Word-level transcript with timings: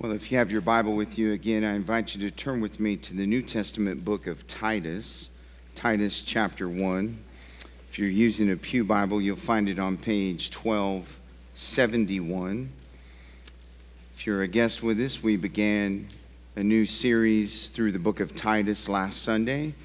Well, 0.00 0.10
if 0.10 0.32
you 0.32 0.38
have 0.38 0.50
your 0.50 0.60
Bible 0.60 0.96
with 0.96 1.16
you 1.16 1.34
again, 1.34 1.62
I 1.62 1.74
invite 1.74 2.16
you 2.16 2.20
to 2.28 2.32
turn 2.32 2.60
with 2.60 2.80
me 2.80 2.96
to 2.96 3.14
the 3.14 3.24
New 3.24 3.42
Testament 3.42 4.04
book 4.04 4.26
of 4.26 4.44
Titus, 4.48 5.30
Titus 5.76 6.22
chapter 6.22 6.68
1. 6.68 7.16
If 7.88 7.98
you're 7.98 8.08
using 8.08 8.50
a 8.50 8.56
Pew 8.56 8.84
Bible, 8.84 9.22
you'll 9.22 9.36
find 9.36 9.68
it 9.68 9.78
on 9.78 9.96
page 9.96 10.52
1271. 10.52 12.72
If 14.16 14.26
you're 14.26 14.42
a 14.42 14.48
guest 14.48 14.82
with 14.82 15.00
us, 15.00 15.22
we 15.22 15.36
began 15.36 16.08
a 16.56 16.64
new 16.64 16.86
series 16.86 17.68
through 17.68 17.92
the 17.92 18.00
book 18.00 18.18
of 18.18 18.34
Titus 18.34 18.88
last 18.88 19.22
Sunday, 19.22 19.76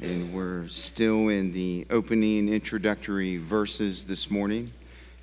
and 0.00 0.34
we're 0.34 0.68
still 0.68 1.28
in 1.28 1.54
the 1.54 1.86
opening 1.88 2.50
introductory 2.50 3.38
verses 3.38 4.04
this 4.04 4.30
morning. 4.30 4.70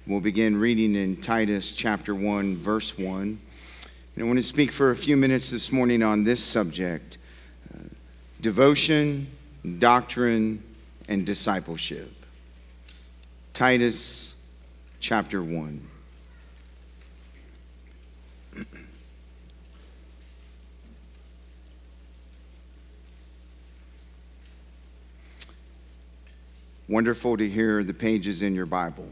We'll 0.08 0.22
begin 0.22 0.58
reading 0.58 0.96
in 0.96 1.18
Titus 1.18 1.74
chapter 1.74 2.16
1, 2.16 2.58
verse 2.58 2.98
1. 2.98 3.40
And 4.16 4.24
I 4.24 4.28
want 4.28 4.38
to 4.38 4.44
speak 4.44 4.72
for 4.72 4.92
a 4.92 4.96
few 4.96 5.18
minutes 5.18 5.50
this 5.50 5.72
morning 5.72 6.04
on 6.04 6.24
this 6.24 6.44
subject 6.44 7.18
uh, 7.74 7.80
devotion, 8.42 9.28
doctrine, 9.80 10.64
and 11.08 11.26
discipleship. 11.26 12.12
Titus 13.56 14.36
chapter 15.00 15.42
1. 15.42 15.90
Wonderful 26.88 27.38
to 27.38 27.50
hear 27.50 27.84
the 27.84 27.94
pages 27.94 28.44
in 28.44 28.54
your 28.54 28.68
Bible. 28.68 29.08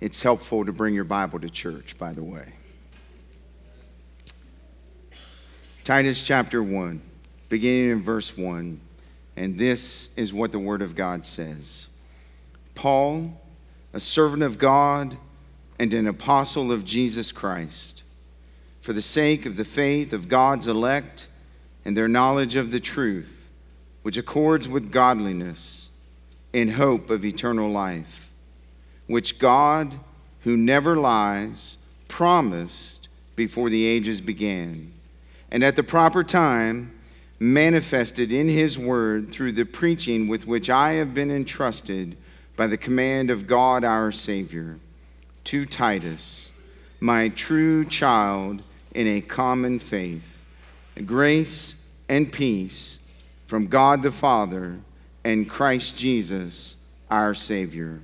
It's 0.00 0.22
helpful 0.22 0.64
to 0.64 0.72
bring 0.72 0.94
your 0.94 1.04
Bible 1.04 1.40
to 1.40 1.50
church, 1.50 1.98
by 1.98 2.14
the 2.14 2.22
way. 2.22 2.54
Titus 5.84 6.22
chapter 6.22 6.62
1, 6.62 7.02
beginning 7.50 7.90
in 7.90 8.02
verse 8.02 8.38
1. 8.38 8.80
And 9.36 9.58
this 9.58 10.08
is 10.16 10.32
what 10.32 10.50
the 10.50 10.58
Word 10.58 10.80
of 10.80 10.96
God 10.96 11.26
says 11.26 11.88
Paul, 12.74 13.38
a 13.92 14.00
servant 14.00 14.42
of 14.42 14.56
God 14.56 15.18
and 15.78 15.92
an 15.92 16.06
apostle 16.06 16.72
of 16.72 16.86
Jesus 16.86 17.32
Christ, 17.32 18.02
for 18.80 18.94
the 18.94 19.02
sake 19.02 19.44
of 19.44 19.58
the 19.58 19.64
faith 19.66 20.14
of 20.14 20.26
God's 20.26 20.68
elect 20.68 21.26
and 21.84 21.94
their 21.94 22.08
knowledge 22.08 22.54
of 22.54 22.70
the 22.70 22.80
truth, 22.80 23.50
which 24.00 24.16
accords 24.16 24.66
with 24.66 24.90
godliness, 24.90 25.90
in 26.54 26.70
hope 26.70 27.10
of 27.10 27.26
eternal 27.26 27.68
life, 27.68 28.30
which 29.06 29.38
God, 29.38 30.00
who 30.44 30.56
never 30.56 30.96
lies, 30.96 31.76
promised 32.08 33.08
before 33.36 33.68
the 33.68 33.84
ages 33.84 34.22
began 34.22 34.94
and 35.54 35.62
at 35.62 35.76
the 35.76 35.84
proper 35.84 36.24
time 36.24 36.90
manifested 37.38 38.32
in 38.32 38.48
his 38.48 38.76
word 38.76 39.30
through 39.30 39.52
the 39.52 39.62
preaching 39.62 40.26
with 40.26 40.48
which 40.48 40.68
I 40.68 40.94
have 40.94 41.14
been 41.14 41.30
entrusted 41.30 42.16
by 42.56 42.66
the 42.66 42.76
command 42.76 43.30
of 43.30 43.46
God 43.46 43.84
our 43.84 44.10
Savior. 44.10 44.80
To 45.44 45.64
Titus, 45.64 46.50
my 46.98 47.28
true 47.28 47.84
child 47.84 48.64
in 48.96 49.06
a 49.06 49.20
common 49.20 49.78
faith, 49.78 50.26
grace 51.06 51.76
and 52.08 52.32
peace 52.32 52.98
from 53.46 53.68
God 53.68 54.02
the 54.02 54.10
Father 54.10 54.80
and 55.22 55.48
Christ 55.48 55.96
Jesus 55.96 56.74
our 57.12 57.32
Savior. 57.32 58.00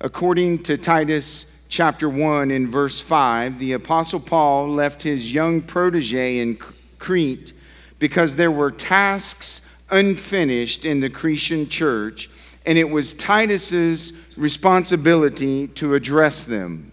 According 0.00 0.62
to 0.62 0.78
Titus 0.78 1.46
chapter 1.68 2.08
1 2.08 2.50
in 2.50 2.70
verse 2.70 3.00
5, 3.00 3.58
the 3.58 3.72
Apostle 3.72 4.20
Paul 4.20 4.70
left 4.70 5.02
his 5.02 5.32
young 5.32 5.60
protege 5.60 6.38
in 6.38 6.58
Crete 6.98 7.52
because 7.98 8.36
there 8.36 8.50
were 8.50 8.70
tasks 8.70 9.60
unfinished 9.90 10.84
in 10.84 11.00
the 11.00 11.10
Cretan 11.10 11.68
church, 11.68 12.30
and 12.64 12.78
it 12.78 12.88
was 12.88 13.12
Titus's 13.14 14.12
responsibility 14.36 15.68
to 15.68 15.94
address 15.94 16.44
them. 16.44 16.92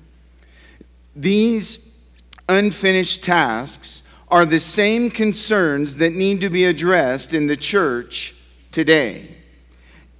These 1.16 1.80
unfinished 2.50 3.24
tasks 3.24 4.04
are 4.30 4.46
the 4.46 4.60
same 4.60 5.10
concerns 5.10 5.96
that 5.98 6.12
need 6.12 6.42
to 6.42 6.50
be 6.50 6.66
addressed 6.66 7.34
in 7.34 7.48
the 7.48 7.58
church 7.58 8.36
today. 8.72 9.36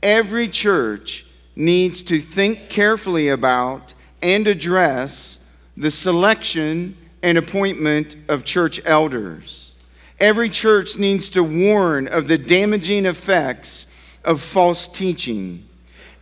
Every 0.02 0.48
church 0.48 1.26
needs 1.56 2.02
to 2.04 2.22
think 2.22 2.70
carefully 2.70 3.30
about 3.30 3.94
and 4.22 4.48
address 4.48 5.40
the 5.78 5.92
selection 5.92 6.98
and 7.22 7.38
appointment 7.38 8.16
of 8.28 8.46
church 8.46 8.82
elders. 8.86 9.74
Every 10.20 10.50
church 10.50 10.98
needs 10.98 11.30
to 11.32 11.44
warn 11.44 12.08
of 12.08 12.28
the 12.28 12.38
damaging 12.38 13.06
effects 13.06 13.88
of 14.24 14.42
false 14.42 14.88
teaching. 14.88 15.66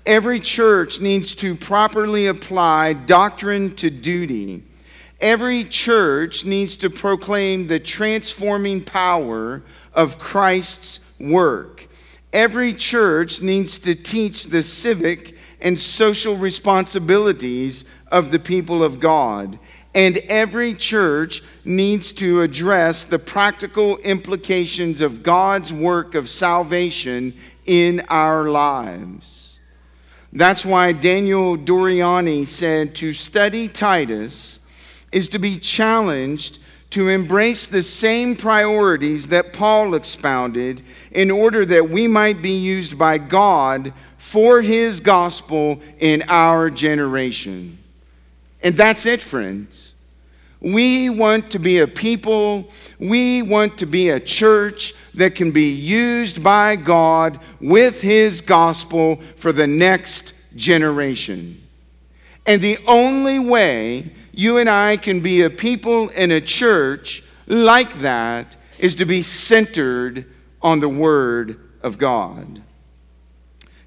Every 0.05 0.39
church 0.39 0.99
needs 0.99 1.35
to 1.35 1.55
properly 1.55 2.27
apply 2.27 2.93
doctrine 2.93 3.75
to 3.75 3.89
duty. 3.89 4.63
Every 5.21 5.63
church 5.63 6.43
needs 6.43 6.75
to 6.77 6.89
proclaim 6.89 7.67
the 7.67 7.79
transforming 7.79 8.83
power 8.83 9.63
of 9.93 10.19
Christ's 10.19 10.99
work. 11.19 11.87
Every 12.33 12.73
church 12.73 13.41
needs 13.41 13.77
to 13.79 13.95
teach 13.95 14.45
the 14.45 14.63
civic 14.63 15.35
and 15.63 15.79
social 15.79 16.37
responsibilities 16.37 17.85
of 18.11 18.31
the 18.31 18.37
people 18.37 18.83
of 18.83 18.99
God. 18.99 19.57
And 19.95 20.17
every 20.29 20.73
church 20.73 21.41
needs 21.63 22.11
to 22.13 22.41
address 22.41 23.05
the 23.05 23.19
practical 23.19 23.97
implications 23.99 25.01
of 25.01 25.23
God's 25.23 25.71
work 25.71 26.15
of 26.15 26.29
salvation 26.29 27.33
in 27.65 28.01
our 28.09 28.49
lives. 28.49 29.57
That's 30.33 30.65
why 30.65 30.91
Daniel 30.91 31.57
Doriani 31.57 32.45
said 32.45 32.93
to 32.95 33.13
study 33.13 33.67
Titus 33.67 34.59
is 35.11 35.29
to 35.29 35.39
be 35.39 35.59
challenged 35.59 36.59
to 36.89 37.07
embrace 37.07 37.65
the 37.65 37.81
same 37.81 38.35
priorities 38.35 39.27
that 39.29 39.53
Paul 39.53 39.95
expounded 39.95 40.83
in 41.11 41.31
order 41.31 41.65
that 41.65 41.89
we 41.89 42.07
might 42.07 42.41
be 42.41 42.57
used 42.57 42.97
by 42.97 43.17
God 43.17 43.93
for 44.23 44.63
his 44.63 44.99
gospel 44.99 45.79
in 45.99 46.23
our 46.27 46.69
generation. 46.71 47.77
And 48.63 48.75
that's 48.75 49.05
it, 49.05 49.21
friends. 49.21 49.93
We 50.59 51.11
want 51.11 51.51
to 51.51 51.59
be 51.59 51.79
a 51.79 51.87
people, 51.87 52.71
we 52.97 53.41
want 53.43 53.77
to 53.77 53.85
be 53.85 54.09
a 54.09 54.19
church 54.19 54.95
that 55.13 55.35
can 55.35 55.51
be 55.51 55.69
used 55.69 56.41
by 56.41 56.77
God 56.77 57.39
with 57.61 58.01
his 58.01 58.41
gospel 58.41 59.19
for 59.35 59.51
the 59.51 59.67
next 59.67 60.33
generation. 60.55 61.61
And 62.47 62.59
the 62.59 62.79
only 62.87 63.37
way 63.37 64.11
you 64.31 64.57
and 64.57 64.69
I 64.69 64.97
can 64.97 65.19
be 65.19 65.43
a 65.43 65.49
people 65.49 66.09
in 66.09 66.31
a 66.31 66.41
church 66.41 67.23
like 67.45 68.01
that 68.01 68.55
is 68.79 68.95
to 68.95 69.05
be 69.05 69.21
centered 69.21 70.25
on 70.61 70.79
the 70.79 70.89
Word 70.89 71.59
of 71.83 71.97
God. 71.99 72.63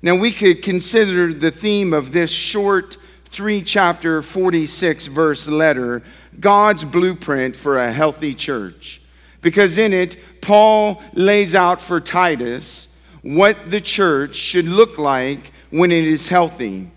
Now, 0.02 0.14
we 0.14 0.32
could 0.32 0.62
consider 0.62 1.32
the 1.32 1.50
theme 1.50 1.92
of 1.92 2.12
this 2.12 2.30
short 2.30 2.96
three 3.26 3.62
chapter, 3.62 4.22
46 4.22 5.06
verse 5.06 5.46
letter 5.46 6.02
God's 6.38 6.84
blueprint 6.84 7.56
for 7.56 7.78
a 7.78 7.92
healthy 7.92 8.34
church. 8.34 9.00
Because 9.40 9.78
in 9.78 9.92
it, 9.92 10.16
Paul 10.40 11.02
lays 11.12 11.54
out 11.54 11.80
for 11.80 12.00
Titus 12.00 12.88
what 13.22 13.70
the 13.70 13.80
church 13.80 14.34
should 14.34 14.66
look 14.66 14.98
like 14.98 15.52
when 15.70 15.92
it 15.92 16.04
is 16.04 16.28
healthy. 16.28 16.90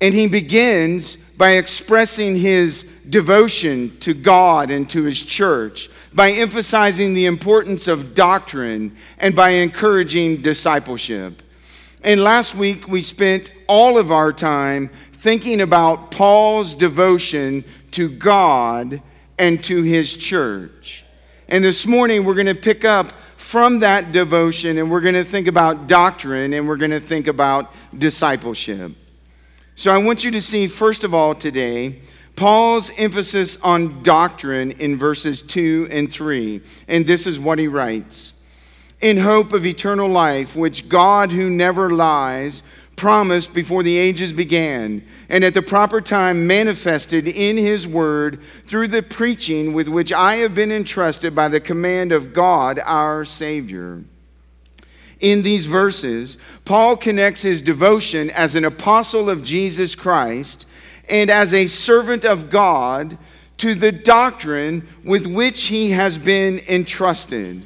And 0.00 0.14
he 0.14 0.28
begins 0.28 1.16
by 1.36 1.52
expressing 1.52 2.36
his 2.36 2.84
devotion 3.08 3.98
to 4.00 4.14
God 4.14 4.70
and 4.70 4.88
to 4.90 5.02
his 5.04 5.22
church, 5.22 5.90
by 6.12 6.32
emphasizing 6.32 7.14
the 7.14 7.26
importance 7.26 7.88
of 7.88 8.14
doctrine, 8.14 8.96
and 9.18 9.34
by 9.34 9.50
encouraging 9.50 10.42
discipleship. 10.42 11.42
And 12.02 12.22
last 12.22 12.54
week 12.54 12.86
we 12.86 13.02
spent 13.02 13.50
all 13.66 13.98
of 13.98 14.12
our 14.12 14.32
time 14.32 14.90
thinking 15.14 15.60
about 15.60 16.10
Paul's 16.10 16.74
devotion 16.74 17.64
to 17.92 18.08
God 18.08 19.02
and 19.38 19.62
to 19.64 19.82
his 19.82 20.16
church. 20.16 21.04
And 21.48 21.64
this 21.64 21.86
morning 21.86 22.24
we're 22.24 22.34
going 22.34 22.46
to 22.46 22.54
pick 22.54 22.84
up 22.84 23.12
from 23.36 23.80
that 23.80 24.12
devotion 24.12 24.78
and 24.78 24.90
we're 24.90 25.00
going 25.00 25.14
to 25.14 25.24
think 25.24 25.48
about 25.48 25.88
doctrine 25.88 26.52
and 26.52 26.68
we're 26.68 26.76
going 26.76 26.90
to 26.90 27.00
think 27.00 27.26
about 27.26 27.72
discipleship. 27.96 28.92
So 29.74 29.92
I 29.92 29.98
want 29.98 30.22
you 30.22 30.30
to 30.32 30.42
see, 30.42 30.68
first 30.68 31.02
of 31.02 31.14
all, 31.14 31.34
today, 31.34 32.00
Paul's 32.36 32.90
emphasis 32.96 33.58
on 33.62 34.02
doctrine 34.04 34.72
in 34.72 34.96
verses 34.96 35.42
2 35.42 35.88
and 35.90 36.12
3. 36.12 36.60
And 36.86 37.04
this 37.06 37.26
is 37.26 37.38
what 37.40 37.58
he 37.58 37.66
writes 37.66 38.34
in 39.00 39.16
hope 39.16 39.52
of 39.52 39.64
eternal 39.64 40.08
life, 40.08 40.56
which 40.56 40.88
God, 40.88 41.30
who 41.30 41.48
never 41.48 41.90
lies, 41.90 42.62
promised 42.96 43.54
before 43.54 43.82
the 43.82 43.96
ages 43.96 44.32
began, 44.32 45.04
and 45.28 45.44
at 45.44 45.54
the 45.54 45.62
proper 45.62 46.00
time 46.00 46.46
manifested 46.46 47.28
in 47.28 47.56
his 47.56 47.86
word 47.86 48.40
through 48.66 48.88
the 48.88 49.02
preaching 49.02 49.72
with 49.72 49.86
which 49.88 50.12
I 50.12 50.36
have 50.36 50.54
been 50.54 50.72
entrusted 50.72 51.34
by 51.34 51.48
the 51.48 51.60
command 51.60 52.10
of 52.10 52.34
God 52.34 52.80
our 52.84 53.24
Savior. 53.24 54.02
In 55.20 55.42
these 55.42 55.66
verses, 55.66 56.38
Paul 56.64 56.96
connects 56.96 57.42
his 57.42 57.62
devotion 57.62 58.30
as 58.30 58.54
an 58.54 58.64
apostle 58.64 59.30
of 59.30 59.44
Jesus 59.44 59.94
Christ 59.94 60.66
and 61.08 61.30
as 61.30 61.52
a 61.52 61.66
servant 61.66 62.24
of 62.24 62.50
God 62.50 63.16
to 63.58 63.74
the 63.74 63.90
doctrine 63.90 64.86
with 65.04 65.26
which 65.26 65.64
he 65.64 65.90
has 65.90 66.18
been 66.18 66.60
entrusted. 66.68 67.64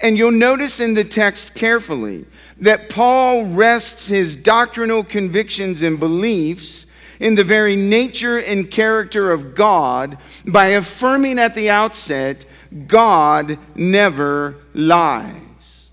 And 0.00 0.16
you'll 0.16 0.30
notice 0.30 0.80
in 0.80 0.94
the 0.94 1.04
text 1.04 1.54
carefully 1.54 2.26
that 2.58 2.88
Paul 2.88 3.46
rests 3.46 4.06
his 4.06 4.34
doctrinal 4.34 5.04
convictions 5.04 5.82
and 5.82 5.98
beliefs 5.98 6.86
in 7.18 7.34
the 7.34 7.44
very 7.44 7.76
nature 7.76 8.38
and 8.38 8.70
character 8.70 9.30
of 9.30 9.54
God 9.54 10.16
by 10.46 10.68
affirming 10.68 11.38
at 11.38 11.54
the 11.54 11.68
outset, 11.68 12.46
God 12.86 13.58
never 13.74 14.56
lies. 14.72 15.90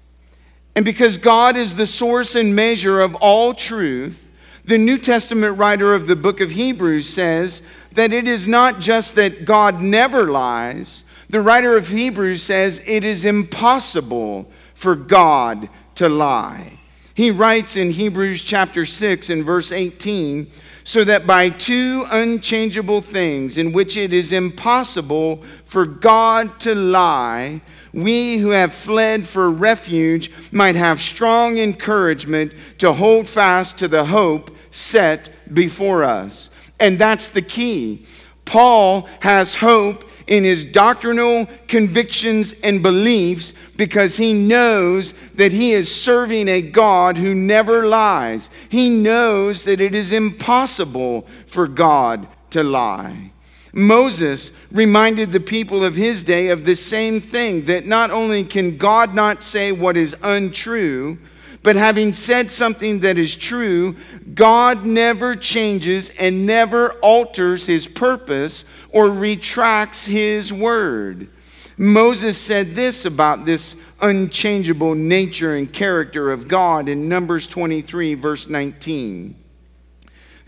And 0.75 0.86
because 0.86 1.18
God 1.18 1.57
is 1.57 1.75
the 1.75 1.88
source 1.88 2.36
and 2.36 2.56
measure 2.56 3.01
of 3.01 3.15
all 3.15 3.54
truth, 3.54 4.24
the 4.63 4.77
New 4.77 4.98
Testament 4.98 5.57
writer 5.57 5.94
of 5.94 6.07
the 6.07 6.15
book 6.15 6.39
of 6.39 6.51
Hebrews 6.51 7.09
says 7.09 7.62
that 7.94 8.13
it 8.13 8.27
is 8.27 8.48
not 8.48 8.80
just 8.80 9.15
that 9.15 9.44
God 9.44 9.81
never 9.81 10.27
lies, 10.27 11.04
the 11.29 11.41
writer 11.41 11.75
of 11.75 11.88
Hebrews 11.88 12.44
says 12.44 12.81
it 12.85 13.03
is 13.03 13.25
impossible 13.25 14.50
for 14.74 14.95
God 14.95 15.69
to 15.95 16.07
lie. 16.07 16.74
He 17.13 17.31
writes 17.31 17.75
in 17.75 17.91
Hebrews 17.91 18.44
chapter 18.44 18.85
6 18.85 19.29
and 19.29 19.44
verse 19.44 19.71
18 19.71 20.50
so 20.83 21.03
that 21.03 21.27
by 21.27 21.50
two 21.50 22.06
unchangeable 22.12 23.01
things 23.01 23.57
in 23.57 23.74
which 23.74 23.97
it 23.97 24.13
is 24.13 24.31
impossible 24.31 25.44
for 25.65 25.85
God 25.85 26.59
to 26.62 26.75
lie, 26.75 27.59
we 27.91 28.38
who 28.38 28.51
have 28.51 28.73
fled 28.73 29.27
for 29.27 29.50
refuge 29.50 30.31
might 30.51 30.75
have 30.75 31.01
strong 31.01 31.57
encouragement 31.57 32.53
to 32.77 32.94
hold 32.94 33.27
fast 33.27 33.77
to 33.80 33.89
the 33.89 34.06
hope 34.06 34.56
set 34.71 35.30
before 35.53 36.03
us. 36.03 36.51
And 36.80 36.97
that's 36.97 37.30
the 37.31 37.41
key. 37.41 38.06
Paul 38.45 39.09
has 39.19 39.56
hope 39.56 40.06
in 40.27 40.44
his 40.44 40.65
doctrinal 40.65 41.47
convictions 41.68 42.53
and 42.63 42.83
beliefs 42.83 43.53
because 43.75 44.18
he 44.18 44.33
knows 44.33 45.13
that 45.35 45.51
he 45.51 45.71
is 45.71 45.94
serving 45.94 46.47
a 46.50 46.62
God 46.62 47.18
who 47.18 47.33
never 47.33 47.88
lies. 47.88 48.50
He 48.69 48.89
knows 48.89 49.63
that 49.63 49.81
it 49.81 49.95
is 49.95 50.12
impossible 50.12 51.25
for 51.47 51.68
God 51.68 52.27
to 52.51 52.63
lie. 52.63 53.31
Moses 53.74 54.51
reminded 54.71 55.31
the 55.31 55.39
people 55.39 55.83
of 55.83 55.95
his 55.95 56.24
day 56.24 56.50
of 56.50 56.65
the 56.65 56.75
same 56.75 57.21
thing 57.21 57.65
that 57.65 57.85
not 57.85 58.12
only 58.12 58.44
can 58.44 58.77
God 58.77 59.13
not 59.13 59.44
say 59.44 59.71
what 59.71 59.95
is 59.95 60.15
untrue, 60.23 61.18
but 61.63 61.75
having 61.75 62.13
said 62.13 62.50
something 62.51 63.00
that 63.01 63.18
is 63.18 63.36
true, 63.36 63.95
God 64.33 64.86
never 64.86 65.36
changes 65.36 66.09
and 66.18 66.45
never 66.45 66.92
alters 67.00 67.65
his 67.65 67.88
purpose 67.88 68.65
or 68.89 69.09
retracts 69.09 70.06
his 70.06 70.54
word. 70.54 71.30
Moses 71.77 72.38
said 72.38 72.74
this 72.74 73.06
about 73.06 73.45
this 73.45 73.75
unchangeable 74.01 74.95
nature 74.95 75.56
and 75.56 75.71
character 75.71 76.31
of 76.31 76.48
God 76.48 76.89
in 76.89 77.07
Numbers 77.07 77.48
23, 77.48 78.15
verse 78.15 78.48
19. 78.48 79.36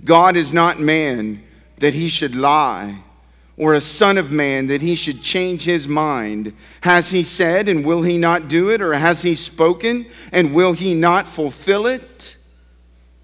God 0.04 0.36
is 0.36 0.54
not 0.54 0.80
man 0.80 1.44
that 1.78 1.94
he 1.94 2.10
should 2.10 2.36
lie 2.36 3.04
or 3.60 3.74
a 3.74 3.82
son 3.82 4.18
of 4.18 4.32
man 4.32 4.68
that 4.68 4.82
he 4.82 4.96
should 4.96 5.22
change 5.22 5.64
his 5.64 5.88
mind? 5.88 6.54
Has 6.82 7.12
he 7.12 7.24
said, 7.24 7.68
and 7.68 7.86
will 7.86 8.02
he 8.02 8.18
not 8.18 8.48
do 8.48 8.70
it? 8.70 8.82
Or 8.82 8.94
has 8.94 9.22
he 9.22 9.36
spoken, 9.36 10.10
and 10.32 10.56
will 10.56 10.74
he 10.74 10.96
not 10.96 11.28
fulfill 11.28 11.86
it? 11.86 12.38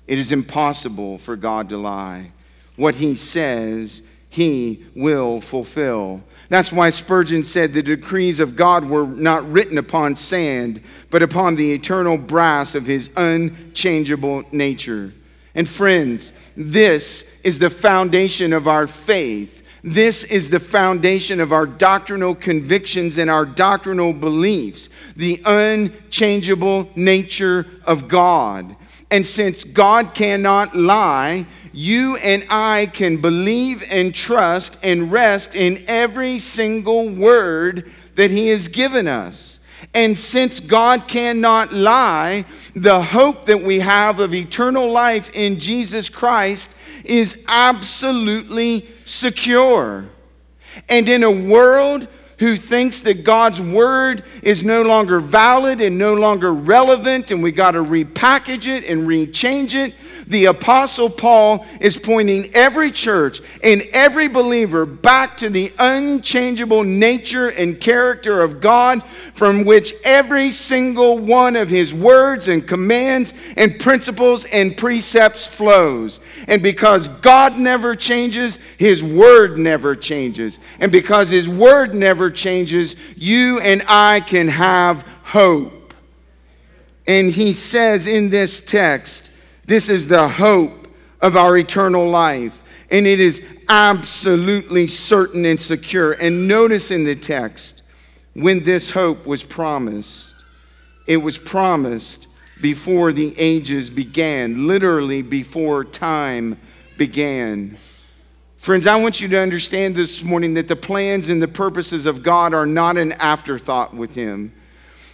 It 0.06 0.20
is 0.20 0.32
impossible 0.32 1.18
for 1.18 1.36
God 1.36 1.70
to 1.70 1.78
lie. 1.78 2.32
What 2.76 2.96
he 2.96 3.16
says, 3.16 4.02
he 4.30 4.86
will 4.94 5.40
fulfill. 5.40 6.22
That's 6.50 6.72
why 6.72 6.90
Spurgeon 6.90 7.46
said 7.46 7.74
the 7.74 7.82
decrees 7.82 8.42
of 8.42 8.58
God 8.58 8.84
were 8.88 9.08
not 9.08 9.50
written 9.50 9.78
upon 9.78 10.18
sand, 10.18 10.82
but 11.10 11.24
upon 11.24 11.56
the 11.56 11.72
eternal 11.72 12.18
brass 12.18 12.76
of 12.76 12.86
his 12.86 13.10
unchangeable 13.16 14.44
nature. 14.52 15.14
And 15.56 15.68
friends, 15.68 16.34
this 16.58 17.24
is 17.44 17.58
the 17.58 17.70
foundation 17.70 18.52
of 18.52 18.68
our 18.68 18.86
faith 18.86 19.64
this 19.86 20.24
is 20.24 20.50
the 20.50 20.60
foundation 20.60 21.40
of 21.40 21.54
our 21.54 21.68
doctrinal 21.68 22.34
convictions 22.34 23.20
and 23.20 23.30
our 23.30 23.46
doctrinal 23.46 24.14
beliefs 24.14 24.90
the 25.16 25.40
unchangeable 25.46 26.90
nature 26.96 27.68
of 27.86 28.08
God. 28.08 28.76
And 29.12 29.26
since 29.28 29.64
God 29.64 30.16
cannot 30.16 30.76
lie, 30.76 31.46
you 31.72 32.16
and 32.18 32.48
I 32.50 32.88
can 32.88 33.22
believe 33.22 33.84
and 33.88 34.14
trust 34.14 34.76
and 34.82 35.12
rest 35.12 35.54
in 35.54 35.86
every 35.88 36.40
single 36.40 37.08
word 37.08 37.92
that 38.16 38.32
He 38.32 38.48
has 38.48 38.68
given 38.68 39.08
us. 39.08 39.60
And 39.94 40.18
since 40.18 40.60
God 40.60 41.08
cannot 41.08 41.74
lie, 41.74 42.46
the 42.76 43.04
hope 43.04 43.46
that 43.46 43.62
we 43.62 43.80
have 43.82 44.20
of 44.20 44.34
eternal 44.34 44.90
life 44.92 45.30
in 45.36 45.60
Jesus 45.60 46.10
Christ 46.10 46.72
is 47.06 47.38
absolutely 47.48 48.90
secure. 49.06 50.10
And 50.90 51.08
in 51.08 51.24
a 51.24 51.32
world 51.32 52.08
who 52.40 52.58
thinks 52.58 53.02
that 53.02 53.24
God's 53.24 53.62
word 53.62 54.24
is 54.42 54.64
no 54.64 54.82
longer 54.82 55.20
valid 55.20 55.80
and 55.80 55.98
no 55.98 56.16
longer 56.16 56.54
relevant, 56.54 57.32
and 57.32 57.42
we 57.42 57.52
got 57.52 57.72
to 57.72 57.80
repackage 57.80 58.68
it 58.68 58.84
and 58.86 59.08
rechange 59.08 59.74
it. 59.74 59.96
The 60.28 60.46
Apostle 60.46 61.10
Paul 61.10 61.66
is 61.80 61.98
pointing 61.98 62.54
every 62.56 62.92
church 62.92 63.42
and 63.64 63.84
every 63.94 64.28
believer 64.28 64.86
back 64.86 65.38
to 65.38 65.50
the 65.50 65.72
unchangeable 65.78 66.84
nature 66.84 67.50
and 67.50 67.80
character 67.80 68.42
of 68.42 68.60
God, 68.60 69.04
from 69.36 69.66
which 69.66 69.94
every 70.04 70.50
single 70.50 71.20
one 71.20 71.56
of 71.56 71.70
his 71.70 71.94
words 71.94 72.48
and 72.48 72.68
commands 72.68 73.34
and 73.56 73.80
principles 73.80 74.46
and 74.46 74.76
precepts 74.76 75.46
flows. 75.46 76.22
And 76.48 76.64
because 76.64 77.08
God 77.08 77.60
never 77.60 77.94
changes, 77.94 78.58
his 78.78 79.04
word 79.04 79.58
never 79.60 79.96
changes. 79.96 80.60
And 80.80 80.92
because 80.92 81.30
his 81.30 81.48
word 81.48 81.94
never 81.94 82.32
changes, 82.32 82.96
you 83.16 83.60
and 83.60 83.84
I 83.88 84.22
can 84.22 84.48
have 84.48 85.06
hope. 85.24 85.94
And 87.08 87.32
he 87.32 87.54
says 87.54 88.08
in 88.08 88.32
this 88.32 88.62
text, 88.62 89.30
this 89.66 89.90
is 89.90 90.08
the 90.08 90.28
hope 90.28 90.88
of 91.22 91.36
our 91.36 91.58
eternal 91.58 92.08
life. 92.08 92.62
And 92.92 93.08
it 93.08 93.20
is 93.20 93.42
absolutely 93.68 94.88
certain 94.88 95.46
and 95.46 95.60
secure. 95.60 96.14
And 96.14 96.48
notice 96.48 96.92
in 96.92 97.04
the 97.04 97.16
text, 97.16 97.82
when 98.34 98.64
this 98.64 98.92
hope 98.92 99.26
was 99.26 99.44
promised, 99.44 100.36
it 101.08 101.18
was 101.18 101.38
promised 101.38 102.28
before 102.62 103.12
the 103.12 103.34
ages 103.38 103.90
began, 103.90 104.68
literally 104.68 105.22
before 105.22 105.84
time 105.84 106.60
began. 106.98 107.78
Friends, 108.58 108.88
I 108.88 108.96
want 108.96 109.22
you 109.22 109.28
to 109.28 109.40
understand 109.40 109.96
this 109.96 110.24
morning 110.24 110.54
that 110.56 110.68
the 110.68 110.76
plans 110.76 111.30
and 111.30 111.42
the 111.42 111.48
purposes 111.48 112.06
of 112.06 112.24
God 112.24 112.54
are 112.54 112.66
not 112.66 112.98
an 112.98 113.12
afterthought 113.14 113.96
with 113.96 114.16
Him. 114.16 114.54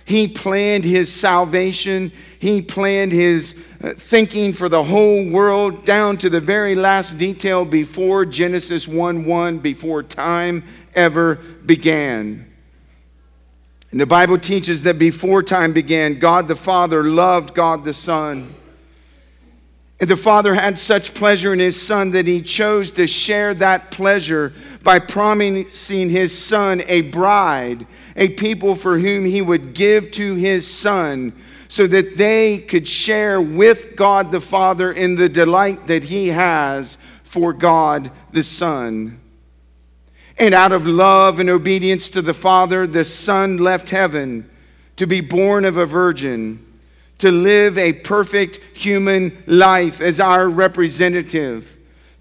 He 0.06 0.28
planned 0.28 0.84
His 0.84 1.12
salvation, 1.14 2.12
He 2.40 2.62
planned 2.62 3.12
His 3.12 3.56
uh, 3.84 3.94
thinking 3.94 4.54
for 4.54 4.70
the 4.70 4.84
whole 4.84 5.30
world 5.30 5.86
down 5.86 6.18
to 6.18 6.30
the 6.30 6.42
very 6.42 6.76
last 6.76 7.18
detail 7.18 7.66
before 7.66 8.26
Genesis 8.26 8.88
1 8.88 9.26
1, 9.26 9.60
before 9.60 10.04
time 10.04 10.64
ever 10.96 11.36
began. 11.36 12.52
And 13.92 14.00
the 14.00 14.06
Bible 14.06 14.38
teaches 14.38 14.84
that 14.84 14.98
before 14.98 15.44
time 15.44 15.74
began, 15.74 16.18
God 16.18 16.48
the 16.48 16.56
Father 16.56 17.04
loved 17.04 17.54
God 17.54 17.84
the 17.84 17.94
Son. 17.94 18.56
And 20.00 20.10
the 20.10 20.18
Father 20.18 20.56
had 20.56 20.80
such 20.80 21.14
pleasure 21.14 21.54
in 21.54 21.60
His 21.60 21.80
Son 21.80 22.12
that 22.12 22.26
He 22.26 22.42
chose 22.42 22.90
to 22.92 23.06
share 23.06 23.54
that 23.56 23.92
pleasure 23.92 24.54
by 24.82 24.98
promising 24.98 26.10
His 26.10 26.36
Son 26.36 26.82
a 26.88 27.02
bride, 27.02 27.86
a 28.16 28.30
people 28.30 28.76
for 28.76 29.00
whom 29.00 29.26
He 29.26 29.42
would 29.42 29.74
give 29.74 30.12
to 30.12 30.36
His 30.36 30.70
Son, 30.70 31.34
so 31.68 31.88
that 31.88 32.18
they 32.18 32.58
could 32.58 32.88
share 32.88 33.42
with 33.42 33.96
God 33.96 34.32
the 34.32 34.42
Father 34.42 34.92
in 34.92 35.16
the 35.16 35.30
delight 35.30 35.88
that 35.88 36.04
He 36.04 36.28
has 36.28 36.98
for 37.24 37.54
God 37.54 38.12
the 38.32 38.44
Son. 38.44 39.20
And 40.38 40.54
out 40.54 40.72
of 40.72 40.88
love 40.88 41.40
and 41.40 41.50
obedience 41.50 42.10
to 42.10 42.22
the 42.22 42.34
Father, 42.34 42.88
the 42.88 43.06
Son 43.06 43.58
left 43.58 43.90
heaven 43.90 44.50
to 44.98 45.06
be 45.06 45.22
born 45.22 45.66
of 45.66 45.78
a 45.78 45.86
virgin 45.86 46.66
to 47.22 47.30
live 47.30 47.78
a 47.78 47.94
perfect 47.94 48.60
human 48.74 49.44
life 49.46 50.02
as 50.02 50.20
our 50.20 50.50
representative, 50.50 51.71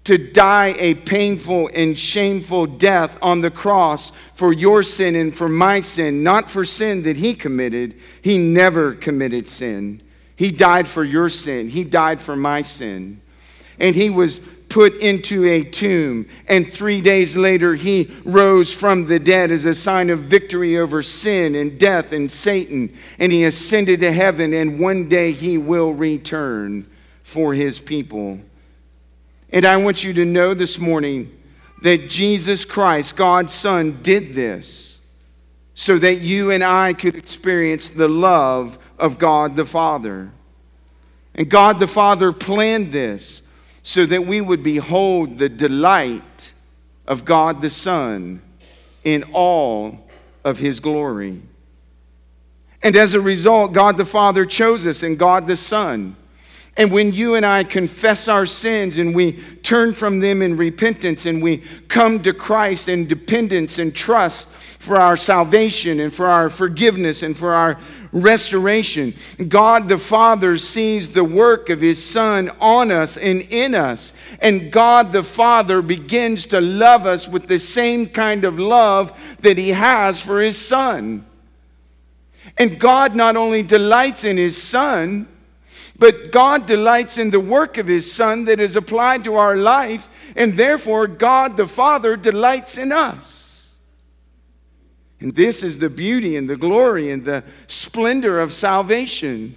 to 0.03 0.17
die 0.17 0.73
a 0.79 0.95
painful 0.95 1.69
and 1.73 1.97
shameful 1.97 2.65
death 2.65 3.17
on 3.21 3.41
the 3.41 3.51
cross 3.51 4.11
for 4.33 4.51
your 4.51 4.81
sin 4.81 5.15
and 5.15 5.35
for 5.35 5.47
my 5.47 5.79
sin, 5.79 6.23
not 6.23 6.49
for 6.49 6.65
sin 6.65 7.03
that 7.03 7.17
he 7.17 7.35
committed. 7.35 7.95
He 8.21 8.37
never 8.37 8.93
committed 8.95 9.47
sin. 9.47 10.01
He 10.35 10.51
died 10.51 10.87
for 10.87 11.03
your 11.03 11.29
sin, 11.29 11.69
he 11.69 11.83
died 11.83 12.19
for 12.19 12.35
my 12.35 12.63
sin. 12.63 13.21
And 13.77 13.95
he 13.95 14.09
was 14.09 14.41
put 14.69 14.95
into 15.01 15.45
a 15.45 15.63
tomb. 15.63 16.27
And 16.47 16.71
three 16.71 17.01
days 17.01 17.35
later, 17.35 17.75
he 17.75 18.09
rose 18.23 18.73
from 18.73 19.05
the 19.05 19.19
dead 19.19 19.51
as 19.51 19.65
a 19.65 19.75
sign 19.75 20.09
of 20.09 20.21
victory 20.21 20.77
over 20.77 21.01
sin 21.01 21.55
and 21.55 21.79
death 21.79 22.11
and 22.11 22.31
Satan. 22.31 22.95
And 23.19 23.31
he 23.31 23.43
ascended 23.43 23.99
to 23.99 24.11
heaven, 24.11 24.53
and 24.53 24.79
one 24.79 25.09
day 25.09 25.31
he 25.31 25.57
will 25.57 25.93
return 25.93 26.89
for 27.23 27.53
his 27.53 27.79
people. 27.79 28.39
And 29.51 29.65
I 29.65 29.77
want 29.77 30.03
you 30.03 30.13
to 30.13 30.25
know 30.25 30.53
this 30.53 30.79
morning 30.79 31.37
that 31.81 32.07
Jesus 32.07 32.63
Christ, 32.63 33.15
God's 33.15 33.53
Son, 33.53 33.99
did 34.01 34.33
this 34.33 34.99
so 35.73 35.97
that 35.97 36.19
you 36.19 36.51
and 36.51 36.63
I 36.63 36.93
could 36.93 37.15
experience 37.15 37.89
the 37.89 38.07
love 38.07 38.77
of 38.99 39.17
God 39.17 39.55
the 39.55 39.65
Father. 39.65 40.31
And 41.33 41.49
God 41.49 41.79
the 41.79 41.87
Father 41.87 42.31
planned 42.31 42.91
this 42.91 43.41
so 43.83 44.05
that 44.05 44.25
we 44.25 44.41
would 44.41 44.63
behold 44.63 45.37
the 45.37 45.49
delight 45.49 46.53
of 47.07 47.25
God 47.25 47.61
the 47.61 47.69
Son 47.69 48.41
in 49.03 49.23
all 49.33 50.07
of 50.43 50.59
his 50.59 50.79
glory. 50.79 51.41
And 52.83 52.95
as 52.95 53.13
a 53.13 53.21
result, 53.21 53.73
God 53.73 53.97
the 53.97 54.05
Father 54.05 54.45
chose 54.45 54.85
us 54.85 55.03
and 55.03 55.17
God 55.17 55.47
the 55.47 55.55
Son. 55.55 56.15
And 56.77 56.91
when 56.91 57.11
you 57.11 57.35
and 57.35 57.45
I 57.45 57.63
confess 57.63 58.27
our 58.27 58.45
sins 58.45 58.97
and 58.97 59.13
we 59.13 59.33
turn 59.61 59.93
from 59.93 60.19
them 60.19 60.41
in 60.41 60.55
repentance 60.55 61.25
and 61.25 61.43
we 61.43 61.57
come 61.89 62.21
to 62.23 62.33
Christ 62.33 62.87
in 62.87 63.07
dependence 63.07 63.77
and 63.77 63.93
trust 63.93 64.47
for 64.79 64.95
our 64.95 65.17
salvation 65.17 65.99
and 65.99 66.13
for 66.13 66.27
our 66.27 66.49
forgiveness 66.49 67.23
and 67.23 67.37
for 67.37 67.53
our 67.53 67.77
restoration. 68.13 69.13
God 69.47 69.89
the 69.89 69.97
Father 69.97 70.57
sees 70.57 71.11
the 71.11 71.23
work 71.23 71.69
of 71.69 71.81
His 71.81 72.03
Son 72.03 72.49
on 72.61 72.89
us 72.89 73.17
and 73.17 73.41
in 73.41 73.75
us. 73.75 74.13
And 74.39 74.71
God 74.71 75.11
the 75.11 75.23
Father 75.23 75.81
begins 75.81 76.45
to 76.47 76.61
love 76.61 77.05
us 77.05 77.27
with 77.27 77.47
the 77.47 77.59
same 77.59 78.07
kind 78.07 78.45
of 78.45 78.57
love 78.57 79.17
that 79.41 79.57
He 79.57 79.69
has 79.69 80.21
for 80.21 80.41
His 80.41 80.57
Son. 80.57 81.25
And 82.57 82.79
God 82.79 83.15
not 83.15 83.35
only 83.35 83.61
delights 83.61 84.23
in 84.23 84.37
His 84.37 84.61
Son, 84.61 85.27
but 86.01 86.31
God 86.31 86.65
delights 86.65 87.19
in 87.19 87.29
the 87.29 87.39
work 87.39 87.77
of 87.77 87.85
His 87.85 88.11
Son 88.11 88.45
that 88.45 88.59
is 88.59 88.75
applied 88.75 89.23
to 89.25 89.35
our 89.35 89.55
life, 89.55 90.09
and 90.35 90.57
therefore 90.57 91.05
God 91.05 91.57
the 91.57 91.67
Father 91.67 92.17
delights 92.17 92.79
in 92.79 92.91
us. 92.91 93.75
And 95.19 95.35
this 95.35 95.61
is 95.61 95.77
the 95.77 95.91
beauty 95.91 96.37
and 96.37 96.49
the 96.49 96.57
glory 96.57 97.11
and 97.11 97.23
the 97.23 97.43
splendor 97.67 98.39
of 98.39 98.51
salvation. 98.51 99.55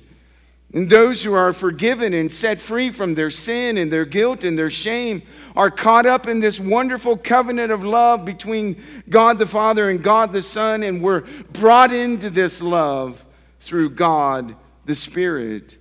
And 0.75 0.91
those 0.91 1.23
who 1.23 1.33
are 1.33 1.55
forgiven 1.55 2.13
and 2.13 2.31
set 2.31 2.61
free 2.61 2.91
from 2.91 3.15
their 3.15 3.31
sin 3.31 3.79
and 3.79 3.91
their 3.91 4.05
guilt 4.05 4.45
and 4.45 4.59
their 4.59 4.69
shame 4.69 5.23
are 5.57 5.71
caught 5.71 6.05
up 6.05 6.27
in 6.27 6.41
this 6.41 6.61
wonderful 6.61 7.17
covenant 7.17 7.73
of 7.73 7.85
love 7.85 8.27
between 8.27 8.83
God 9.09 9.39
the 9.39 9.47
Father 9.47 9.89
and 9.89 10.03
God 10.03 10.31
the 10.35 10.43
Son, 10.43 10.83
and 10.83 11.01
we're 11.01 11.23
brought 11.55 11.95
into 11.95 12.29
this 12.29 12.61
love 12.61 13.25
through 13.61 13.91
God 13.91 14.55
the 14.85 14.95
Spirit. 14.95 15.79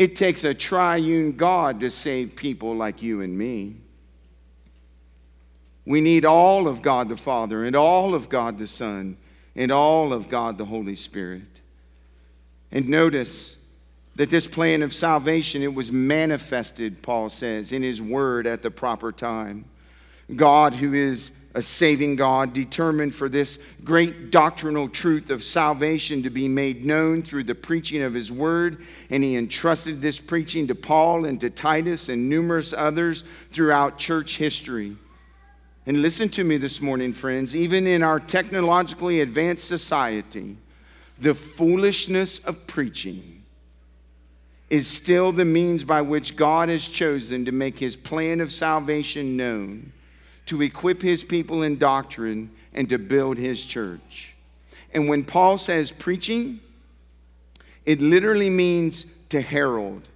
It 0.00 0.16
takes 0.16 0.44
a 0.44 0.54
triune 0.54 1.32
God 1.32 1.80
to 1.80 1.90
save 1.90 2.34
people 2.34 2.74
like 2.74 3.02
you 3.02 3.20
and 3.20 3.36
me. 3.36 3.76
We 5.84 6.00
need 6.00 6.24
all 6.24 6.66
of 6.66 6.80
God 6.80 7.10
the 7.10 7.18
Father 7.18 7.66
and 7.66 7.76
all 7.76 8.14
of 8.14 8.30
God 8.30 8.56
the 8.56 8.66
Son 8.66 9.18
and 9.54 9.70
all 9.70 10.14
of 10.14 10.30
God 10.30 10.56
the 10.56 10.64
Holy 10.64 10.96
Spirit. 10.96 11.60
And 12.72 12.88
notice 12.88 13.56
that 14.16 14.30
this 14.30 14.46
plan 14.46 14.80
of 14.80 14.94
salvation 14.94 15.62
it 15.62 15.74
was 15.74 15.92
manifested 15.92 17.02
Paul 17.02 17.28
says 17.28 17.72
in 17.72 17.82
his 17.82 18.00
word 18.00 18.46
at 18.46 18.62
the 18.62 18.70
proper 18.70 19.12
time. 19.12 19.66
God 20.34 20.72
who 20.72 20.94
is 20.94 21.30
a 21.54 21.62
saving 21.62 22.16
God 22.16 22.52
determined 22.52 23.14
for 23.14 23.28
this 23.28 23.58
great 23.82 24.30
doctrinal 24.30 24.88
truth 24.88 25.30
of 25.30 25.42
salvation 25.42 26.22
to 26.22 26.30
be 26.30 26.46
made 26.46 26.84
known 26.84 27.22
through 27.22 27.44
the 27.44 27.54
preaching 27.54 28.02
of 28.02 28.14
his 28.14 28.30
word 28.30 28.86
and 29.10 29.24
he 29.24 29.36
entrusted 29.36 30.00
this 30.00 30.18
preaching 30.18 30.68
to 30.68 30.74
Paul 30.74 31.24
and 31.24 31.40
to 31.40 31.50
Titus 31.50 32.08
and 32.08 32.28
numerous 32.28 32.72
others 32.72 33.24
throughout 33.50 33.98
church 33.98 34.36
history. 34.36 34.96
And 35.86 36.02
listen 36.02 36.28
to 36.30 36.44
me 36.44 36.56
this 36.56 36.80
morning, 36.80 37.12
friends. 37.12 37.56
Even 37.56 37.86
in 37.86 38.02
our 38.02 38.20
technologically 38.20 39.22
advanced 39.22 39.66
society, 39.66 40.56
the 41.18 41.34
foolishness 41.34 42.38
of 42.40 42.66
preaching 42.66 43.42
is 44.68 44.86
still 44.86 45.32
the 45.32 45.44
means 45.44 45.82
by 45.82 46.00
which 46.00 46.36
God 46.36 46.68
has 46.68 46.86
chosen 46.86 47.44
to 47.44 47.52
make 47.52 47.78
his 47.78 47.96
plan 47.96 48.40
of 48.40 48.52
salvation 48.52 49.36
known, 49.36 49.92
to 50.50 50.62
equip 50.62 51.00
his 51.00 51.22
people 51.22 51.62
in 51.62 51.78
doctrine, 51.78 52.50
and 52.74 52.88
to 52.88 52.98
build 52.98 53.38
his 53.38 53.64
church. 53.64 54.34
And 54.92 55.08
when 55.08 55.24
Paul 55.24 55.58
says 55.58 55.92
preaching, 55.92 56.58
it 57.86 58.00
literally 58.00 58.50
means 58.50 59.06
to 59.28 59.40
herald. 59.40 60.08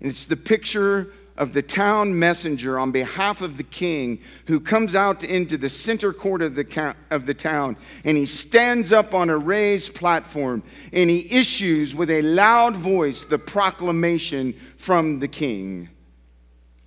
And 0.00 0.08
it's 0.08 0.26
the 0.26 0.36
picture 0.36 1.12
of 1.36 1.52
the 1.52 1.62
town 1.62 2.16
messenger 2.16 2.78
on 2.78 2.92
behalf 2.92 3.40
of 3.40 3.56
the 3.56 3.64
king 3.64 4.20
who 4.46 4.60
comes 4.60 4.94
out 4.94 5.24
into 5.24 5.56
the 5.56 5.68
center 5.68 6.12
court 6.12 6.40
of 6.40 6.54
the, 6.54 6.94
of 7.10 7.26
the 7.26 7.34
town 7.34 7.76
and 8.04 8.16
he 8.16 8.26
stands 8.26 8.92
up 8.92 9.12
on 9.12 9.28
a 9.28 9.36
raised 9.36 9.92
platform 9.92 10.62
and 10.92 11.10
he 11.10 11.36
issues 11.36 11.96
with 11.96 12.10
a 12.10 12.22
loud 12.22 12.76
voice 12.76 13.24
the 13.24 13.38
proclamation 13.38 14.54
from 14.76 15.18
the 15.18 15.28
king. 15.28 15.88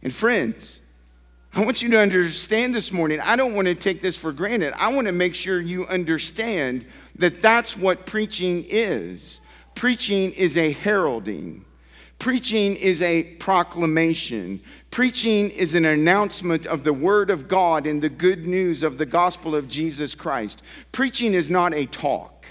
And 0.03 0.13
friends, 0.13 0.80
I 1.53 1.65
want 1.65 1.81
you 1.81 1.89
to 1.89 1.99
understand 1.99 2.73
this 2.73 2.93
morning. 2.93 3.19
I 3.19 3.35
don't 3.35 3.53
want 3.53 3.67
to 3.67 3.75
take 3.75 4.01
this 4.01 4.15
for 4.15 4.31
granted. 4.31 4.73
I 4.77 4.87
want 4.93 5.07
to 5.07 5.11
make 5.11 5.35
sure 5.35 5.59
you 5.59 5.85
understand 5.87 6.85
that 7.15 7.41
that's 7.41 7.75
what 7.75 8.05
preaching 8.05 8.65
is. 8.69 9.41
Preaching 9.75 10.31
is 10.31 10.55
a 10.55 10.71
heralding. 10.71 11.65
Preaching 12.19 12.77
is 12.77 13.01
a 13.01 13.23
proclamation. 13.23 14.61
Preaching 14.91 15.49
is 15.49 15.73
an 15.73 15.85
announcement 15.85 16.67
of 16.67 16.85
the 16.85 16.93
Word 16.93 17.29
of 17.29 17.49
God 17.49 17.85
and 17.85 18.01
the 18.01 18.09
good 18.09 18.47
news 18.47 18.81
of 18.81 18.97
the 18.97 19.05
gospel 19.05 19.53
of 19.53 19.67
Jesus 19.67 20.15
Christ. 20.15 20.61
Preaching 20.93 21.33
is 21.33 21.49
not 21.49 21.73
a 21.73 21.85
talk. 21.85 22.45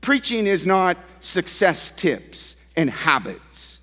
Preaching 0.00 0.46
is 0.46 0.64
not 0.64 0.96
success 1.20 1.92
tips 1.94 2.56
and 2.74 2.88
habits. 2.88 3.80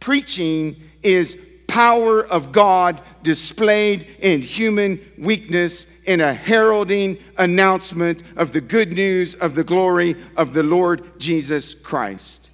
Preaching 0.00 0.76
is 1.02 1.36
power 1.72 2.22
of 2.26 2.52
God 2.52 3.00
displayed 3.22 4.06
in 4.18 4.42
human 4.42 5.00
weakness 5.16 5.86
in 6.04 6.20
a 6.20 6.34
heralding 6.34 7.16
announcement 7.38 8.22
of 8.36 8.52
the 8.52 8.60
good 8.60 8.92
news 8.92 9.32
of 9.36 9.54
the 9.54 9.64
glory 9.64 10.14
of 10.36 10.52
the 10.52 10.62
Lord 10.62 11.18
Jesus 11.18 11.72
Christ. 11.72 12.50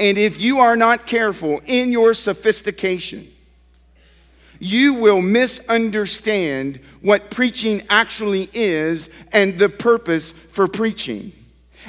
And 0.00 0.18
if 0.18 0.40
you 0.40 0.58
are 0.58 0.74
not 0.74 1.06
careful 1.06 1.60
in 1.66 1.92
your 1.92 2.14
sophistication, 2.14 3.32
you 4.58 4.94
will 4.94 5.22
misunderstand 5.22 6.80
what 7.00 7.30
preaching 7.30 7.86
actually 7.88 8.50
is 8.52 9.08
and 9.30 9.56
the 9.56 9.68
purpose 9.68 10.32
for 10.50 10.66
preaching 10.66 11.30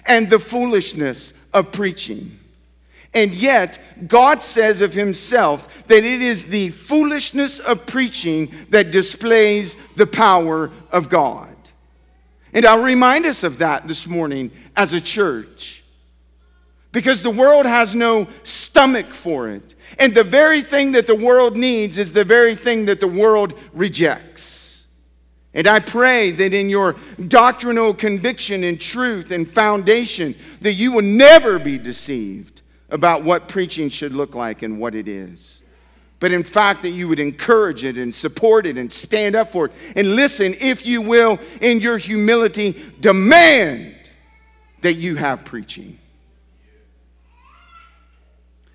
and 0.05 0.29
the 0.29 0.37
foolishness 0.37 1.33
of 1.51 1.71
preaching. 1.71 2.38
And 3.13 3.33
yet, 3.33 3.79
God 4.07 4.41
says 4.41 4.81
of 4.81 4.93
Himself 4.93 5.67
that 5.87 6.03
it 6.03 6.21
is 6.21 6.45
the 6.45 6.69
foolishness 6.69 7.59
of 7.59 7.85
preaching 7.85 8.53
that 8.69 8.91
displays 8.91 9.75
the 9.95 10.05
power 10.05 10.71
of 10.91 11.09
God. 11.09 11.55
And 12.53 12.65
I'll 12.65 12.83
remind 12.83 13.25
us 13.25 13.43
of 13.43 13.59
that 13.59 13.87
this 13.87 14.07
morning 14.07 14.51
as 14.75 14.93
a 14.93 15.01
church 15.01 15.83
because 16.91 17.21
the 17.21 17.29
world 17.29 17.65
has 17.65 17.93
no 17.93 18.27
stomach 18.43 19.13
for 19.13 19.49
it. 19.49 19.75
And 19.99 20.13
the 20.13 20.23
very 20.23 20.61
thing 20.61 20.91
that 20.93 21.07
the 21.07 21.15
world 21.15 21.55
needs 21.55 21.97
is 21.97 22.11
the 22.11 22.23
very 22.23 22.55
thing 22.55 22.85
that 22.85 22.99
the 22.99 23.07
world 23.07 23.53
rejects. 23.73 24.85
And 25.53 25.67
I 25.67 25.79
pray 25.79 26.31
that 26.31 26.53
in 26.53 26.69
your 26.69 26.95
doctrinal 27.27 27.93
conviction 27.93 28.63
and 28.63 28.79
truth 28.79 29.31
and 29.31 29.51
foundation 29.51 30.35
that 30.61 30.73
you 30.73 30.91
will 30.91 31.03
never 31.03 31.57
be 31.57 31.77
deceived 31.77 32.58
about 32.91 33.23
what 33.23 33.47
preaching 33.47 33.89
should 33.89 34.13
look 34.13 34.35
like 34.35 34.61
and 34.61 34.79
what 34.79 34.95
it 34.95 35.07
is. 35.07 35.61
But 36.19 36.33
in 36.33 36.43
fact, 36.43 36.81
that 36.83 36.89
you 36.89 37.07
would 37.07 37.19
encourage 37.19 37.83
it 37.83 37.97
and 37.97 38.13
support 38.13 38.65
it 38.65 38.77
and 38.77 38.91
stand 38.91 39.35
up 39.35 39.51
for 39.51 39.67
it. 39.67 39.71
And 39.95 40.15
listen, 40.15 40.55
if 40.59 40.85
you 40.85 41.01
will, 41.01 41.39
in 41.61 41.79
your 41.79 41.97
humility, 41.97 42.83
demand 42.99 43.95
that 44.81 44.95
you 44.95 45.15
have 45.15 45.45
preaching. 45.45 45.97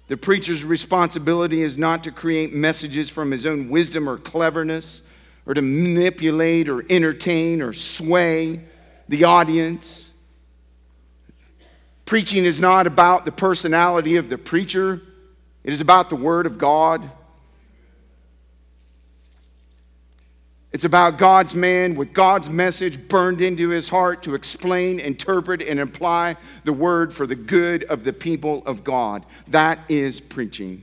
The 0.08 0.16
preacher's 0.16 0.64
responsibility 0.64 1.62
is 1.62 1.76
not 1.76 2.04
to 2.04 2.10
create 2.10 2.54
messages 2.54 3.10
from 3.10 3.30
his 3.30 3.46
own 3.46 3.68
wisdom 3.68 4.08
or 4.08 4.18
cleverness, 4.18 5.02
or 5.46 5.52
to 5.52 5.62
manipulate 5.62 6.70
or 6.70 6.84
entertain 6.88 7.60
or 7.60 7.74
sway 7.74 8.62
the 9.08 9.24
audience. 9.24 10.12
Preaching 12.04 12.44
is 12.44 12.60
not 12.60 12.86
about 12.86 13.24
the 13.24 13.32
personality 13.32 14.16
of 14.16 14.28
the 14.28 14.38
preacher, 14.38 15.00
it 15.62 15.72
is 15.72 15.80
about 15.80 16.10
the 16.10 16.16
Word 16.16 16.46
of 16.46 16.58
God. 16.58 17.10
It's 20.74 20.84
about 20.84 21.18
God's 21.18 21.54
man 21.54 21.94
with 21.94 22.12
God's 22.12 22.50
message 22.50 23.06
burned 23.06 23.40
into 23.40 23.68
his 23.68 23.88
heart 23.88 24.24
to 24.24 24.34
explain, 24.34 24.98
interpret, 24.98 25.62
and 25.62 25.78
apply 25.78 26.36
the 26.64 26.72
word 26.72 27.14
for 27.14 27.28
the 27.28 27.36
good 27.36 27.84
of 27.84 28.02
the 28.02 28.12
people 28.12 28.64
of 28.66 28.82
God. 28.82 29.24
That 29.46 29.78
is 29.88 30.18
preaching. 30.18 30.82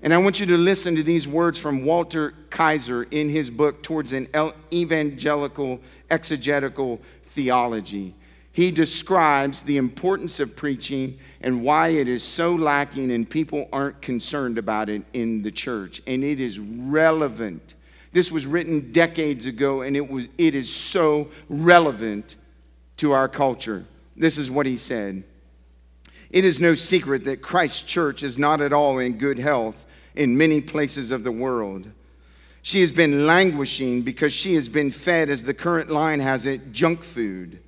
And 0.00 0.14
I 0.14 0.18
want 0.18 0.38
you 0.38 0.46
to 0.46 0.56
listen 0.56 0.94
to 0.94 1.02
these 1.02 1.26
words 1.26 1.58
from 1.58 1.84
Walter 1.84 2.34
Kaiser 2.50 3.02
in 3.02 3.28
his 3.30 3.50
book, 3.50 3.82
Towards 3.82 4.12
an 4.12 4.28
Evangelical 4.72 5.80
Exegetical 6.08 7.00
Theology. 7.34 8.14
He 8.58 8.72
describes 8.72 9.62
the 9.62 9.76
importance 9.76 10.40
of 10.40 10.56
preaching 10.56 11.18
and 11.42 11.62
why 11.62 11.90
it 11.90 12.08
is 12.08 12.24
so 12.24 12.54
lacking 12.56 13.12
and 13.12 13.28
people 13.28 13.68
aren't 13.72 14.02
concerned 14.02 14.58
about 14.58 14.88
it 14.88 15.02
in 15.12 15.42
the 15.42 15.52
church. 15.52 16.02
And 16.08 16.24
it 16.24 16.40
is 16.40 16.58
relevant 16.58 17.74
this 18.12 18.32
was 18.32 18.46
written 18.46 18.90
decades 18.92 19.46
ago, 19.46 19.82
and 19.82 19.96
it, 19.96 20.08
was, 20.08 20.26
it 20.38 20.54
is 20.54 20.74
so 20.74 21.28
relevant 21.48 22.34
to 22.96 23.12
our 23.12 23.28
culture. 23.28 23.84
This 24.16 24.38
is 24.38 24.50
what 24.50 24.66
he 24.66 24.76
said 24.76 25.22
It 26.30 26.44
is 26.44 26.60
no 26.60 26.74
secret 26.74 27.24
that 27.26 27.42
Christ's 27.42 27.82
church 27.82 28.24
is 28.24 28.38
not 28.38 28.60
at 28.60 28.72
all 28.72 28.98
in 28.98 29.18
good 29.18 29.38
health 29.38 29.76
in 30.16 30.36
many 30.36 30.60
places 30.60 31.12
of 31.12 31.22
the 31.22 31.30
world. 31.30 31.88
She 32.62 32.80
has 32.80 32.90
been 32.90 33.24
languishing 33.24 34.02
because 34.02 34.32
she 34.32 34.54
has 34.56 34.68
been 34.68 34.90
fed, 34.90 35.30
as 35.30 35.44
the 35.44 35.54
current 35.54 35.90
line 35.90 36.18
has 36.18 36.44
it, 36.44 36.72
junk 36.72 37.04
food. 37.04 37.60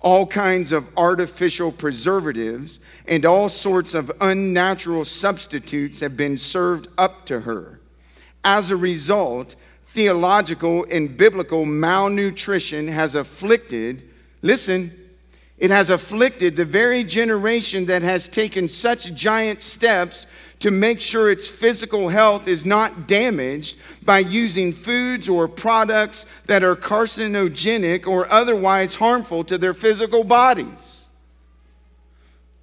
All 0.00 0.26
kinds 0.26 0.72
of 0.72 0.88
artificial 0.96 1.72
preservatives 1.72 2.80
and 3.06 3.24
all 3.24 3.48
sorts 3.48 3.94
of 3.94 4.12
unnatural 4.20 5.04
substitutes 5.04 6.00
have 6.00 6.16
been 6.16 6.38
served 6.38 6.88
up 6.98 7.24
to 7.26 7.40
her. 7.40 7.80
As 8.44 8.70
a 8.70 8.76
result, 8.76 9.56
theological 9.88 10.86
and 10.90 11.16
biblical 11.16 11.64
malnutrition 11.64 12.86
has 12.86 13.14
afflicted, 13.14 14.08
listen, 14.42 14.92
it 15.58 15.70
has 15.70 15.88
afflicted 15.88 16.54
the 16.54 16.66
very 16.66 17.02
generation 17.02 17.86
that 17.86 18.02
has 18.02 18.28
taken 18.28 18.68
such 18.68 19.14
giant 19.14 19.62
steps 19.62 20.26
to 20.60 20.70
make 20.70 21.00
sure 21.00 21.30
its 21.30 21.46
physical 21.46 22.08
health 22.08 22.48
is 22.48 22.64
not 22.64 23.06
damaged 23.06 23.76
by 24.02 24.20
using 24.20 24.72
foods 24.72 25.28
or 25.28 25.46
products 25.46 26.26
that 26.46 26.62
are 26.62 26.76
carcinogenic 26.76 28.06
or 28.06 28.30
otherwise 28.32 28.94
harmful 28.94 29.44
to 29.44 29.58
their 29.58 29.74
physical 29.74 30.24
bodies. 30.24 30.95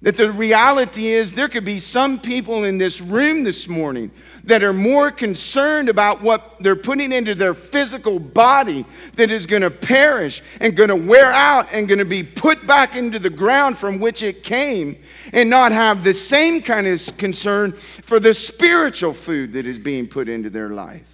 That 0.04 0.18
the 0.18 0.30
reality 0.30 1.06
is, 1.06 1.32
there 1.32 1.48
could 1.48 1.64
be 1.64 1.80
some 1.80 2.20
people 2.20 2.64
in 2.64 2.76
this 2.76 3.00
room 3.00 3.42
this 3.42 3.68
morning 3.68 4.10
that 4.44 4.62
are 4.62 4.74
more 4.74 5.10
concerned 5.10 5.88
about 5.88 6.20
what 6.20 6.56
they're 6.60 6.76
putting 6.76 7.10
into 7.10 7.34
their 7.34 7.54
physical 7.54 8.18
body 8.18 8.84
that 9.14 9.30
is 9.30 9.46
going 9.46 9.62
to 9.62 9.70
perish 9.70 10.42
and 10.60 10.76
going 10.76 10.90
to 10.90 10.94
wear 10.94 11.32
out 11.32 11.68
and 11.72 11.88
going 11.88 12.00
to 12.00 12.04
be 12.04 12.22
put 12.22 12.66
back 12.66 12.96
into 12.96 13.18
the 13.18 13.30
ground 13.30 13.78
from 13.78 13.98
which 13.98 14.22
it 14.22 14.42
came, 14.42 14.94
and 15.32 15.48
not 15.48 15.72
have 15.72 16.04
the 16.04 16.12
same 16.12 16.60
kind 16.60 16.86
of 16.86 17.16
concern 17.16 17.72
for 17.72 18.20
the 18.20 18.34
spiritual 18.34 19.14
food 19.14 19.54
that 19.54 19.64
is 19.64 19.78
being 19.78 20.06
put 20.06 20.28
into 20.28 20.50
their 20.50 20.68
life. 20.68 21.08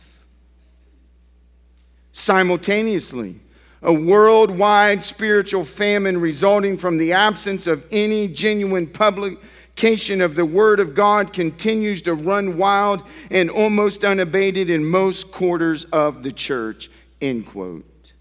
Simultaneously, 2.10 3.38
a 3.82 3.92
worldwide 3.92 5.02
spiritual 5.02 5.64
famine 5.64 6.20
resulting 6.20 6.76
from 6.76 6.98
the 6.98 7.12
absence 7.12 7.66
of 7.66 7.84
any 7.90 8.28
genuine 8.28 8.86
publication 8.86 10.20
of 10.20 10.34
the 10.34 10.44
Word 10.44 10.80
of 10.80 10.94
God 10.94 11.32
continues 11.32 12.02
to 12.02 12.14
run 12.14 12.58
wild 12.58 13.02
and 13.30 13.48
almost 13.48 14.04
unabated 14.04 14.68
in 14.68 14.84
most 14.84 15.32
quarters 15.32 15.84
of 15.86 16.22
the 16.22 16.32
church. 16.32 16.90
End 17.22 17.46
quote. 17.46 18.12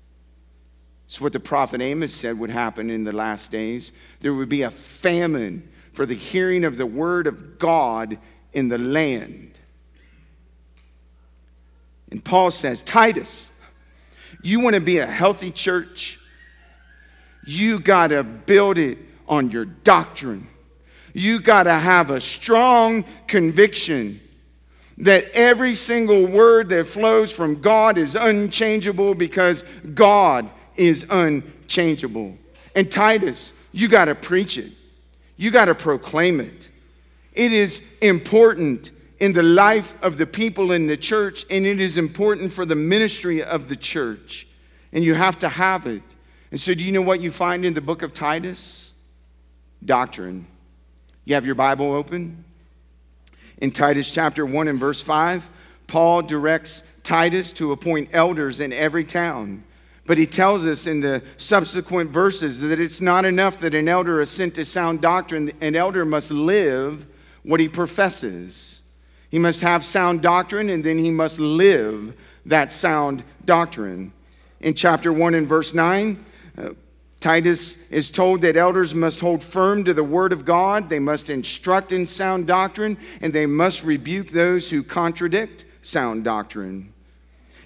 It's 1.07 1.19
what 1.19 1.33
the 1.33 1.39
prophet 1.39 1.81
Amos 1.81 2.13
said 2.13 2.37
would 2.39 2.51
happen 2.51 2.89
in 2.89 3.03
the 3.03 3.11
last 3.11 3.51
days. 3.51 3.91
There 4.21 4.33
would 4.33 4.47
be 4.47 4.61
a 4.61 4.71
famine 4.71 5.67
for 5.91 6.05
the 6.05 6.15
hearing 6.15 6.63
of 6.63 6.77
the 6.77 6.85
Word 6.85 7.27
of 7.27 7.59
God 7.59 8.17
in 8.53 8.69
the 8.69 8.77
land. 8.77 9.57
And 12.11 12.23
Paul 12.23 12.51
says, 12.51 12.83
Titus, 12.83 13.49
you 14.41 14.59
want 14.59 14.75
to 14.75 14.79
be 14.79 14.99
a 14.99 15.05
healthy 15.05 15.51
church? 15.51 16.19
You 17.45 17.79
got 17.79 18.07
to 18.07 18.23
build 18.23 18.77
it 18.77 18.97
on 19.27 19.51
your 19.51 19.65
doctrine. 19.65 20.47
You 21.13 21.39
got 21.39 21.63
to 21.63 21.73
have 21.73 22.11
a 22.11 22.21
strong 22.21 23.03
conviction 23.27 24.21
that 24.99 25.31
every 25.31 25.75
single 25.75 26.27
word 26.27 26.69
that 26.69 26.85
flows 26.85 27.31
from 27.31 27.61
God 27.61 27.97
is 27.97 28.15
unchangeable 28.15 29.15
because 29.15 29.63
God 29.93 30.49
is 30.75 31.05
unchangeable. 31.09 32.37
And 32.75 32.91
Titus, 32.91 33.53
you 33.71 33.87
got 33.87 34.05
to 34.05 34.15
preach 34.15 34.57
it, 34.57 34.73
you 35.37 35.51
got 35.51 35.65
to 35.65 35.75
proclaim 35.75 36.39
it. 36.39 36.69
It 37.33 37.53
is 37.53 37.81
important 38.01 38.91
in 39.19 39.33
the 39.33 39.43
life 39.43 39.95
of 40.01 40.17
the 40.17 40.25
people 40.25 40.71
in 40.71 40.87
the 40.87 40.97
church, 40.97 41.45
and 41.49 41.65
it 41.65 41.79
is 41.79 41.97
important 41.97 42.51
for 42.53 42.65
the 42.65 42.75
ministry 42.75 43.43
of 43.43 43.67
the 43.67 43.75
church. 43.75 44.47
And 44.93 45.03
you 45.03 45.13
have 45.13 45.39
to 45.39 45.49
have 45.49 45.87
it. 45.87 46.03
And 46.51 46.59
so, 46.59 46.73
do 46.73 46.83
you 46.83 46.91
know 46.91 47.01
what 47.01 47.21
you 47.21 47.31
find 47.31 47.65
in 47.65 47.73
the 47.73 47.81
book 47.81 48.01
of 48.01 48.13
Titus? 48.13 48.91
Doctrine. 49.83 50.47
You 51.25 51.35
have 51.35 51.45
your 51.45 51.55
Bible 51.55 51.93
open? 51.93 52.43
In 53.59 53.71
Titus 53.71 54.09
chapter 54.09 54.45
1 54.45 54.67
and 54.67 54.79
verse 54.79 55.01
5, 55.01 55.47
Paul 55.85 56.21
directs 56.21 56.81
Titus 57.03 57.51
to 57.53 57.71
appoint 57.73 58.09
elders 58.13 58.61
in 58.61 58.71
every 58.71 59.03
town. 59.03 59.63
But 60.05 60.17
he 60.17 60.25
tells 60.25 60.65
us 60.65 60.87
in 60.87 61.01
the 61.01 61.21
subsequent 61.37 62.09
verses 62.09 62.59
that 62.61 62.79
it's 62.79 63.01
not 63.01 63.25
enough 63.25 63.59
that 63.59 63.75
an 63.75 63.87
elder 63.87 64.21
is 64.21 64.29
sent 64.31 64.55
to 64.55 64.65
sound 64.65 65.01
doctrine, 65.01 65.51
an 65.61 65.75
elder 65.75 66.03
must 66.05 66.31
live 66.31 67.05
what 67.43 67.59
he 67.59 67.67
professes. 67.67 68.78
He 69.29 69.39
must 69.39 69.61
have 69.61 69.85
sound 69.85 70.21
doctrine 70.21 70.69
and 70.69 70.83
then 70.83 70.97
he 70.97 71.11
must 71.11 71.39
live 71.39 72.13
that 72.45 72.73
sound 72.73 73.23
doctrine. 73.45 74.11
In 74.61 74.73
chapter 74.73 75.13
1 75.13 75.35
and 75.35 75.47
verse 75.47 75.73
9, 75.73 76.25
uh, 76.57 76.69
Titus 77.21 77.77
is 77.89 78.09
told 78.09 78.41
that 78.41 78.55
elders 78.55 78.95
must 78.95 79.19
hold 79.19 79.43
firm 79.43 79.83
to 79.83 79.93
the 79.93 80.03
word 80.03 80.31
of 80.31 80.45
God, 80.45 80.89
they 80.89 80.99
must 80.99 81.29
instruct 81.29 81.91
in 81.91 82.07
sound 82.07 82.47
doctrine, 82.47 82.97
and 83.21 83.33
they 83.33 83.45
must 83.45 83.83
rebuke 83.83 84.31
those 84.31 84.69
who 84.69 84.83
contradict 84.83 85.65
sound 85.81 86.23
doctrine. 86.23 86.93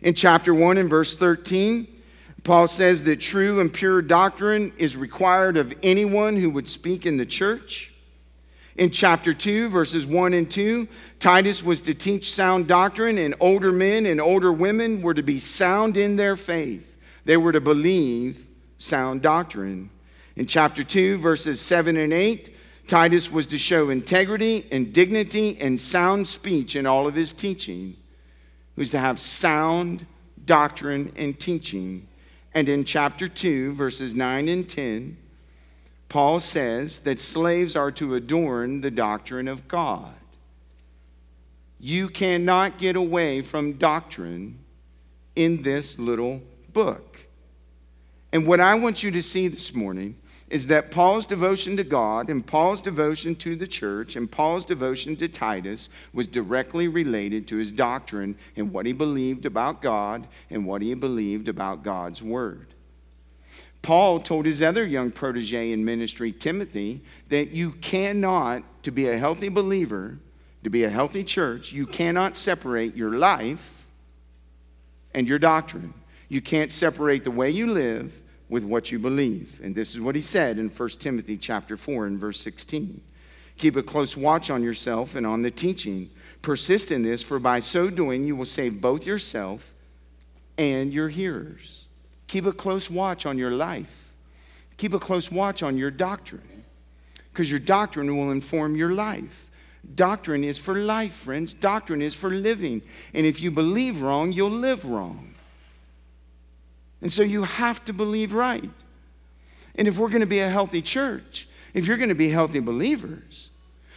In 0.01 0.15
chapter 0.15 0.53
1 0.53 0.79
and 0.79 0.89
verse 0.89 1.15
13, 1.15 1.87
Paul 2.43 2.67
says 2.67 3.03
that 3.03 3.21
true 3.21 3.61
and 3.61 3.71
pure 3.71 4.01
doctrine 4.01 4.73
is 4.77 4.97
required 4.97 5.55
of 5.55 5.73
anyone 5.81 6.35
who 6.35 6.49
would 6.49 6.67
speak 6.67 7.05
in 7.05 7.15
the 7.15 7.25
church. 7.25 7.92
In 8.75 8.89
chapter 8.89 9.33
2, 9.33 9.69
verses 9.69 10.07
1 10.07 10.33
and 10.33 10.49
2, 10.49 10.87
Titus 11.19 11.61
was 11.61 11.81
to 11.81 11.93
teach 11.93 12.33
sound 12.33 12.67
doctrine, 12.67 13.19
and 13.19 13.35
older 13.39 13.71
men 13.71 14.07
and 14.07 14.19
older 14.19 14.51
women 14.51 15.01
were 15.01 15.13
to 15.13 15.21
be 15.21 15.37
sound 15.37 15.95
in 15.95 16.15
their 16.15 16.35
faith. 16.35 16.95
They 17.25 17.37
were 17.37 17.51
to 17.51 17.61
believe 17.61 18.47
sound 18.79 19.21
doctrine. 19.21 19.91
In 20.35 20.47
chapter 20.47 20.83
2, 20.83 21.19
verses 21.19 21.61
7 21.61 21.97
and 21.97 22.11
8, 22.11 22.55
Titus 22.87 23.31
was 23.31 23.45
to 23.47 23.57
show 23.59 23.91
integrity 23.91 24.67
and 24.71 24.91
dignity 24.91 25.57
and 25.61 25.79
sound 25.79 26.27
speech 26.27 26.75
in 26.75 26.87
all 26.87 27.05
of 27.05 27.13
his 27.13 27.31
teaching. 27.31 27.95
He 28.75 28.81
was 28.81 28.89
to 28.89 28.99
have 28.99 29.19
sound 29.19 30.05
doctrine 30.45 31.13
and 31.15 31.39
teaching. 31.39 32.07
And 32.55 32.67
in 32.67 32.83
chapter 32.83 33.27
2, 33.27 33.75
verses 33.75 34.15
9 34.15 34.49
and 34.49 34.67
10, 34.67 35.17
Paul 36.09 36.39
says 36.39 36.99
that 36.99 37.19
slaves 37.19 37.75
are 37.75 37.91
to 37.93 38.15
adorn 38.15 38.81
the 38.81 38.91
doctrine 38.91 39.47
of 39.47 39.67
God. 39.67 40.13
You 41.79 42.07
cannot 42.07 42.77
get 42.77 42.95
away 42.95 43.41
from 43.41 43.73
doctrine 43.73 44.59
in 45.35 45.63
this 45.63 45.97
little 45.99 46.41
book. 46.71 47.19
And 48.31 48.47
what 48.47 48.59
I 48.59 48.75
want 48.75 49.03
you 49.03 49.11
to 49.11 49.23
see 49.23 49.47
this 49.47 49.73
morning 49.73 50.15
is 50.49 50.67
that 50.67 50.91
Paul's 50.91 51.25
devotion 51.25 51.75
to 51.77 51.83
God 51.83 52.29
and 52.29 52.45
Paul's 52.45 52.81
devotion 52.81 53.35
to 53.37 53.55
the 53.55 53.65
church 53.65 54.15
and 54.15 54.29
Paul's 54.29 54.65
devotion 54.65 55.15
to 55.17 55.27
Titus 55.27 55.89
was 56.13 56.27
directly 56.27 56.87
related 56.87 57.47
to 57.47 57.57
his 57.57 57.71
doctrine 57.71 58.37
and 58.55 58.71
what 58.71 58.85
he 58.85 58.93
believed 58.93 59.47
about 59.47 59.81
God 59.81 60.27
and 60.51 60.65
what 60.65 60.83
he 60.83 60.93
believed 60.93 61.47
about 61.47 61.83
God's 61.83 62.21
word. 62.21 62.67
Paul 63.83 64.21
told 64.21 64.45
his 64.45 64.61
other 64.61 64.85
young 64.85 65.11
protege 65.11 65.73
in 65.73 65.85
ministry, 65.85 66.31
Timothy, 66.31 67.03
that 67.29 67.51
you 67.51 67.73
cannot, 67.73 68.63
to 68.83 68.91
be 68.91 69.09
a 69.09 69.17
healthy 69.17 69.49
believer, 69.49 70.17
to 70.63 70.69
be 70.69 70.85
a 70.85 70.89
healthy 70.89 71.23
church, 71.23 71.73
you 71.73 71.85
cannot 71.85 72.37
separate 72.37 72.95
your 72.95 73.11
life 73.11 73.85
and 75.13 75.27
your 75.27 75.37
doctrine. 75.37 75.93
You 76.29 76.41
can't 76.41 76.71
separate 76.71 77.25
the 77.25 77.31
way 77.31 77.51
you 77.51 77.71
live 77.71 78.21
with 78.47 78.63
what 78.63 78.89
you 78.89 78.99
believe. 78.99 79.59
And 79.61 79.75
this 79.75 79.93
is 79.93 79.99
what 79.99 80.15
he 80.15 80.21
said 80.21 80.57
in 80.57 80.69
1 80.69 80.89
Timothy 80.99 81.37
chapter 81.37 81.75
4 81.75 82.07
and 82.07 82.17
verse 82.17 82.39
16. 82.39 83.01
Keep 83.57 83.75
a 83.75 83.83
close 83.83 84.15
watch 84.15 84.49
on 84.49 84.63
yourself 84.63 85.15
and 85.15 85.27
on 85.27 85.41
the 85.41 85.51
teaching. 85.51 86.09
Persist 86.41 86.89
in 86.91 87.03
this, 87.03 87.21
for 87.21 87.37
by 87.37 87.59
so 87.59 87.89
doing 87.89 88.25
you 88.25 88.37
will 88.37 88.45
save 88.45 88.79
both 88.79 89.05
yourself 89.05 89.61
and 90.57 90.93
your 90.93 91.09
hearers. 91.09 91.82
Keep 92.33 92.47
a 92.47 92.51
close 92.51 92.89
watch 92.89 93.27
on 93.27 93.37
your 93.37 93.51
life. 93.51 94.11
Keep 94.77 94.95
a 94.95 94.99
close 94.99 95.29
watch 95.31 95.61
on 95.61 95.77
your 95.77 95.91
doctrine, 95.91 96.63
because 97.31 97.47
your 97.47 97.59
doctrine 97.59 98.17
will 98.17 98.31
inform 98.31 98.75
your 98.75 98.89
life. 98.89 99.51
Doctrine 99.93 100.43
is 100.43 100.57
for 100.57 100.73
life, 100.73 101.13
friends. 101.13 101.53
Doctrine 101.53 102.01
is 102.01 102.15
for 102.15 102.31
living. 102.31 102.81
And 103.13 103.27
if 103.27 103.39
you 103.39 103.51
believe 103.51 104.01
wrong, 104.01 104.31
you'll 104.31 104.49
live 104.49 104.83
wrong. 104.83 105.35
And 107.03 107.13
so 107.13 107.21
you 107.21 107.43
have 107.43 107.85
to 107.85 107.93
believe 107.93 108.33
right. 108.33 108.71
And 109.75 109.87
if 109.87 109.99
we're 109.99 110.09
going 110.09 110.21
to 110.21 110.25
be 110.25 110.39
a 110.39 110.49
healthy 110.49 110.81
church, 110.81 111.47
if 111.75 111.85
you're 111.85 111.97
going 111.97 112.09
to 112.09 112.15
be 112.15 112.29
healthy 112.29 112.61
believers, 112.61 113.51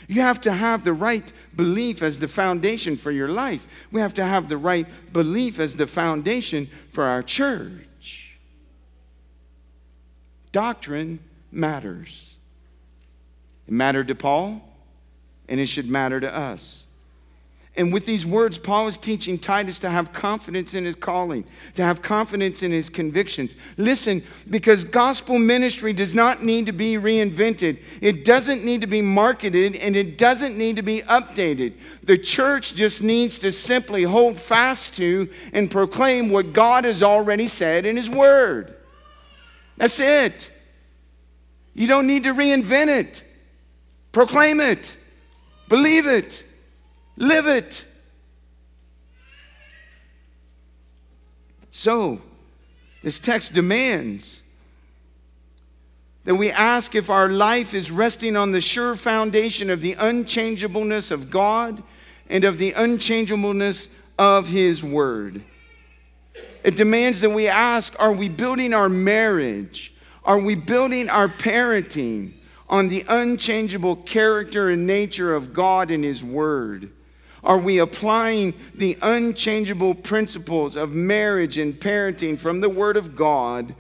you 0.09 0.21
have 0.21 0.43
to 0.43 0.53
have 0.53 0.85
the 0.85 0.93
right 0.93 1.33
belief 1.57 2.03
as 2.03 2.19
the 2.19 2.29
foundation 2.29 2.99
for 2.99 3.13
your 3.13 3.29
life. 3.29 3.67
We 3.93 4.03
have 4.03 4.13
to 4.13 4.25
have 4.27 4.51
the 4.51 4.59
right 4.59 4.87
belief 5.15 5.59
as 5.59 5.75
the 5.75 5.87
foundation 5.87 6.69
for 6.93 7.05
our 7.05 7.23
church. 7.23 7.86
Doctrine 10.57 11.19
matters. 11.53 12.37
It 13.69 13.75
mattered 13.75 14.09
to 14.09 14.15
Paul, 14.15 14.63
and 15.51 15.61
it 15.61 15.67
should 15.67 15.87
matter 15.87 16.19
to 16.19 16.35
us. 16.35 16.87
And 17.77 17.93
with 17.93 18.07
these 18.07 18.25
words, 18.25 18.57
Paul 18.57 18.89
is 18.89 18.97
teaching 18.97 19.39
Titus 19.39 19.79
to 19.81 19.91
have 19.91 20.15
confidence 20.15 20.73
in 20.73 20.87
his 20.87 20.95
calling, 20.95 21.45
to 21.75 21.83
have 21.83 22.01
confidence 22.01 22.63
in 22.63 22.73
his 22.73 22.89
convictions. 22.89 23.55
Listen, 23.77 24.25
because 24.49 24.83
gospel 24.83 25.39
ministry 25.39 25.93
does 25.93 26.15
not 26.15 26.43
need 26.43 26.65
to 26.65 26.73
be 26.73 26.95
reinvented, 26.95 27.79
it 28.01 28.25
doesn't 28.25 28.65
need 28.65 28.81
to 28.81 28.87
be 28.87 29.03
marketed, 29.03 29.77
and 29.77 29.95
it 29.95 30.17
doesn't 30.17 30.57
need 30.57 30.77
to 30.77 30.83
be 30.83 31.03
updated. 31.03 31.75
The 32.05 32.17
church 32.17 32.75
just 32.75 33.03
needs 33.03 33.37
to 33.41 33.53
simply 33.53 34.05
hold 34.05 34.41
fast 34.41 34.95
to 34.95 35.29
and 35.53 35.71
proclaim 35.71 36.31
what 36.31 36.55
God 36.55 36.87
has 36.87 37.03
already 37.03 37.47
said 37.47 37.85
in 37.85 37.95
his 37.95 38.09
word. 38.09 38.76
That's 39.77 40.01
it. 40.01 40.51
You 41.75 41.87
don't 41.87 42.07
need 42.07 42.25
to 42.25 42.33
reinvent 42.33 42.89
it, 42.89 43.25
proclaim 44.13 44.61
it, 44.61 44.95
believe 45.69 46.07
it. 46.07 46.45
Live 47.17 47.47
it. 47.47 47.85
So, 51.71 52.21
this 53.03 53.19
text 53.19 53.53
demands 53.53 54.43
that 56.25 56.35
we 56.35 56.51
ask 56.51 56.95
if 56.95 57.09
our 57.09 57.29
life 57.29 57.73
is 57.73 57.91
resting 57.91 58.37
on 58.37 58.53
the 58.53 58.61
sure 58.61 58.97
foundation 58.97 59.71
of 59.71 59.81
the 59.81 59.95
unchangeableness 59.95 61.11
of 61.11 61.31
God 61.31 61.83
and 62.29 62.45
of 62.45 62.59
the 62.59 62.73
unchangeableness 62.73 63.89
of 64.19 64.49
His 64.49 64.83
Word. 64.83 65.43
It 66.67 66.75
demands 66.75 67.21
that 67.21 67.31
we 67.31 67.47
ask 67.47 67.95
are 68.01 68.13
we 68.13 68.29
building 68.29 68.75
our 68.75 68.89
marriage? 68.89 69.95
Are 70.25 70.41
we 70.41 70.57
building 70.57 71.09
our 71.09 71.29
parenting 71.29 72.33
on 72.69 72.89
the 72.89 73.05
unchangeable 73.07 73.95
character 73.95 74.71
and 74.71 74.85
nature 74.85 75.33
of 75.33 75.55
God 75.55 75.93
and 75.93 76.03
His 76.03 76.25
Word? 76.25 76.91
Are 77.45 77.59
we 77.59 77.79
applying 77.79 78.53
the 78.75 78.99
unchangeable 79.01 79.95
principles 79.95 80.75
of 80.75 80.91
marriage 80.91 81.57
and 81.57 81.73
parenting 81.79 82.37
from 82.37 82.61
the 82.61 82.69
Word 82.69 82.97
of 82.97 83.15
God 83.15 83.73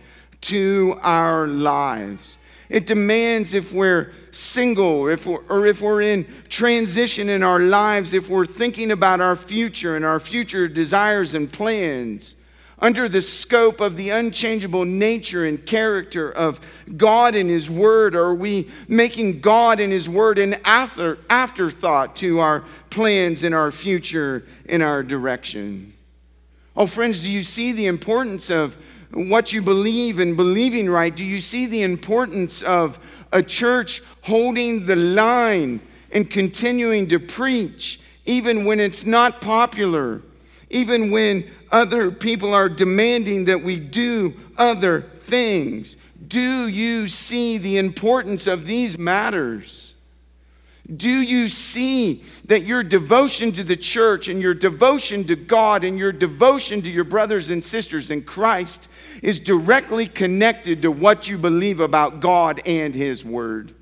to 0.42 0.96
our 1.03 1.49
lives? 1.49 2.38
It 2.68 2.87
demands 2.87 3.53
if 3.53 3.72
we're 3.72 4.12
single 4.31 5.09
if 5.09 5.27
we're, 5.27 5.42
or 5.49 5.66
if 5.66 5.81
we're 5.81 6.03
in 6.03 6.25
transition 6.49 7.31
in 7.31 7.42
our 7.42 7.59
lives, 7.59 8.12
if 8.12 8.29
we're 8.29 8.46
thinking 8.46 8.92
about 8.92 9.20
our 9.20 9.35
future 9.35 9.96
and 9.96 10.05
our 10.05 10.20
future 10.20 10.68
desires 10.68 11.35
and 11.35 11.51
plans 11.51 12.37
under 12.78 13.08
the 13.08 13.22
scope 13.22 13.80
of 13.80 13.96
the 13.96 14.10
unchangeable 14.10 14.84
nature 14.84 15.46
and 15.46 15.64
character 15.64 16.30
of 16.30 16.60
God 16.96 17.34
and 17.34 17.48
His 17.48 17.70
Word? 17.70 18.14
Or 18.14 18.24
are 18.26 18.34
we 18.34 18.70
making 18.88 19.40
God 19.40 19.80
and 19.80 19.92
His 19.92 20.08
Word 20.08 20.38
an 20.38 20.54
after, 20.64 21.18
afterthought 21.30 22.16
to 22.16 22.40
our 22.40 22.64
plans 22.90 23.42
and 23.42 23.54
our 23.54 23.72
future 23.72 24.44
and 24.68 24.82
our 24.82 25.02
direction? 25.02 25.94
Oh, 26.76 26.86
friends, 26.86 27.20
do 27.20 27.30
you 27.30 27.42
see 27.42 27.72
the 27.72 27.86
importance 27.86 28.50
of 28.50 28.76
what 29.12 29.52
you 29.52 29.62
believe 29.62 30.18
and 30.18 30.36
believing 30.36 30.90
right? 30.90 31.14
Do 31.14 31.24
you 31.24 31.40
see 31.40 31.66
the 31.66 31.82
importance 31.82 32.60
of 32.62 32.98
a 33.32 33.42
church 33.42 34.02
holding 34.22 34.84
the 34.84 34.96
line 34.96 35.80
and 36.12 36.30
continuing 36.30 37.08
to 37.08 37.18
preach, 37.18 38.00
even 38.26 38.64
when 38.64 38.80
it's 38.80 39.04
not 39.06 39.40
popular, 39.40 40.20
even 40.70 41.11
when 41.11 41.50
other 41.70 42.11
people 42.11 42.55
are 42.55 42.68
demanding 42.68 43.44
that 43.44 43.62
we 43.62 43.79
do 43.79 44.35
other 44.57 45.02
things. 45.22 45.96
Do 46.29 46.68
you 46.68 47.09
see 47.09 47.59
the 47.59 47.79
importance 47.79 48.46
of 48.46 48.66
these 48.66 48.98
matters? 48.98 49.94
Do 50.94 51.11
you 51.11 51.48
see 51.48 52.22
that 52.44 52.62
your 52.62 52.85
devotion 52.85 53.50
to 53.52 53.64
the 53.64 53.76
church 53.76 54.29
and 54.29 54.40
your 54.40 54.55
devotion 54.55 55.24
to 55.26 55.35
God 55.35 55.83
and 55.83 55.98
your 55.98 56.12
devotion 56.12 56.81
to 56.83 56.88
your 56.88 57.05
brothers 57.05 57.50
and 57.50 57.64
sisters 57.64 58.11
in 58.12 58.22
Christ 58.22 58.88
is 59.20 59.40
directly 59.40 60.07
connected 60.07 60.83
to 60.83 60.92
what 60.92 61.26
you 61.26 61.38
believe 61.38 61.81
about 61.81 62.20
God 62.20 62.62
and 62.66 62.94
His 62.94 63.24
Word? 63.24 63.74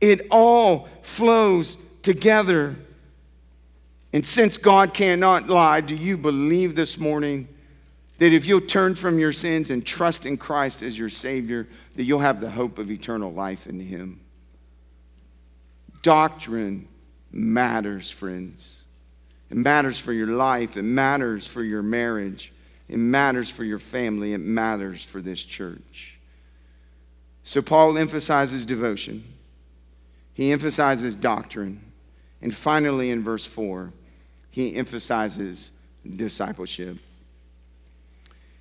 It 0.00 0.28
all 0.30 0.88
flows 1.02 1.76
together. 2.02 2.76
And 4.16 4.24
since 4.24 4.56
God 4.56 4.94
cannot 4.94 5.46
lie, 5.46 5.82
do 5.82 5.94
you 5.94 6.16
believe 6.16 6.74
this 6.74 6.96
morning 6.96 7.46
that 8.16 8.32
if 8.32 8.46
you'll 8.46 8.62
turn 8.62 8.94
from 8.94 9.18
your 9.18 9.30
sins 9.30 9.68
and 9.68 9.84
trust 9.84 10.24
in 10.24 10.38
Christ 10.38 10.80
as 10.80 10.98
your 10.98 11.10
Savior, 11.10 11.68
that 11.96 12.04
you'll 12.04 12.20
have 12.20 12.40
the 12.40 12.48
hope 12.50 12.78
of 12.78 12.90
eternal 12.90 13.30
life 13.30 13.66
in 13.66 13.78
Him? 13.78 14.18
Doctrine 16.00 16.88
matters, 17.30 18.10
friends. 18.10 18.84
It 19.50 19.58
matters 19.58 19.98
for 19.98 20.14
your 20.14 20.28
life, 20.28 20.78
it 20.78 20.82
matters 20.84 21.46
for 21.46 21.62
your 21.62 21.82
marriage, 21.82 22.54
it 22.88 22.96
matters 22.96 23.50
for 23.50 23.64
your 23.64 23.78
family, 23.78 24.32
it 24.32 24.38
matters 24.38 25.04
for 25.04 25.20
this 25.20 25.42
church. 25.42 26.16
So, 27.44 27.60
Paul 27.60 27.98
emphasizes 27.98 28.64
devotion, 28.64 29.24
he 30.32 30.52
emphasizes 30.52 31.14
doctrine, 31.14 31.82
and 32.40 32.56
finally, 32.56 33.10
in 33.10 33.22
verse 33.22 33.44
4, 33.44 33.92
he 34.56 34.74
emphasizes 34.74 35.70
discipleship. 36.16 36.96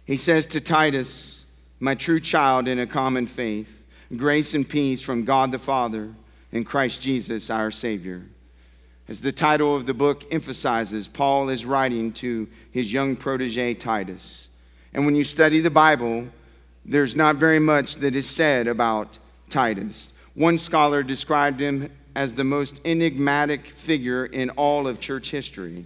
He 0.04 0.18
says 0.18 0.46
to 0.48 0.60
Titus, 0.60 1.46
my 1.80 1.96
true 1.96 2.20
child 2.20 2.68
in 2.68 2.80
a 2.80 2.86
common 2.86 3.26
faith, 3.26 3.70
grace 4.18 4.54
and 4.54 4.68
peace 4.68 5.02
from 5.02 5.24
God 5.24 5.54
the 5.54 5.58
Father 5.58 6.10
and 6.52 6.66
Christ 6.66 7.02
Jesus 7.02 7.50
our 7.50 7.72
Savior. 7.72 8.24
As 9.08 9.22
the 9.22 9.32
title 9.32 9.74
of 9.74 9.86
the 9.86 9.94
book 9.94 10.26
emphasizes, 10.34 11.08
Paul 11.08 11.48
is 11.48 11.66
writing 11.66 12.12
to 12.14 12.46
his 12.72 12.92
young 12.92 13.16
protege 13.16 13.76
Titus. 13.76 14.50
And 14.94 15.06
when 15.06 15.16
you 15.16 15.24
study 15.24 15.62
the 15.62 15.70
Bible, 15.70 16.28
there's 16.84 17.16
not 17.16 17.38
very 17.38 17.60
much 17.60 17.96
that 17.96 18.18
is 18.18 18.30
said 18.30 18.68
about 18.68 19.18
Titus. 19.50 20.10
One 20.34 20.58
scholar 20.58 21.04
described 21.04 21.62
him 21.62 21.90
as 22.16 22.34
the 22.34 22.44
most 22.44 22.80
enigmatic 22.86 23.68
figure 23.68 24.26
in 24.26 24.50
all 24.52 24.88
of 24.88 25.00
church 25.00 25.30
history. 25.30 25.86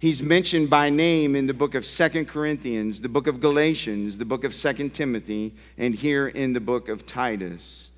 He's 0.00 0.22
mentioned 0.22 0.70
by 0.70 0.90
name 0.90 1.36
in 1.36 1.46
the 1.46 1.54
book 1.54 1.74
of 1.74 1.84
Second 1.84 2.26
Corinthians, 2.26 3.00
the 3.00 3.08
book 3.08 3.26
of 3.26 3.40
Galatians, 3.40 4.18
the 4.18 4.24
book 4.24 4.44
of 4.44 4.54
Second 4.54 4.94
Timothy, 4.94 5.52
and 5.76 5.94
here 5.94 6.28
in 6.28 6.54
the 6.54 6.60
book 6.60 6.88
of 6.88 7.04
Titus. 7.04 7.90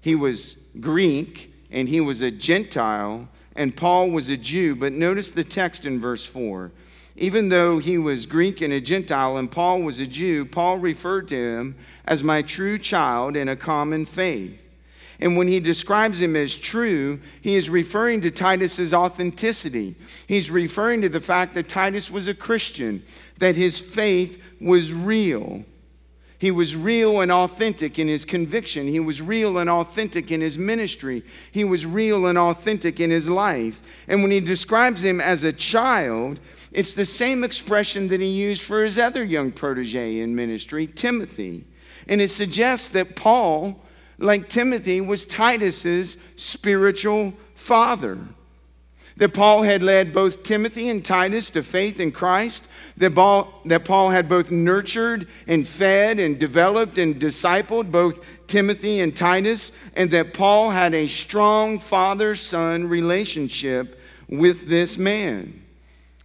He 0.00 0.14
was 0.14 0.56
Greek 0.80 1.52
and 1.70 1.88
he 1.88 2.00
was 2.00 2.20
a 2.20 2.30
Gentile, 2.30 3.28
and 3.56 3.76
Paul 3.76 4.10
was 4.10 4.28
a 4.28 4.36
Jew. 4.36 4.74
But 4.74 4.92
notice 4.92 5.30
the 5.30 5.44
text 5.44 5.86
in 5.86 6.00
verse 6.00 6.26
4. 6.26 6.72
Even 7.16 7.48
though 7.48 7.78
he 7.78 7.98
was 7.98 8.26
Greek 8.26 8.60
and 8.60 8.72
a 8.72 8.80
Gentile 8.80 9.36
and 9.36 9.50
Paul 9.50 9.82
was 9.82 10.00
a 10.00 10.06
Jew, 10.06 10.44
Paul 10.44 10.78
referred 10.78 11.28
to 11.28 11.36
him 11.36 11.76
as 12.04 12.22
my 12.22 12.42
true 12.42 12.78
child 12.78 13.36
in 13.36 13.48
a 13.48 13.56
common 13.56 14.06
faith. 14.06 14.63
And 15.20 15.36
when 15.36 15.48
he 15.48 15.60
describes 15.60 16.20
him 16.20 16.36
as 16.36 16.56
true, 16.56 17.20
he 17.40 17.54
is 17.54 17.70
referring 17.70 18.20
to 18.22 18.30
Titus's 18.30 18.92
authenticity. 18.92 19.94
He's 20.26 20.50
referring 20.50 21.02
to 21.02 21.08
the 21.08 21.20
fact 21.20 21.54
that 21.54 21.68
Titus 21.68 22.10
was 22.10 22.28
a 22.28 22.34
Christian, 22.34 23.02
that 23.38 23.56
his 23.56 23.78
faith 23.78 24.40
was 24.60 24.92
real. 24.92 25.64
He 26.38 26.50
was 26.50 26.76
real 26.76 27.20
and 27.20 27.32
authentic 27.32 27.98
in 27.98 28.08
his 28.08 28.24
conviction. 28.24 28.86
He 28.86 29.00
was 29.00 29.22
real 29.22 29.58
and 29.58 29.70
authentic 29.70 30.30
in 30.30 30.40
his 30.40 30.58
ministry. 30.58 31.22
He 31.52 31.64
was 31.64 31.86
real 31.86 32.26
and 32.26 32.36
authentic 32.36 33.00
in 33.00 33.10
his 33.10 33.28
life. 33.28 33.80
And 34.08 34.20
when 34.20 34.30
he 34.30 34.40
describes 34.40 35.02
him 35.02 35.20
as 35.20 35.44
a 35.44 35.52
child, 35.52 36.40
it's 36.72 36.92
the 36.92 37.06
same 37.06 37.44
expression 37.44 38.08
that 38.08 38.20
he 38.20 38.26
used 38.26 38.62
for 38.62 38.84
his 38.84 38.98
other 38.98 39.24
young 39.24 39.52
protege 39.52 40.18
in 40.20 40.34
ministry, 40.34 40.86
Timothy. 40.88 41.64
And 42.08 42.20
it 42.20 42.30
suggests 42.30 42.88
that 42.88 43.16
Paul, 43.16 43.80
like 44.18 44.48
Timothy, 44.48 45.00
was 45.00 45.24
Titus's 45.24 46.16
spiritual 46.36 47.34
father. 47.54 48.18
That 49.16 49.32
Paul 49.32 49.62
had 49.62 49.82
led 49.82 50.12
both 50.12 50.42
Timothy 50.42 50.88
and 50.88 51.04
Titus 51.04 51.50
to 51.50 51.62
faith 51.62 52.00
in 52.00 52.10
Christ, 52.10 52.66
that 52.96 53.14
Paul, 53.14 53.60
that 53.64 53.84
Paul 53.84 54.10
had 54.10 54.28
both 54.28 54.50
nurtured 54.50 55.28
and 55.46 55.66
fed 55.66 56.18
and 56.18 56.38
developed 56.38 56.98
and 56.98 57.20
discipled 57.20 57.90
both 57.90 58.18
Timothy 58.46 59.00
and 59.00 59.16
Titus, 59.16 59.72
and 59.94 60.10
that 60.10 60.34
Paul 60.34 60.70
had 60.70 60.94
a 60.94 61.06
strong 61.06 61.78
father 61.78 62.34
son 62.34 62.88
relationship 62.88 64.00
with 64.28 64.68
this 64.68 64.98
man. 64.98 65.62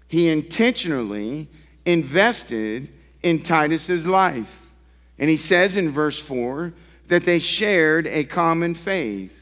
He 0.07 0.29
intentionally 0.29 1.47
invested 1.85 2.89
in 3.21 3.41
Titus's 3.41 4.05
life. 4.05 4.71
And 5.17 5.29
he 5.29 5.37
says 5.37 5.75
in 5.75 5.91
verse 5.91 6.19
4 6.19 6.73
that 7.09 7.25
they 7.25 7.39
shared 7.39 8.07
a 8.07 8.23
common 8.23 8.73
faith, 8.73 9.33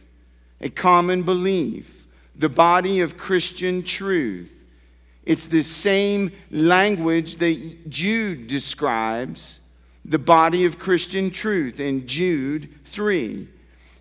a 0.59 0.69
common 0.69 1.21
belief, 1.23 2.07
the 2.35 2.49
body 2.49 3.01
of 3.01 3.17
Christian 3.17 3.83
truth. 3.83 4.51
It's 5.25 5.47
the 5.47 5.63
same 5.63 6.31
language 6.49 7.37
that 7.37 7.89
Jude 7.89 8.47
describes 8.47 9.59
the 10.05 10.17
body 10.17 10.63
of 10.63 10.79
Christian 10.79 11.29
truth 11.29 11.81
in 11.81 12.07
Jude 12.07 12.69
3. 12.85 13.47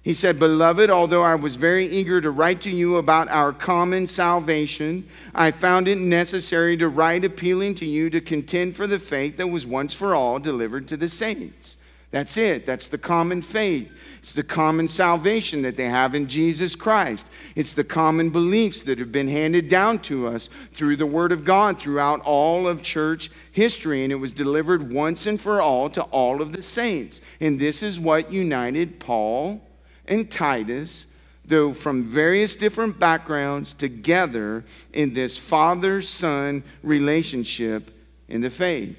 He 0.02 0.14
said, 0.14 0.38
Beloved, 0.38 0.88
although 0.88 1.24
I 1.24 1.34
was 1.34 1.56
very 1.56 1.88
eager 1.88 2.20
to 2.20 2.30
write 2.30 2.60
to 2.60 2.70
you 2.70 2.96
about 2.96 3.28
our 3.28 3.52
common 3.52 4.06
salvation, 4.06 5.08
I 5.34 5.50
found 5.50 5.88
it 5.88 5.98
necessary 5.98 6.76
to 6.76 6.88
write 6.88 7.24
appealing 7.24 7.74
to 7.76 7.84
you 7.84 8.08
to 8.10 8.20
contend 8.20 8.76
for 8.76 8.86
the 8.86 9.00
faith 9.00 9.36
that 9.38 9.48
was 9.48 9.66
once 9.66 9.92
for 9.92 10.14
all 10.14 10.38
delivered 10.38 10.86
to 10.88 10.96
the 10.96 11.08
saints. 11.08 11.76
That's 12.16 12.38
it. 12.38 12.64
That's 12.64 12.88
the 12.88 12.96
common 12.96 13.42
faith. 13.42 13.92
It's 14.20 14.32
the 14.32 14.42
common 14.42 14.88
salvation 14.88 15.60
that 15.60 15.76
they 15.76 15.84
have 15.84 16.14
in 16.14 16.26
Jesus 16.26 16.74
Christ. 16.74 17.26
It's 17.54 17.74
the 17.74 17.84
common 17.84 18.30
beliefs 18.30 18.84
that 18.84 18.98
have 18.98 19.12
been 19.12 19.28
handed 19.28 19.68
down 19.68 19.98
to 20.04 20.26
us 20.26 20.48
through 20.72 20.96
the 20.96 21.04
Word 21.04 21.30
of 21.30 21.44
God 21.44 21.78
throughout 21.78 22.22
all 22.22 22.66
of 22.66 22.80
church 22.80 23.30
history. 23.52 24.02
And 24.02 24.10
it 24.10 24.16
was 24.16 24.32
delivered 24.32 24.90
once 24.90 25.26
and 25.26 25.38
for 25.38 25.60
all 25.60 25.90
to 25.90 26.04
all 26.04 26.40
of 26.40 26.54
the 26.54 26.62
saints. 26.62 27.20
And 27.40 27.60
this 27.60 27.82
is 27.82 28.00
what 28.00 28.32
united 28.32 28.98
Paul 28.98 29.60
and 30.06 30.30
Titus, 30.30 31.04
though 31.44 31.74
from 31.74 32.04
various 32.04 32.56
different 32.56 32.98
backgrounds, 32.98 33.74
together 33.74 34.64
in 34.94 35.12
this 35.12 35.36
father 35.36 36.00
son 36.00 36.64
relationship 36.82 37.90
in 38.28 38.40
the 38.40 38.48
faith. 38.48 38.96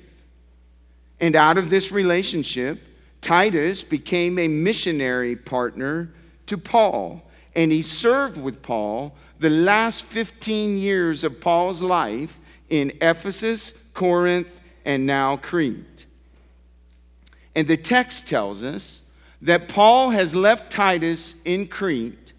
And 1.20 1.36
out 1.36 1.58
of 1.58 1.72
this 1.72 1.92
relationship, 1.92 2.84
Titus 3.22 3.84
became 3.84 4.40
a 4.40 4.48
missionary 4.48 5.36
partner 5.36 6.14
to 6.46 6.58
Paul, 6.58 7.22
and 7.56 7.72
he 7.72 7.82
served 7.82 8.38
with 8.38 8.62
Paul 8.62 9.16
the 9.40 9.50
last 9.50 10.06
15 10.06 10.78
years 10.78 11.24
of 11.24 11.40
Paul's 11.40 11.82
life 11.82 12.40
in 12.70 12.92
Ephesus, 13.02 13.74
Corinth, 13.94 14.48
and 14.86 15.06
now 15.06 15.38
Crete. 15.38 16.06
And 17.56 17.68
the 17.68 17.78
text 17.78 18.28
tells 18.28 18.64
us 18.64 19.02
that 19.42 19.68
Paul 19.68 20.12
has 20.12 20.34
left 20.34 20.72
Titus 20.72 21.36
in 21.46 21.68
Crete 21.68 22.34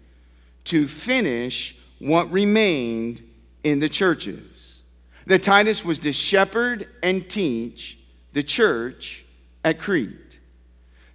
to 0.65 0.87
finish 0.87 1.75
what 1.99 2.31
remained 2.31 3.21
in 3.63 3.79
the 3.79 3.89
churches. 3.89 4.77
That 5.25 5.43
Titus 5.43 5.83
was 5.83 5.99
to 5.99 6.13
shepherd 6.13 6.87
and 7.03 7.29
teach 7.29 7.97
the 8.33 8.43
church 8.43 9.25
at 9.63 9.79
Crete. 9.79 10.28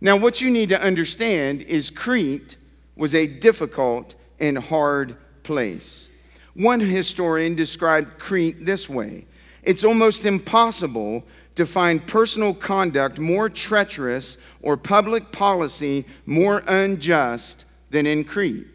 Now, 0.05 0.19
what 0.19 0.43
you 0.43 0.51
need 0.51 0.69
to 0.69 0.79
understand 0.79 1.63
is 1.63 1.89
Crete 1.89 2.59
was 2.95 3.15
a 3.15 3.27
difficult 3.27 4.15
and 4.39 4.59
hard 4.59 5.17
place. 5.45 6.09
One 6.53 6.79
historian 6.79 7.55
described 7.55 8.19
Crete 8.19 8.67
this 8.67 8.87
way 8.87 9.25
It's 9.63 9.83
almost 9.83 10.27
impossible 10.27 11.25
to 11.55 11.65
find 11.65 12.07
personal 12.07 12.53
conduct 12.53 13.19
more 13.19 13.49
treacherous 13.49 14.37
or 14.61 14.77
public 14.77 15.33
policy 15.33 16.05
more 16.27 16.63
unjust 16.67 17.65
than 17.89 18.07
in 18.07 18.25
Crete. 18.25 18.67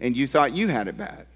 And 0.00 0.16
you 0.16 0.26
thought 0.26 0.56
you 0.56 0.66
had 0.66 0.88
it 0.88 0.96
bad. 0.96 1.26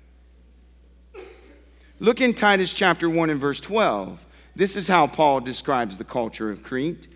Look 2.00 2.20
in 2.20 2.34
Titus 2.34 2.74
chapter 2.74 3.08
1 3.08 3.30
and 3.30 3.40
verse 3.40 3.60
12. 3.60 4.18
This 4.56 4.74
is 4.74 4.88
how 4.88 5.06
Paul 5.06 5.40
describes 5.40 5.98
the 5.98 6.04
culture 6.04 6.50
of 6.50 6.64
Crete. 6.64 7.06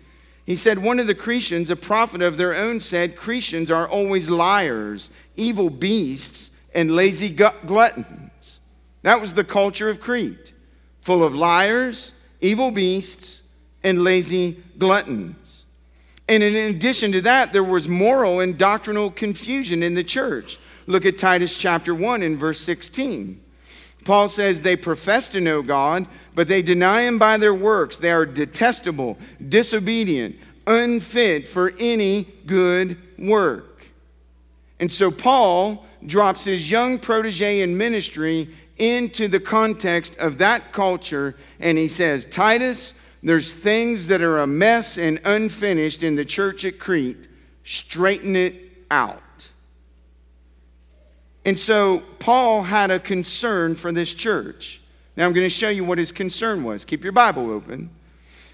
He 0.49 0.55
said, 0.55 0.79
One 0.79 0.97
of 0.97 1.05
the 1.05 1.13
Cretians, 1.13 1.69
a 1.69 1.75
prophet 1.75 2.23
of 2.23 2.35
their 2.35 2.55
own, 2.55 2.81
said, 2.81 3.15
Cretians 3.15 3.69
are 3.69 3.87
always 3.87 4.31
liars, 4.31 5.11
evil 5.35 5.69
beasts, 5.69 6.49
and 6.73 6.95
lazy 6.95 7.29
gluttons. 7.29 8.59
That 9.03 9.21
was 9.21 9.35
the 9.35 9.43
culture 9.43 9.91
of 9.91 10.01
Crete, 10.01 10.53
full 11.01 11.23
of 11.23 11.35
liars, 11.35 12.13
evil 12.41 12.71
beasts, 12.71 13.43
and 13.83 14.03
lazy 14.03 14.63
gluttons. 14.79 15.65
And 16.27 16.41
in 16.41 16.55
addition 16.55 17.11
to 17.11 17.21
that, 17.21 17.53
there 17.53 17.63
was 17.63 17.87
moral 17.87 18.39
and 18.39 18.57
doctrinal 18.57 19.11
confusion 19.11 19.83
in 19.83 19.93
the 19.93 20.03
church. 20.03 20.57
Look 20.87 21.05
at 21.05 21.19
Titus 21.19 21.55
chapter 21.55 21.93
1 21.93 22.23
and 22.23 22.39
verse 22.39 22.59
16. 22.61 23.39
Paul 24.05 24.29
says 24.29 24.61
they 24.61 24.75
profess 24.75 25.29
to 25.29 25.41
know 25.41 25.61
God, 25.61 26.07
but 26.35 26.47
they 26.47 26.61
deny 26.61 27.01
him 27.01 27.19
by 27.19 27.37
their 27.37 27.53
works. 27.53 27.97
They 27.97 28.11
are 28.11 28.25
detestable, 28.25 29.17
disobedient, 29.49 30.35
unfit 30.65 31.47
for 31.47 31.73
any 31.79 32.23
good 32.45 32.97
work. 33.17 33.83
And 34.79 34.91
so 34.91 35.11
Paul 35.11 35.85
drops 36.05 36.45
his 36.45 36.71
young 36.71 36.97
protege 36.97 37.61
in 37.61 37.77
ministry 37.77 38.49
into 38.77 39.27
the 39.27 39.39
context 39.39 40.15
of 40.17 40.37
that 40.37 40.71
culture, 40.71 41.35
and 41.59 41.77
he 41.77 41.89
says, 41.89 42.25
Titus, 42.25 42.93
there's 43.21 43.53
things 43.53 44.07
that 44.07 44.21
are 44.21 44.39
a 44.39 44.47
mess 44.47 44.97
and 44.97 45.19
unfinished 45.25 46.03
in 46.03 46.15
the 46.15 46.23
church 46.23 46.63
at 46.63 46.79
Crete. 46.79 47.27
Straighten 47.65 48.35
it 48.37 48.85
out. 48.89 49.21
And 51.49 51.57
so 51.57 52.03
Paul 52.19 52.61
had 52.61 52.91
a 52.91 52.99
concern 52.99 53.75
for 53.75 53.91
this 53.91 54.13
church. 54.13 54.79
Now 55.17 55.25
I'm 55.25 55.33
going 55.33 55.47
to 55.47 55.49
show 55.49 55.69
you 55.69 55.83
what 55.83 55.97
his 55.97 56.11
concern 56.11 56.63
was. 56.63 56.85
Keep 56.85 57.01
your 57.01 57.11
Bible 57.11 57.49
open. 57.49 57.89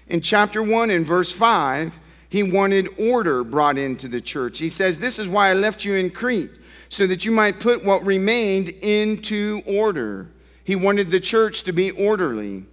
In 0.08 0.22
chapter 0.22 0.62
1 0.62 0.88
and 0.88 1.06
verse 1.06 1.30
5, 1.30 1.92
he 2.30 2.42
wanted 2.42 2.88
order 2.98 3.44
brought 3.44 3.76
into 3.76 4.08
the 4.08 4.22
church. 4.22 4.58
He 4.58 4.70
says, 4.70 4.98
This 4.98 5.18
is 5.18 5.28
why 5.28 5.50
I 5.50 5.52
left 5.52 5.84
you 5.84 5.96
in 5.96 6.08
Crete, 6.08 6.52
so 6.88 7.06
that 7.06 7.22
you 7.22 7.30
might 7.30 7.60
put 7.60 7.84
what 7.84 8.02
remained 8.02 8.70
into 8.70 9.60
order. 9.66 10.28
He 10.64 10.74
wanted 10.74 11.10
the 11.10 11.20
church 11.20 11.64
to 11.64 11.72
be 11.72 11.90
orderly. 11.90 12.64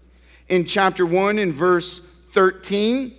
In 0.48 0.64
chapter 0.64 1.06
1 1.06 1.38
and 1.38 1.54
verse 1.54 2.02
13, 2.32 3.14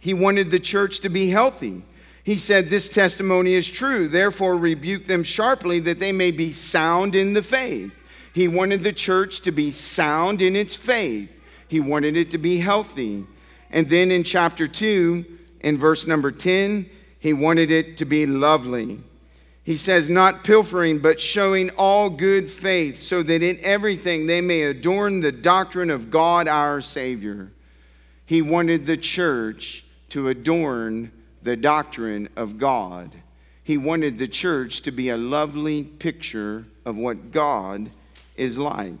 he 0.00 0.14
wanted 0.14 0.50
the 0.50 0.58
church 0.58 1.00
to 1.00 1.10
be 1.10 1.28
healthy. 1.28 1.82
He 2.24 2.38
said, 2.38 2.68
This 2.68 2.88
testimony 2.88 3.54
is 3.54 3.70
true. 3.70 4.08
Therefore, 4.08 4.56
rebuke 4.56 5.06
them 5.06 5.22
sharply 5.22 5.78
that 5.80 6.00
they 6.00 6.10
may 6.10 6.30
be 6.30 6.52
sound 6.52 7.14
in 7.14 7.34
the 7.34 7.42
faith. 7.42 7.94
He 8.32 8.48
wanted 8.48 8.82
the 8.82 8.92
church 8.92 9.42
to 9.42 9.52
be 9.52 9.70
sound 9.70 10.42
in 10.42 10.56
its 10.56 10.74
faith, 10.74 11.30
he 11.68 11.80
wanted 11.80 12.16
it 12.16 12.30
to 12.32 12.38
be 12.38 12.58
healthy. 12.58 13.24
And 13.70 13.88
then 13.88 14.10
in 14.10 14.24
chapter 14.24 14.68
2, 14.68 15.24
in 15.60 15.78
verse 15.78 16.06
number 16.06 16.30
10, 16.30 16.88
he 17.18 17.32
wanted 17.32 17.70
it 17.70 17.96
to 17.98 18.04
be 18.04 18.26
lovely. 18.26 19.00
He 19.64 19.76
says, 19.76 20.08
Not 20.08 20.44
pilfering, 20.44 21.00
but 21.00 21.20
showing 21.20 21.70
all 21.70 22.08
good 22.08 22.50
faith, 22.50 22.98
so 22.98 23.22
that 23.22 23.42
in 23.42 23.58
everything 23.62 24.26
they 24.26 24.40
may 24.40 24.62
adorn 24.62 25.20
the 25.20 25.32
doctrine 25.32 25.90
of 25.90 26.10
God 26.10 26.48
our 26.48 26.80
Savior. 26.80 27.50
He 28.26 28.42
wanted 28.42 28.86
the 28.86 28.96
church 28.96 29.84
to 30.10 30.28
adorn 30.28 31.10
the 31.44 31.56
doctrine 31.56 32.28
of 32.36 32.58
God. 32.58 33.14
He 33.62 33.78
wanted 33.78 34.18
the 34.18 34.28
church 34.28 34.80
to 34.82 34.90
be 34.90 35.10
a 35.10 35.16
lovely 35.16 35.84
picture 35.84 36.64
of 36.84 36.96
what 36.96 37.30
God 37.32 37.90
is 38.36 38.58
like. 38.58 38.92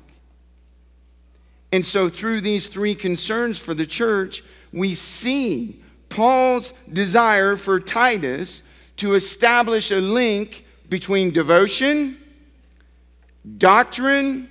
And 1.72 1.84
so, 1.84 2.08
through 2.08 2.40
these 2.40 2.68
three 2.68 2.94
concerns 2.94 3.58
for 3.58 3.74
the 3.74 3.84
church, 3.84 4.44
we 4.72 4.94
see 4.94 5.82
Paul's 6.08 6.72
desire 6.92 7.56
for 7.56 7.80
Titus 7.80 8.62
to 8.98 9.14
establish 9.14 9.90
a 9.90 10.00
link 10.00 10.64
between 10.88 11.32
devotion, 11.32 12.16
doctrine, 13.58 14.48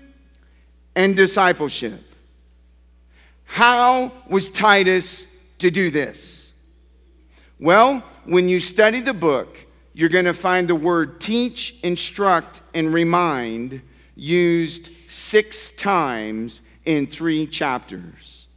and 0.95 1.15
discipleship. 1.15 2.01
How 3.45 4.11
was 4.27 4.49
Titus 4.49 5.25
to 5.59 5.71
do 5.71 5.89
this? 5.91 6.42
Well, 7.63 8.03
when 8.25 8.49
you 8.49 8.59
study 8.59 8.99
the 8.99 9.13
book, 9.13 9.55
you're 9.93 10.09
going 10.09 10.25
to 10.25 10.33
find 10.33 10.67
the 10.67 10.75
word 10.75 11.21
teach, 11.21 11.79
instruct, 11.81 12.61
and 12.73 12.93
remind 12.93 13.81
used 14.17 14.89
six 15.07 15.71
times 15.77 16.61
in 16.83 17.07
three 17.07 17.47
chapters. 17.47 18.47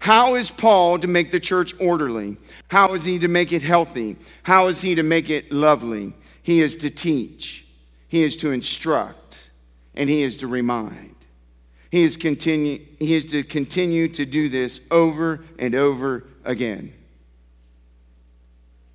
How 0.00 0.34
is 0.34 0.50
Paul 0.50 0.98
to 0.98 1.06
make 1.06 1.30
the 1.30 1.38
church 1.38 1.74
orderly? 1.78 2.38
How 2.66 2.92
is 2.94 3.04
he 3.04 3.20
to 3.20 3.28
make 3.28 3.52
it 3.52 3.62
healthy? 3.62 4.16
How 4.42 4.66
is 4.66 4.80
he 4.80 4.96
to 4.96 5.04
make 5.04 5.30
it 5.30 5.52
lovely? 5.52 6.12
He 6.42 6.60
is 6.60 6.74
to 6.78 6.90
teach, 6.90 7.64
he 8.08 8.24
is 8.24 8.36
to 8.38 8.50
instruct, 8.50 9.48
and 9.94 10.10
he 10.10 10.24
is 10.24 10.38
to 10.38 10.48
remind. 10.48 11.14
He 11.92 12.02
is, 12.02 12.16
continue, 12.16 12.84
he 12.98 13.14
is 13.14 13.26
to 13.26 13.44
continue 13.44 14.08
to 14.08 14.26
do 14.26 14.48
this 14.48 14.80
over 14.90 15.44
and 15.56 15.76
over 15.76 16.24
again. 16.44 16.94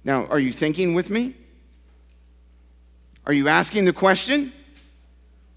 Now, 0.04 0.26
are 0.28 0.40
you 0.40 0.52
thinking 0.52 0.94
with 0.94 1.10
me? 1.10 1.36
Are 3.26 3.34
you 3.34 3.48
asking 3.48 3.86
the 3.86 3.94
question? 3.94 4.52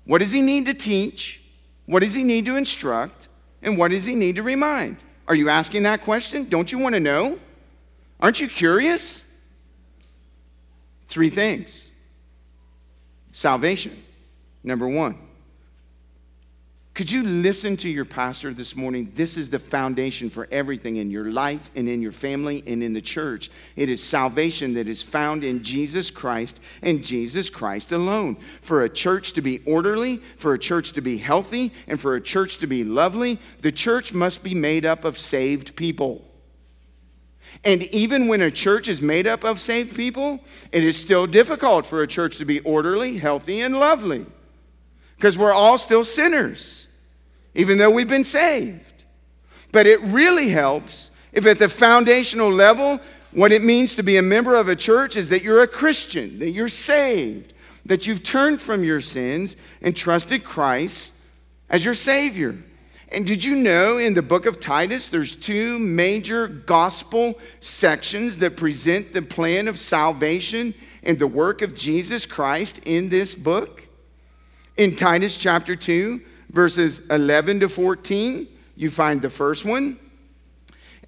What 0.04 0.18
does 0.18 0.30
he 0.30 0.42
need 0.42 0.66
to 0.66 0.74
teach? 0.74 1.40
What 1.86 2.00
does 2.00 2.14
he 2.14 2.22
need 2.22 2.44
to 2.46 2.56
instruct? 2.56 3.28
And 3.62 3.78
what 3.78 3.90
does 3.90 4.04
he 4.04 4.14
need 4.14 4.36
to 4.36 4.42
remind? 4.42 4.98
Are 5.26 5.34
you 5.34 5.48
asking 5.48 5.84
that 5.84 6.02
question? 6.02 6.48
Don't 6.48 6.70
you 6.70 6.78
want 6.78 6.94
to 6.94 7.00
know? 7.00 7.38
Aren't 8.20 8.40
you 8.40 8.48
curious? 8.48 9.24
Three 11.08 11.30
things 11.30 11.90
salvation, 13.32 14.02
number 14.62 14.88
one. 14.88 15.18
Could 16.94 17.10
you 17.10 17.24
listen 17.24 17.76
to 17.78 17.88
your 17.88 18.04
pastor 18.04 18.54
this 18.54 18.76
morning? 18.76 19.10
This 19.16 19.36
is 19.36 19.50
the 19.50 19.58
foundation 19.58 20.30
for 20.30 20.46
everything 20.52 20.98
in 20.98 21.10
your 21.10 21.32
life 21.32 21.68
and 21.74 21.88
in 21.88 22.00
your 22.00 22.12
family 22.12 22.62
and 22.68 22.84
in 22.84 22.92
the 22.92 23.00
church. 23.00 23.50
It 23.74 23.88
is 23.88 24.00
salvation 24.00 24.74
that 24.74 24.86
is 24.86 25.02
found 25.02 25.42
in 25.42 25.64
Jesus 25.64 26.08
Christ 26.08 26.60
and 26.82 27.04
Jesus 27.04 27.50
Christ 27.50 27.90
alone. 27.90 28.36
For 28.62 28.82
a 28.82 28.88
church 28.88 29.32
to 29.32 29.40
be 29.40 29.60
orderly, 29.66 30.20
for 30.36 30.54
a 30.54 30.58
church 30.58 30.92
to 30.92 31.00
be 31.00 31.18
healthy, 31.18 31.72
and 31.88 32.00
for 32.00 32.14
a 32.14 32.20
church 32.20 32.58
to 32.58 32.68
be 32.68 32.84
lovely, 32.84 33.40
the 33.60 33.72
church 33.72 34.12
must 34.12 34.44
be 34.44 34.54
made 34.54 34.84
up 34.84 35.04
of 35.04 35.18
saved 35.18 35.74
people. 35.74 36.24
And 37.64 37.82
even 37.92 38.28
when 38.28 38.40
a 38.40 38.52
church 38.52 38.86
is 38.86 39.02
made 39.02 39.26
up 39.26 39.42
of 39.42 39.60
saved 39.60 39.96
people, 39.96 40.38
it 40.70 40.84
is 40.84 40.96
still 40.96 41.26
difficult 41.26 41.86
for 41.86 42.02
a 42.02 42.06
church 42.06 42.36
to 42.38 42.44
be 42.44 42.60
orderly, 42.60 43.18
healthy, 43.18 43.62
and 43.62 43.80
lovely 43.80 44.26
because 45.16 45.38
we're 45.38 45.52
all 45.52 45.78
still 45.78 46.04
sinners 46.04 46.83
even 47.54 47.78
though 47.78 47.90
we've 47.90 48.08
been 48.08 48.24
saved. 48.24 49.04
But 49.72 49.86
it 49.86 50.00
really 50.02 50.48
helps 50.48 51.10
if 51.34 51.46
at 51.46 51.58
the 51.58 51.68
foundational 51.68 52.52
level, 52.52 53.00
what 53.32 53.50
it 53.50 53.64
means 53.64 53.96
to 53.96 54.02
be 54.02 54.16
a 54.16 54.22
member 54.22 54.54
of 54.54 54.68
a 54.68 54.76
church 54.76 55.16
is 55.16 55.28
that 55.30 55.42
you're 55.42 55.62
a 55.62 55.68
Christian, 55.68 56.38
that 56.38 56.50
you're 56.50 56.68
saved, 56.68 57.52
that 57.84 58.06
you've 58.06 58.22
turned 58.22 58.62
from 58.62 58.84
your 58.84 59.00
sins 59.00 59.56
and 59.82 59.96
trusted 59.96 60.44
Christ 60.44 61.12
as 61.68 61.84
your 61.84 61.94
Savior. 61.94 62.56
And 63.08 63.26
did 63.26 63.42
you 63.42 63.56
know 63.56 63.98
in 63.98 64.14
the 64.14 64.22
book 64.22 64.46
of 64.46 64.60
Titus, 64.60 65.08
there's 65.08 65.34
two 65.34 65.78
major 65.78 66.46
gospel 66.46 67.38
sections 67.60 68.38
that 68.38 68.56
present 68.56 69.12
the 69.12 69.22
plan 69.22 69.68
of 69.68 69.78
salvation 69.78 70.72
and 71.02 71.18
the 71.18 71.26
work 71.26 71.62
of 71.62 71.74
Jesus 71.74 72.26
Christ 72.26 72.80
in 72.84 73.08
this 73.08 73.34
book? 73.34 73.82
In 74.76 74.96
Titus 74.96 75.36
chapter 75.36 75.76
2, 75.76 76.20
verses 76.54 77.00
11 77.10 77.60
to 77.60 77.68
14, 77.68 78.48
you 78.76 78.90
find 78.90 79.20
the 79.20 79.28
first 79.28 79.64
one. 79.64 79.98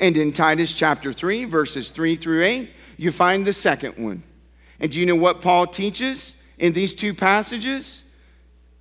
And 0.01 0.17
in 0.17 0.33
Titus 0.33 0.75
chapter 0.75 1.13
3, 1.13 1.45
verses 1.45 1.91
3 1.91 2.17
through 2.17 2.45
8, 2.45 2.71
you 2.99 3.13
find 3.13 3.47
the 3.47 3.53
second 3.53 3.97
one. 3.97 4.23
And 4.81 4.91
do 4.91 5.01
you 5.01 5.07
know 5.07 5.17
what 5.17 5.41
Paul 5.41 5.67
teaches 5.67 6.35
in 6.59 6.73
these 6.73 6.95
two 6.95 7.15
passages? 7.15 8.03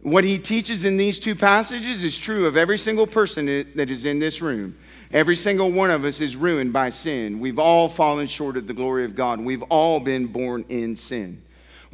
What 0.01 0.23
he 0.23 0.37
teaches 0.37 0.83
in 0.83 0.97
these 0.97 1.19
two 1.19 1.35
passages 1.35 2.03
is 2.03 2.17
true 2.17 2.47
of 2.47 2.57
every 2.57 2.77
single 2.77 3.07
person 3.07 3.45
that 3.75 3.89
is 3.89 4.05
in 4.05 4.19
this 4.19 4.41
room. 4.41 4.77
Every 5.11 5.35
single 5.35 5.71
one 5.71 5.91
of 5.91 6.03
us 6.03 6.19
is 6.19 6.35
ruined 6.35 6.73
by 6.73 6.89
sin. 6.89 7.39
We've 7.39 7.59
all 7.59 7.87
fallen 7.87 8.27
short 8.27 8.57
of 8.57 8.67
the 8.67 8.73
glory 8.73 9.05
of 9.05 9.15
God. 9.15 9.39
We've 9.39 9.63
all 9.63 9.99
been 9.99 10.27
born 10.27 10.65
in 10.67 10.97
sin. 10.97 11.41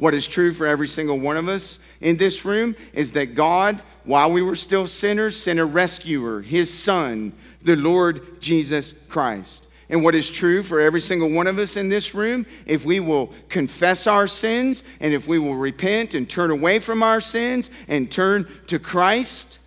What 0.02 0.14
is 0.14 0.26
true 0.26 0.52
for 0.52 0.66
every 0.66 0.88
single 0.88 1.20
one 1.20 1.36
of 1.36 1.48
us 1.48 1.78
in 2.00 2.16
this 2.16 2.44
room 2.44 2.74
is 2.92 3.12
that 3.12 3.36
God, 3.36 3.80
while 4.02 4.32
we 4.32 4.42
were 4.42 4.56
still 4.56 4.88
sinners, 4.88 5.40
sent 5.40 5.60
a 5.60 5.64
rescuer, 5.64 6.42
his 6.42 6.74
son, 6.74 7.32
the 7.62 7.76
Lord 7.76 8.40
Jesus 8.40 8.94
Christ. 9.08 9.68
And 9.88 10.02
what 10.02 10.16
is 10.16 10.28
true 10.28 10.64
for 10.64 10.80
every 10.80 11.00
single 11.00 11.30
one 11.30 11.46
of 11.46 11.60
us 11.60 11.76
in 11.76 11.88
this 11.88 12.16
room, 12.16 12.46
if 12.66 12.84
we 12.84 12.98
will 12.98 13.32
confess 13.48 14.08
our 14.08 14.26
sins 14.26 14.82
and 14.98 15.14
if 15.14 15.28
we 15.28 15.38
will 15.38 15.54
repent 15.54 16.14
and 16.14 16.28
turn 16.28 16.50
away 16.50 16.80
from 16.80 17.04
our 17.04 17.20
sins 17.20 17.70
and 17.86 18.10
turn 18.10 18.48
to 18.66 18.80
Christ, 18.80 19.60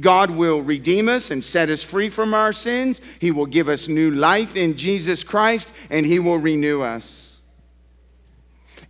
God 0.00 0.28
will 0.28 0.60
redeem 0.60 1.08
us 1.08 1.30
and 1.30 1.44
set 1.44 1.70
us 1.70 1.84
free 1.84 2.10
from 2.10 2.34
our 2.34 2.52
sins. 2.52 3.00
He 3.20 3.30
will 3.30 3.46
give 3.46 3.68
us 3.68 3.86
new 3.86 4.10
life 4.10 4.56
in 4.56 4.76
Jesus 4.76 5.22
Christ 5.22 5.70
and 5.88 6.04
He 6.04 6.18
will 6.18 6.38
renew 6.38 6.82
us. 6.82 7.27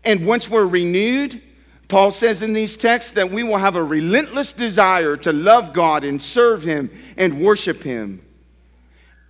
And 0.04 0.26
once 0.26 0.48
we're 0.48 0.66
renewed, 0.66 1.42
Paul 1.88 2.10
says 2.10 2.42
in 2.42 2.52
these 2.52 2.76
texts 2.76 3.12
that 3.12 3.30
we 3.30 3.42
will 3.42 3.56
have 3.56 3.76
a 3.76 3.82
relentless 3.82 4.52
desire 4.52 5.16
to 5.18 5.32
love 5.32 5.72
God 5.72 6.04
and 6.04 6.20
serve 6.20 6.62
Him 6.62 6.90
and 7.16 7.40
worship 7.40 7.82
Him. 7.82 8.22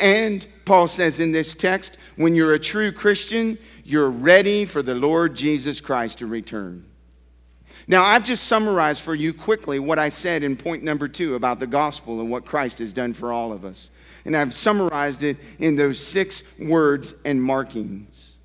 And 0.01 0.47
Paul 0.65 0.89
says 0.89 1.21
in 1.21 1.33
this 1.33 1.55
text, 1.55 1.97
when 2.17 2.35
you're 2.35 2.55
a 2.55 2.59
true 2.59 2.93
Christian, 2.93 3.59
you're 3.85 4.11
ready 4.11 4.65
for 4.65 4.83
the 4.83 4.95
Lord 4.95 5.35
Jesus 5.35 5.81
Christ 5.81 6.19
to 6.19 6.27
return. 6.27 6.85
Now, 7.87 8.05
I've 8.05 8.25
just 8.25 8.45
summarized 8.45 9.03
for 9.03 9.15
you 9.15 9.33
quickly 9.33 9.79
what 9.79 9.99
I 9.99 10.11
said 10.11 10.43
in 10.43 10.57
point 10.57 10.83
number 10.83 11.09
two 11.09 11.37
about 11.37 11.59
the 11.59 11.67
gospel 11.67 12.21
and 12.21 12.31
what 12.31 12.45
Christ 12.45 12.81
has 12.81 12.93
done 12.93 13.15
for 13.15 13.33
all 13.33 13.51
of 13.51 13.65
us. 13.65 13.91
And 14.27 14.37
I've 14.37 14.53
summarized 14.53 15.23
it 15.23 15.39
in 15.59 15.75
those 15.75 15.99
six 15.99 16.43
words 16.59 17.15
and 17.25 17.43
markings. 17.43 18.38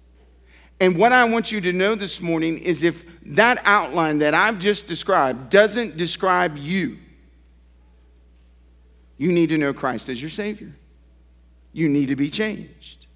And 0.80 0.98
what 0.98 1.12
I 1.12 1.26
want 1.26 1.52
you 1.52 1.62
to 1.62 1.74
know 1.74 1.96
this 1.96 2.20
morning 2.20 2.60
is 2.60 2.84
if 2.84 3.04
that 3.26 3.62
outline 3.64 4.20
that 4.20 4.34
I've 4.34 4.60
just 4.60 4.88
described 4.88 5.50
doesn't 5.50 5.98
describe 5.98 6.58
you, 6.58 6.98
you 9.18 9.32
need 9.32 9.50
to 9.50 9.58
know 9.58 9.74
Christ 9.74 10.10
as 10.10 10.22
your 10.22 10.32
Savior. 10.32 10.76
You 11.72 11.88
need 11.90 12.08
to 12.08 12.16
be 12.16 12.30
changed. 12.30 13.08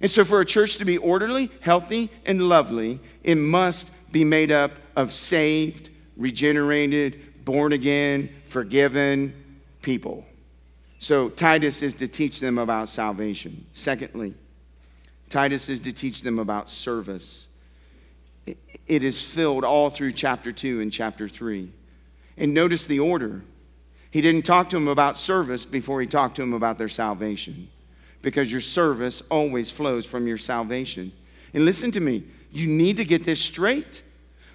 And 0.00 0.10
so, 0.10 0.24
for 0.24 0.40
a 0.40 0.44
church 0.44 0.76
to 0.76 0.84
be 0.84 0.98
orderly, 0.98 1.50
healthy, 1.60 2.10
and 2.24 2.48
lovely, 2.48 3.00
it 3.22 3.36
must 3.36 3.90
be 4.12 4.24
made 4.24 4.50
up 4.50 4.72
of 4.94 5.12
saved, 5.12 5.90
regenerated, 6.16 7.44
born 7.44 7.72
again, 7.72 8.28
forgiven 8.48 9.34
people. 9.82 10.24
So, 10.98 11.30
Titus 11.30 11.82
is 11.82 11.94
to 11.94 12.08
teach 12.08 12.40
them 12.40 12.58
about 12.58 12.88
salvation. 12.88 13.64
Secondly, 13.72 14.34
Titus 15.28 15.68
is 15.68 15.80
to 15.80 15.92
teach 15.92 16.22
them 16.22 16.38
about 16.38 16.70
service. 16.70 17.48
It 18.86 19.02
is 19.02 19.22
filled 19.22 19.64
all 19.64 19.90
through 19.90 20.12
chapter 20.12 20.52
2 20.52 20.80
and 20.80 20.92
chapter 20.92 21.28
3. 21.28 21.70
And 22.36 22.54
notice 22.54 22.86
the 22.86 23.00
order. 23.00 23.42
He 24.10 24.20
didn't 24.20 24.44
talk 24.44 24.70
to 24.70 24.76
them 24.76 24.88
about 24.88 25.16
service 25.16 25.64
before 25.64 26.00
he 26.00 26.06
talked 26.06 26.36
to 26.36 26.42
them 26.42 26.52
about 26.52 26.78
their 26.78 26.88
salvation, 26.88 27.68
because 28.22 28.50
your 28.50 28.60
service 28.60 29.22
always 29.30 29.70
flows 29.70 30.06
from 30.06 30.26
your 30.26 30.38
salvation. 30.38 31.12
And 31.52 31.64
listen 31.64 31.90
to 31.92 32.00
me, 32.00 32.24
you 32.52 32.68
need 32.68 32.96
to 32.98 33.04
get 33.04 33.24
this 33.24 33.40
straight. 33.40 34.02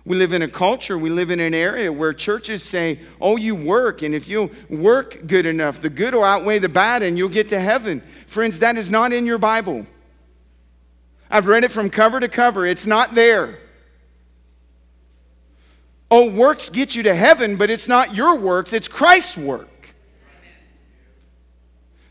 We 0.05 0.15
live 0.15 0.33
in 0.33 0.41
a 0.41 0.47
culture, 0.47 0.97
we 0.97 1.11
live 1.11 1.29
in 1.29 1.39
an 1.39 1.53
area 1.53 1.93
where 1.93 2.11
churches 2.11 2.63
say, 2.63 2.99
Oh, 3.19 3.35
you 3.35 3.53
work, 3.53 4.01
and 4.01 4.15
if 4.15 4.27
you 4.27 4.49
work 4.69 5.27
good 5.27 5.45
enough, 5.45 5.79
the 5.79 5.91
good 5.91 6.15
will 6.15 6.23
outweigh 6.23 6.57
the 6.57 6.69
bad, 6.69 7.03
and 7.03 7.17
you'll 7.17 7.29
get 7.29 7.49
to 7.49 7.59
heaven. 7.59 8.01
Friends, 8.25 8.57
that 8.59 8.77
is 8.77 8.89
not 8.89 9.13
in 9.13 9.27
your 9.27 9.37
Bible. 9.37 9.85
I've 11.31 11.47
read 11.47 11.63
it 11.63 11.71
from 11.71 11.89
cover 11.89 12.19
to 12.19 12.27
cover. 12.27 12.67
It's 12.67 12.85
not 12.85 13.15
there. 13.15 13.57
Oh, 16.11 16.29
works 16.29 16.69
get 16.69 16.93
you 16.93 17.03
to 17.03 17.15
heaven, 17.15 17.55
but 17.55 17.69
it's 17.69 17.87
not 17.87 18.13
your 18.13 18.37
works, 18.37 18.73
it's 18.73 18.89
Christ's 18.89 19.37
work. 19.37 19.69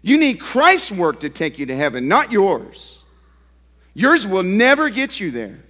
You 0.03 0.16
need 0.16 0.40
Christ's 0.40 0.90
work 0.90 1.20
to 1.20 1.28
take 1.28 1.59
you 1.59 1.66
to 1.66 1.76
heaven, 1.76 2.09
not 2.09 2.32
yours. 2.32 3.01
Yours 3.92 4.26
will 4.26 4.42
never 4.42 4.88
get 4.88 5.20
you 5.20 5.30
there. 5.30 5.61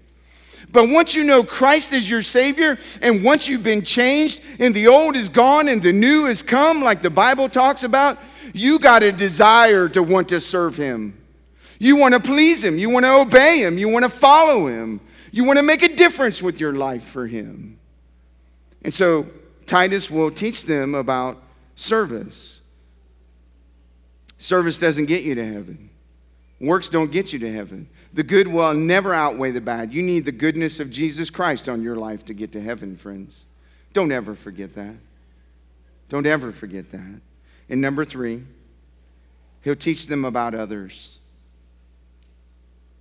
But 0.70 0.88
once 0.88 1.16
you 1.16 1.24
know 1.24 1.42
Christ 1.42 1.92
is 1.92 2.08
your 2.08 2.22
Savior, 2.22 2.78
and 3.02 3.24
once 3.24 3.48
you've 3.48 3.64
been 3.64 3.82
changed, 3.82 4.40
and 4.60 4.72
the 4.72 4.86
old 4.86 5.16
is 5.16 5.28
gone 5.28 5.66
and 5.66 5.82
the 5.82 5.92
new 5.92 6.26
has 6.26 6.44
come, 6.44 6.80
like 6.80 7.02
the 7.02 7.10
Bible 7.10 7.48
talks 7.48 7.82
about, 7.82 8.18
you 8.52 8.78
got 8.78 9.02
a 9.02 9.10
desire 9.10 9.88
to 9.88 10.04
want 10.04 10.28
to 10.28 10.40
serve 10.40 10.76
Him. 10.76 11.19
You 11.80 11.96
want 11.96 12.12
to 12.12 12.20
please 12.20 12.62
Him. 12.62 12.78
You 12.78 12.90
want 12.90 13.06
to 13.06 13.14
obey 13.14 13.58
Him. 13.58 13.78
You 13.78 13.88
want 13.88 14.04
to 14.04 14.10
follow 14.10 14.68
Him. 14.68 15.00
You 15.32 15.44
want 15.44 15.58
to 15.58 15.62
make 15.62 15.82
a 15.82 15.88
difference 15.88 16.42
with 16.42 16.60
your 16.60 16.74
life 16.74 17.04
for 17.04 17.26
Him. 17.26 17.78
And 18.82 18.94
so 18.94 19.26
Titus 19.66 20.10
will 20.10 20.30
teach 20.30 20.66
them 20.66 20.94
about 20.94 21.42
service. 21.76 22.60
Service 24.38 24.76
doesn't 24.76 25.06
get 25.06 25.22
you 25.22 25.34
to 25.34 25.44
heaven, 25.44 25.90
Works 26.60 26.90
don't 26.90 27.10
get 27.10 27.32
you 27.32 27.38
to 27.38 27.50
heaven. 27.50 27.88
The 28.12 28.22
good 28.22 28.46
will 28.46 28.74
never 28.74 29.14
outweigh 29.14 29.52
the 29.52 29.62
bad. 29.62 29.94
You 29.94 30.02
need 30.02 30.26
the 30.26 30.32
goodness 30.32 30.78
of 30.78 30.90
Jesus 30.90 31.30
Christ 31.30 31.68
on 31.68 31.82
your 31.82 31.96
life 31.96 32.24
to 32.26 32.34
get 32.34 32.52
to 32.52 32.60
heaven, 32.60 32.96
friends. 32.96 33.44
Don't 33.94 34.12
ever 34.12 34.34
forget 34.34 34.74
that. 34.74 34.96
Don't 36.10 36.26
ever 36.26 36.52
forget 36.52 36.90
that. 36.92 37.20
And 37.70 37.80
number 37.80 38.04
three, 38.04 38.42
he'll 39.62 39.76
teach 39.76 40.06
them 40.08 40.24
about 40.24 40.54
others. 40.54 41.19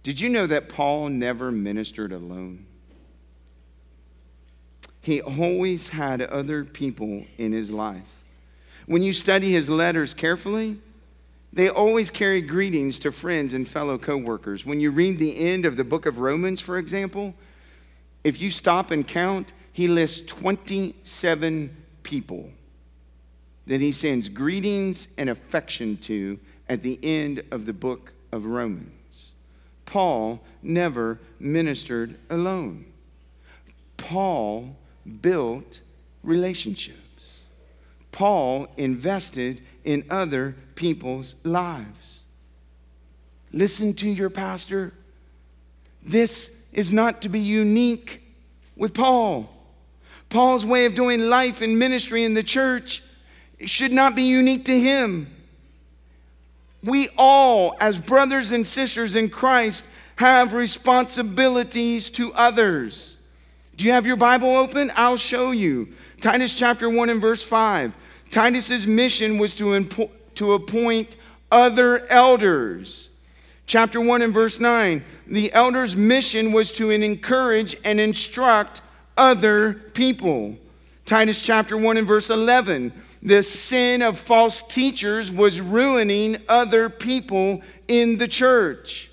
Did 0.04 0.20
you 0.20 0.30
know 0.30 0.48
that 0.48 0.70
Paul 0.70 1.10
never 1.10 1.52
ministered 1.52 2.14
alone? 2.14 2.66
He 5.02 5.22
always 5.22 5.90
had 5.90 6.22
other 6.22 6.64
people 6.64 7.26
in 7.38 7.52
his 7.52 7.72
life. 7.72 8.24
When 8.86 9.02
you 9.02 9.14
study 9.14 9.52
his 9.52 9.70
letters 9.70 10.14
carefully, 10.14 10.78
they 11.52 11.70
always 11.70 12.10
carry 12.10 12.42
greetings 12.42 13.00
to 13.00 13.12
friends 13.12 13.54
and 13.54 13.68
fellow 13.68 13.98
coworkers. 13.98 14.66
When 14.66 14.80
you 14.80 14.92
read 14.92 15.20
the 15.20 15.38
end 15.38 15.66
of 15.66 15.78
the 15.78 15.84
book 15.84 16.06
of 16.06 16.20
Romans, 16.20 16.62
for 16.62 16.78
example, 16.78 17.34
if 18.24 18.40
you 18.40 18.52
stop 18.52 18.92
and 18.92 19.08
count, 19.08 19.54
he 19.74 19.88
lists 19.88 20.22
27 20.28 21.76
people 22.04 22.50
that 23.68 23.82
he 23.82 23.92
sends 23.92 24.30
greetings 24.30 25.08
and 25.18 25.30
affection 25.30 25.98
to 25.98 26.40
at 26.68 26.84
the 26.84 27.00
end 27.04 27.44
of 27.52 27.66
the 27.66 27.74
book 27.74 28.12
of 28.32 28.46
Romans. 28.46 28.99
Paul 29.90 30.40
never 30.62 31.20
ministered 31.40 32.16
alone. 32.30 32.86
Paul 33.98 34.76
built 35.22 35.82
relationships. 36.24 37.40
Paul 38.12 38.68
invested 38.78 39.62
in 39.84 40.06
other 40.12 40.56
people's 40.76 41.34
lives. 41.44 42.20
Listen 43.52 43.96
to 43.96 44.08
your 44.08 44.30
pastor. 44.30 44.94
This 46.04 46.52
is 46.72 46.92
not 46.92 47.24
to 47.24 47.30
be 47.30 47.40
unique 47.40 48.22
with 48.76 48.94
Paul. 48.94 49.50
Paul's 50.30 50.68
way 50.68 50.86
of 50.86 50.94
doing 50.94 51.22
life 51.22 51.62
and 51.62 51.80
ministry 51.80 52.24
in 52.26 52.36
the 52.36 52.44
church 52.44 53.02
should 53.66 53.92
not 53.92 54.16
be 54.16 54.24
unique 54.24 54.66
to 54.66 54.80
him. 54.80 55.34
We 56.84 57.10
all, 57.18 57.76
as 57.80 58.00
brothers 58.00 58.52
and 58.52 58.66
sisters 58.66 59.16
in 59.16 59.30
Christ, 59.30 59.86
have 60.16 60.54
responsibilities 60.54 62.10
to 62.12 62.34
others. 62.34 63.18
Do 63.76 63.86
you 63.86 63.92
have 63.92 64.06
your 64.06 64.16
Bible 64.16 64.56
open? 64.56 64.92
I'll 64.96 65.18
show 65.18 65.52
you. 65.52 65.90
Titus 66.22 66.54
chapter 66.54 66.90
1 66.90 67.10
and 67.10 67.22
verse 67.22 67.44
5. 67.44 67.94
Titus's 68.32 68.86
mission 68.86 69.38
was 69.38 69.54
to, 69.56 69.66
impo- 69.66 70.10
to 70.36 70.54
appoint 70.54 71.16
other 71.52 72.06
elders. 72.08 73.10
Chapter 73.66 74.02
1 74.02 74.22
and 74.22 74.34
verse 74.34 74.60
9. 74.60 75.04
The 75.28 75.54
elder's 75.54 75.96
mission 75.96 76.52
was 76.52 76.72
to 76.74 76.90
encourage 76.90 77.78
and 77.84 78.00
instruct 78.00 78.82
other 79.16 79.74
people. 79.94 80.58
Titus 81.06 81.42
chapter 81.42 81.78
1 81.78 81.98
and 81.98 82.08
verse 82.08 82.30
11. 82.30 82.92
The 83.22 83.44
sin 83.44 84.02
of 84.02 84.18
false 84.18 84.62
teachers 84.62 85.32
was 85.32 85.60
ruining 85.60 86.38
other 86.48 86.90
people 86.90 87.62
in 87.88 88.18
the 88.18 88.28
church. 88.28 89.10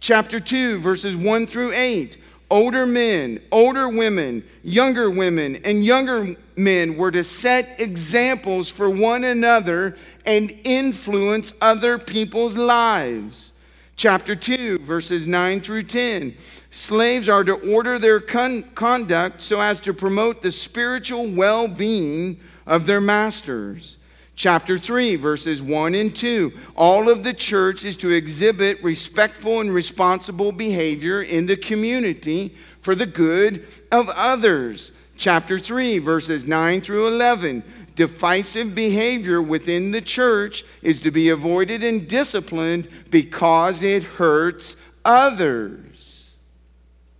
Chapter 0.00 0.40
2, 0.40 0.80
verses 0.80 1.16
1 1.16 1.46
through 1.46 1.72
8 1.72 2.18
older 2.50 2.86
men, 2.86 3.40
older 3.50 3.88
women, 3.88 4.44
younger 4.62 5.10
women, 5.10 5.56
and 5.64 5.84
younger 5.84 6.36
men 6.56 6.96
were 6.96 7.10
to 7.10 7.24
set 7.24 7.80
examples 7.80 8.68
for 8.68 8.88
one 8.88 9.24
another 9.24 9.96
and 10.24 10.52
influence 10.62 11.52
other 11.60 11.98
people's 11.98 12.56
lives. 12.56 13.52
Chapter 13.96 14.36
2, 14.36 14.80
verses 14.80 15.26
9 15.26 15.60
through 15.60 15.84
10. 15.84 16.36
Slaves 16.70 17.28
are 17.28 17.44
to 17.44 17.54
order 17.72 17.98
their 17.98 18.20
con- 18.20 18.62
conduct 18.74 19.40
so 19.40 19.60
as 19.60 19.80
to 19.80 19.94
promote 19.94 20.42
the 20.42 20.52
spiritual 20.52 21.26
well 21.26 21.66
being 21.66 22.38
of 22.66 22.86
their 22.86 23.00
masters 23.00 23.98
chapter 24.36 24.76
3, 24.78 25.16
verses 25.16 25.62
1 25.62 25.94
and 25.94 26.14
2. 26.14 26.52
All 26.76 27.08
of 27.08 27.24
the 27.24 27.34
church 27.34 27.84
is 27.84 27.96
to 27.96 28.10
exhibit 28.10 28.82
respectful 28.82 29.60
and 29.60 29.72
responsible 29.72 30.52
behavior 30.52 31.22
in 31.22 31.46
the 31.46 31.56
community 31.56 32.54
for 32.82 32.94
the 32.94 33.06
good 33.06 33.66
of 33.90 34.08
others. 34.10 34.92
Chapter 35.16 35.58
3, 35.58 35.98
verses 35.98 36.44
9 36.44 36.80
through 36.80 37.06
11. 37.08 37.62
Divisive 37.96 38.74
behavior 38.74 39.40
within 39.40 39.92
the 39.92 40.00
church 40.00 40.64
is 40.82 40.98
to 41.00 41.12
be 41.12 41.28
avoided 41.28 41.84
and 41.84 42.08
disciplined 42.08 42.88
because 43.10 43.84
it 43.84 44.02
hurts 44.02 44.74
others. 45.04 46.32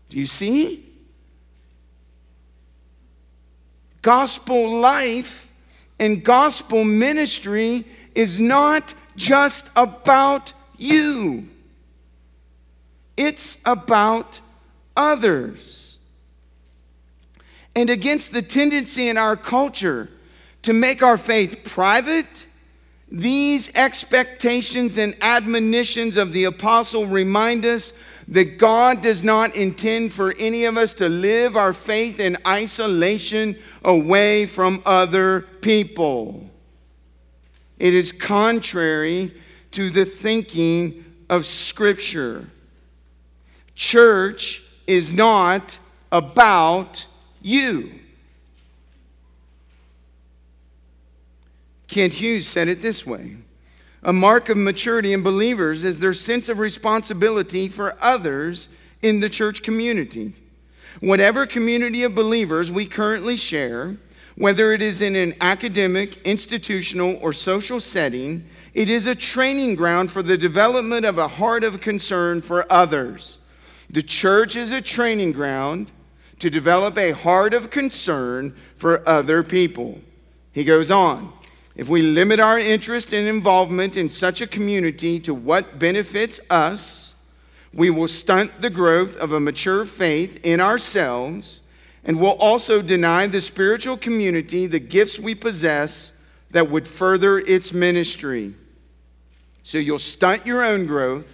Do 0.09 0.19
you 0.19 0.27
see? 0.27 0.84
Gospel 4.05 4.81
life 4.81 5.49
and 5.99 6.23
gospel 6.23 6.85
ministry 6.85 7.87
is 8.15 8.39
not 8.39 8.93
just 9.17 9.71
about 9.75 10.53
you, 10.77 11.49
it's 13.17 13.57
about 13.65 14.43
others. 14.95 15.97
And 17.75 17.89
against 17.89 18.33
the 18.33 18.43
tendency 18.43 19.09
in 19.09 19.17
our 19.17 19.39
culture 19.39 20.11
to 20.63 20.75
make 20.75 21.03
our 21.03 21.17
faith 21.17 21.65
private, 21.65 22.47
these 23.11 23.71
expectations 23.75 24.99
and 24.99 25.17
admonitions 25.23 26.19
of 26.19 26.35
the 26.35 26.45
apostle 26.45 27.07
remind 27.07 27.65
us 27.65 27.95
that 28.29 28.59
God 28.59 29.03
does 29.03 29.23
not 29.23 29.55
intend 29.55 30.13
for 30.13 30.33
any 30.39 30.65
of 30.65 30.77
us 30.77 30.95
to 30.95 31.09
live 31.09 31.57
our 31.57 31.73
faith 31.73 32.21
in 32.21 32.39
isolation 32.47 33.59
away 33.85 34.47
from 34.47 34.83
other 34.87 35.43
people. 35.61 36.49
It 37.79 37.93
is 37.93 38.13
contrary 38.13 39.35
to 39.73 39.91
the 39.91 40.05
thinking 40.05 41.05
of 41.29 41.45
Scripture. 41.45 42.49
Church 43.75 44.63
is 44.87 45.13
not 45.13 45.79
about 46.13 47.05
you. 47.43 47.93
Kent 51.89 52.15
Hughes 52.15 52.49
said 52.49 52.69
it 52.69 52.81
this 52.81 53.07
way 53.07 53.37
a 54.05 54.13
mark 54.13 54.51
of 54.51 54.57
maturity 54.57 55.13
in 55.15 55.23
believers 55.23 55.83
is 55.83 55.99
their 55.99 56.13
sense 56.13 56.49
of 56.49 56.59
responsibility 56.59 57.69
for 57.69 57.97
others 58.01 58.69
in 59.03 59.21
the 59.21 59.31
church 59.31 59.63
community. 59.63 60.35
Whatever 61.01 61.47
community 61.47 62.03
of 62.03 62.15
believers 62.15 62.71
we 62.71 62.87
currently 62.87 63.37
share, 63.37 63.97
whether 64.37 64.73
it 64.73 64.83
is 64.83 65.01
in 65.01 65.17
an 65.17 65.35
academic, 65.41 66.21
institutional, 66.23 67.19
or 67.23 67.33
social 67.33 67.81
setting, 67.81 68.45
it 68.75 68.91
is 68.91 69.07
a 69.07 69.15
training 69.15 69.75
ground 69.75 70.11
for 70.11 70.23
the 70.23 70.37
development 70.37 71.07
of 71.07 71.19
a 71.19 71.29
heart 71.29 71.65
of 71.65 71.81
concern 71.81 72.43
for 72.43 72.71
others. 72.71 73.39
The 73.91 74.03
church 74.03 74.57
is 74.57 74.71
a 74.71 74.83
training 74.83 75.33
ground 75.33 75.93
to 76.41 76.51
develop 76.51 76.99
a 76.99 77.13
heart 77.13 77.55
of 77.55 77.71
concern 77.71 78.55
for 78.77 79.09
other 79.09 79.43
people. 79.43 80.01
He 80.53 80.65
goes 80.65 80.91
on. 80.91 81.33
If 81.77 81.89
we 81.89 82.03
limit 82.03 82.39
our 82.39 82.59
interest 82.59 83.13
and 83.13 83.27
involvement 83.27 83.97
in 83.97 84.09
such 84.09 84.41
a 84.41 84.47
community 84.47 85.19
to 85.21 85.35
what 85.35 85.79
benefits 85.79 86.39
us, 86.49 87.15
we 87.73 87.91
will 87.91 88.07
stunt 88.07 88.61
the 88.61 88.71
growth 88.71 89.17
of 89.17 89.33
a 89.33 89.41
mature 89.41 89.85
faith 89.85 90.39
in 90.45 90.61
ourselves 90.61 91.63
and 92.05 92.21
will 92.21 92.37
also 92.39 92.81
deny 92.81 93.27
the 93.27 93.41
spiritual 93.41 93.97
community 93.97 94.67
the 94.67 94.79
gifts 94.79 95.19
we 95.19 95.35
possess 95.35 96.13
that 96.51 96.71
would 96.71 96.87
further 96.87 97.41
its 97.41 97.73
ministry. 97.73 98.55
So 99.65 99.79
you'll 99.79 99.99
stunt 99.99 100.47
your 100.47 100.65
own 100.65 100.87
growth 100.87 101.27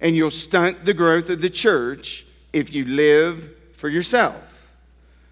and 0.00 0.16
you'll 0.16 0.30
stunt 0.32 0.84
the 0.84 0.94
growth 0.94 1.30
of 1.30 1.40
the 1.40 1.50
church 1.50 2.26
if 2.52 2.74
you 2.74 2.84
live 2.86 3.50
for 3.74 3.88
yourself. 3.88 4.36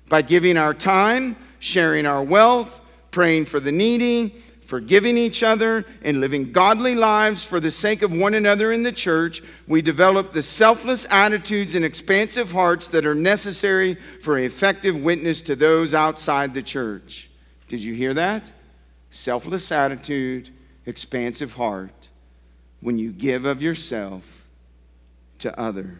By 0.08 0.22
giving 0.22 0.56
our 0.56 0.74
time, 0.74 1.36
sharing 1.58 2.06
our 2.06 2.22
wealth, 2.22 2.80
praying 3.14 3.46
for 3.46 3.60
the 3.60 3.70
needy, 3.70 4.34
forgiving 4.66 5.16
each 5.16 5.44
other, 5.44 5.86
and 6.02 6.20
living 6.20 6.50
godly 6.50 6.96
lives 6.96 7.44
for 7.44 7.60
the 7.60 7.70
sake 7.70 8.02
of 8.02 8.10
one 8.10 8.34
another 8.34 8.72
in 8.72 8.82
the 8.82 8.90
church, 8.90 9.40
we 9.68 9.80
develop 9.80 10.32
the 10.32 10.42
selfless 10.42 11.06
attitudes 11.10 11.76
and 11.76 11.84
expansive 11.84 12.50
hearts 12.50 12.88
that 12.88 13.06
are 13.06 13.14
necessary 13.14 13.96
for 14.20 14.36
effective 14.38 14.96
witness 14.96 15.40
to 15.42 15.54
those 15.54 15.94
outside 15.94 16.52
the 16.52 16.62
church. 16.62 17.30
Did 17.68 17.78
you 17.78 17.94
hear 17.94 18.14
that? 18.14 18.50
Selfless 19.10 19.70
attitude, 19.70 20.50
expansive 20.86 21.52
heart, 21.52 22.08
when 22.80 22.98
you 22.98 23.12
give 23.12 23.44
of 23.44 23.62
yourself 23.62 24.24
to 25.38 25.56
others. 25.58 25.98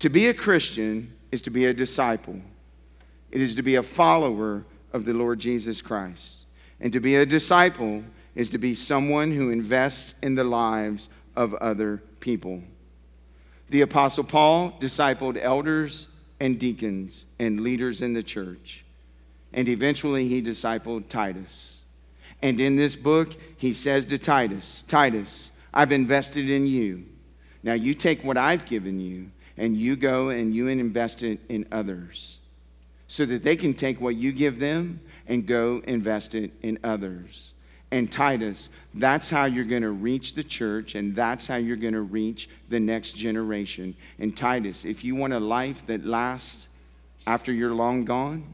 To 0.00 0.10
be 0.10 0.28
a 0.28 0.34
Christian 0.34 1.14
is 1.32 1.40
to 1.42 1.50
be 1.50 1.64
a 1.64 1.72
disciple. 1.72 2.38
It 3.30 3.40
is 3.40 3.54
to 3.54 3.62
be 3.62 3.76
a 3.76 3.82
follower 3.82 4.66
of 4.92 5.04
the 5.04 5.12
Lord 5.12 5.38
Jesus 5.38 5.80
Christ. 5.80 6.44
And 6.80 6.92
to 6.92 7.00
be 7.00 7.16
a 7.16 7.26
disciple 7.26 8.02
is 8.34 8.50
to 8.50 8.58
be 8.58 8.74
someone 8.74 9.32
who 9.32 9.50
invests 9.50 10.14
in 10.22 10.34
the 10.34 10.44
lives 10.44 11.08
of 11.36 11.54
other 11.54 12.02
people. 12.20 12.62
The 13.70 13.82
Apostle 13.82 14.24
Paul 14.24 14.72
discipled 14.80 15.38
elders 15.40 16.08
and 16.40 16.58
deacons 16.58 17.26
and 17.38 17.60
leaders 17.60 18.02
in 18.02 18.14
the 18.14 18.22
church. 18.22 18.84
And 19.52 19.68
eventually 19.68 20.28
he 20.28 20.42
discipled 20.42 21.08
Titus. 21.08 21.80
And 22.42 22.60
in 22.60 22.76
this 22.76 22.96
book, 22.96 23.34
he 23.58 23.72
says 23.72 24.06
to 24.06 24.18
Titus, 24.18 24.84
Titus, 24.88 25.50
I've 25.74 25.92
invested 25.92 26.48
in 26.48 26.66
you. 26.66 27.04
Now 27.62 27.74
you 27.74 27.94
take 27.94 28.24
what 28.24 28.38
I've 28.38 28.64
given 28.64 28.98
you 28.98 29.30
and 29.56 29.76
you 29.76 29.94
go 29.96 30.30
and 30.30 30.54
you 30.54 30.68
invest 30.68 31.22
it 31.22 31.38
in 31.48 31.66
others 31.70 32.39
so 33.10 33.26
that 33.26 33.42
they 33.42 33.56
can 33.56 33.74
take 33.74 34.00
what 34.00 34.14
you 34.14 34.30
give 34.30 34.60
them 34.60 35.00
and 35.26 35.44
go 35.44 35.82
invest 35.88 36.36
it 36.36 36.52
in 36.62 36.78
others. 36.84 37.54
And 37.90 38.10
Titus, 38.10 38.70
that's 38.94 39.28
how 39.28 39.46
you're 39.46 39.64
going 39.64 39.82
to 39.82 39.90
reach 39.90 40.34
the 40.34 40.44
church 40.44 40.94
and 40.94 41.12
that's 41.12 41.44
how 41.44 41.56
you're 41.56 41.76
going 41.76 41.94
to 41.94 42.02
reach 42.02 42.48
the 42.68 42.78
next 42.78 43.16
generation. 43.16 43.96
And 44.20 44.36
Titus, 44.36 44.84
if 44.84 45.02
you 45.02 45.16
want 45.16 45.32
a 45.32 45.40
life 45.40 45.84
that 45.88 46.06
lasts 46.06 46.68
after 47.26 47.52
you're 47.52 47.74
long 47.74 48.04
gone, 48.04 48.44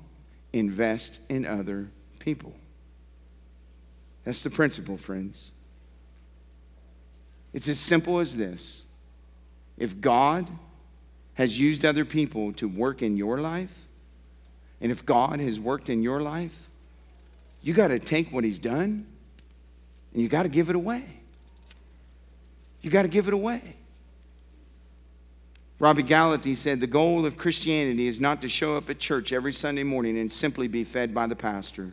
invest 0.55 1.21
in 1.29 1.45
other 1.45 1.91
people. 2.19 2.55
That's 4.25 4.41
the 4.41 4.49
principle, 4.49 4.97
friends. 4.97 5.51
It's 7.53 7.69
as 7.69 7.79
simple 7.79 8.21
as 8.21 8.35
this. 8.35 8.85
If 9.77 10.01
God 10.01 10.51
has 11.35 11.61
used 11.61 11.85
other 11.85 12.07
people 12.07 12.55
to 12.55 12.67
work 12.67 13.03
in 13.03 13.19
your 13.19 13.39
life, 13.39 13.86
and 14.81 14.93
if 14.93 15.05
God 15.07 15.41
has 15.41 15.59
worked 15.59 15.89
in 15.89 16.03
your 16.03 16.21
life, 16.21 16.55
you 17.63 17.75
got 17.75 17.89
to 17.89 17.99
take 17.99 18.33
what 18.33 18.45
He's 18.45 18.59
done 18.59 19.07
and 20.13 20.23
you 20.23 20.29
got 20.29 20.45
to 20.45 20.49
give 20.49 20.71
it 20.71 20.77
away. 20.77 21.05
You 22.83 22.91
got 22.91 23.03
to 23.03 23.09
give 23.09 23.29
it 23.29 23.35
away. 23.35 23.77
Robby 25.79 26.03
Gallaty 26.03 26.57
said 26.57 26.81
the 26.81 26.87
goal 26.87 27.27
of 27.27 27.37
Christianity 27.37 28.09
is 28.09 28.21
not 28.21 28.41
to 28.43 28.49
show 28.49 28.77
up 28.77 28.89
at 28.89 28.99
church 28.99 29.33
every 29.33 29.53
Sunday 29.53 29.83
morning 29.83 30.19
and 30.19 30.31
simply 30.33 30.69
be 30.69 30.85
fed 30.85 31.15
by 31.15 31.27
the 31.27 31.37
pastor. 31.37 31.93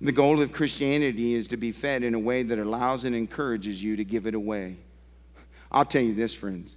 The 0.00 0.12
goal 0.12 0.42
of 0.42 0.52
Christianity 0.52 1.34
is 1.34 1.48
to 1.48 1.56
be 1.56 1.72
fed 1.72 2.02
in 2.02 2.14
a 2.14 2.18
way 2.18 2.42
that 2.42 2.58
allows 2.58 3.04
and 3.04 3.16
encourages 3.16 3.82
you 3.82 3.96
to 3.96 4.04
give 4.04 4.26
it 4.26 4.34
away. 4.34 4.76
I'll 5.72 5.86
tell 5.86 6.02
you 6.02 6.14
this, 6.14 6.34
friends. 6.34 6.76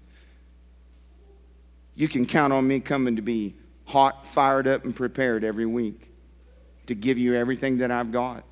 You 1.95 2.07
can 2.07 2.25
count 2.25 2.53
on 2.53 2.67
me 2.67 2.79
coming 2.79 3.17
to 3.17 3.21
be 3.21 3.55
hot, 3.91 4.25
fired 4.27 4.67
up, 4.67 4.85
and 4.85 4.95
prepared 4.95 5.43
every 5.43 5.65
week 5.65 6.09
to 6.87 6.95
give 6.95 7.17
you 7.17 7.35
everything 7.35 7.77
that 7.79 7.91
I've 7.91 8.11
got. 8.11 8.43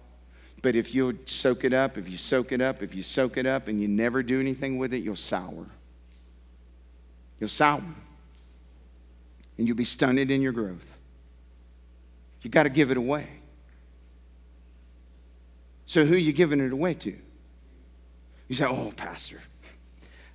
But 0.61 0.75
if 0.75 0.93
you 0.93 1.17
soak 1.25 1.63
it 1.63 1.73
up, 1.73 1.97
if 1.97 2.09
you 2.09 2.17
soak 2.17 2.51
it 2.51 2.61
up, 2.61 2.83
if 2.83 2.93
you 2.93 3.01
soak 3.01 3.37
it 3.37 3.45
up 3.45 3.69
and 3.69 3.81
you 3.81 3.87
never 3.87 4.21
do 4.21 4.39
anything 4.41 4.77
with 4.77 4.93
it, 4.93 4.97
you'll 4.97 5.15
sour. 5.15 5.65
You'll 7.39 7.49
sour. 7.49 7.83
And 9.57 9.67
you'll 9.67 9.77
be 9.77 9.85
stunted 9.85 10.29
in 10.29 10.41
your 10.41 10.51
growth. 10.51 10.97
You 12.41 12.49
got 12.49 12.63
to 12.63 12.69
give 12.69 12.91
it 12.91 12.97
away. 12.97 13.27
So 15.85 16.05
who 16.05 16.15
are 16.15 16.17
you 16.17 16.33
giving 16.33 16.59
it 16.59 16.71
away 16.71 16.93
to? 16.95 17.15
You 18.47 18.55
say, 18.55 18.65
"Oh, 18.65 18.93
pastor, 18.95 19.39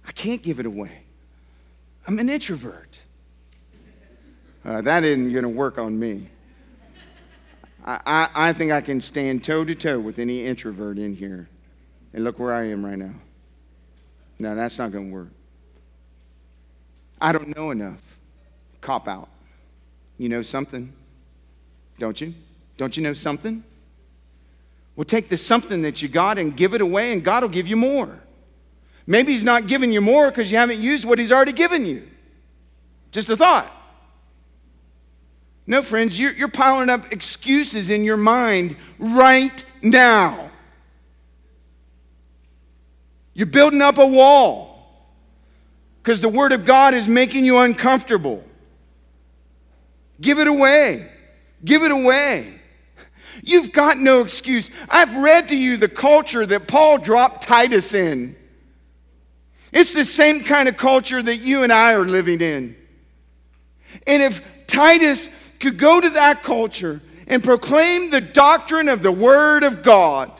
I 0.07 0.13
can't 0.13 0.43
give 0.43 0.61
it 0.61 0.67
away. 0.67 1.03
I'm 2.07 2.19
an 2.19 2.29
introvert." 2.29 2.99
Uh, 4.65 4.81
that 4.81 5.05
isn't 5.05 5.31
going 5.33 5.43
to 5.43 5.49
work 5.49 5.79
on 5.79 5.99
me. 5.99 6.29
I, 7.85 8.01
I, 8.07 8.49
I 8.49 8.53
think 8.53 8.73
I 8.73 8.81
can 8.81 9.01
stand 9.01 9.45
toe 9.45 9.65
to 9.65 9.75
toe 9.75 10.01
with 10.01 10.19
any 10.19 10.45
introvert 10.45 10.99
in 10.99 11.15
here. 11.15 11.49
And 12.15 12.25
look 12.25 12.39
where 12.39 12.55
I 12.55 12.65
am 12.69 12.85
right 12.85 12.97
now. 12.97 13.15
No, 14.39 14.55
that's 14.55 14.79
not 14.79 14.93
going 14.93 15.09
to 15.09 15.15
work. 15.15 15.29
I 17.21 17.33
don't 17.33 17.55
know 17.55 17.71
enough. 17.71 18.01
Cop 18.81 19.09
out. 19.09 19.29
You 20.19 20.29
know 20.29 20.43
something? 20.43 20.93
Don't 21.99 22.21
you? 22.21 22.35
Don't 22.77 22.97
you 22.97 23.03
know 23.03 23.13
something? 23.13 23.63
Well, 24.97 25.05
take 25.05 25.29
the 25.29 25.37
something 25.37 25.83
that 25.83 26.03
you 26.03 26.09
got 26.09 26.39
and 26.39 26.57
give 26.57 26.75
it 26.75 26.81
away, 26.81 27.13
and 27.13 27.23
God 27.25 27.43
will 27.43 27.51
give 27.51 27.67
you 27.67 27.77
more. 27.77 28.19
Maybe 29.07 29.33
He's 29.33 29.43
not 29.43 29.67
giving 29.67 29.93
you 29.93 30.01
more 30.01 30.31
because 30.31 30.51
you 30.51 30.59
haven't 30.59 30.81
used 30.81 31.05
what 31.05 31.19
He's 31.19 31.33
already 31.33 31.53
given 31.53 31.85
you. 31.85 32.09
Just 33.11 33.29
a 33.29 33.37
thought. 33.37 33.71
No, 35.67 35.83
friends, 35.83 36.19
you're, 36.19 36.33
you're 36.33 36.49
piling 36.49 36.91
up 36.91 37.13
excuses 37.13 37.89
in 37.89 38.05
your 38.05 38.17
mind 38.17 38.77
right 38.99 39.65
now. 39.83 40.51
You're 43.33 43.47
building 43.47 43.83
up 43.83 43.99
a 43.99 44.07
wall 44.07 44.75
because 46.03 46.21
the 46.21 46.29
Word 46.29 46.53
of 46.53 46.65
God 46.65 46.95
is 46.95 47.09
making 47.09 47.45
you 47.45 47.59
uncomfortable. 47.59 48.45
Give 50.21 50.39
it 50.39 50.47
away. 50.47 51.11
Give 51.65 51.83
it 51.83 51.91
away. 51.91 52.61
You've 53.43 53.73
got 53.73 53.99
no 53.99 54.21
excuse. 54.21 54.71
I've 54.89 55.17
read 55.17 55.49
to 55.49 55.57
you 55.57 55.77
the 55.77 55.89
culture 55.89 56.47
that 56.47 56.69
Paul 56.69 56.99
dropped 56.99 57.43
Titus 57.43 57.95
in. 57.95 58.37
It's 59.73 59.93
the 59.93 60.05
same 60.05 60.45
kind 60.45 60.69
of 60.69 60.77
culture 60.77 61.23
that 61.23 61.39
you 61.39 61.65
and 61.65 61.73
I 61.73 61.95
are 61.95 62.05
living 62.05 62.41
in. 62.41 62.77
And 64.07 64.23
if 64.23 64.41
Titus 64.67 65.29
could 65.61 65.79
go 65.79 66.01
to 66.01 66.11
that 66.11 66.43
culture 66.43 67.01
and 67.27 67.43
proclaim 67.43 68.11
the 68.11 68.21
doctrine 68.21 68.89
of 68.89 69.03
the 69.03 69.13
Word 69.13 69.63
of 69.63 69.83
God 69.83 70.31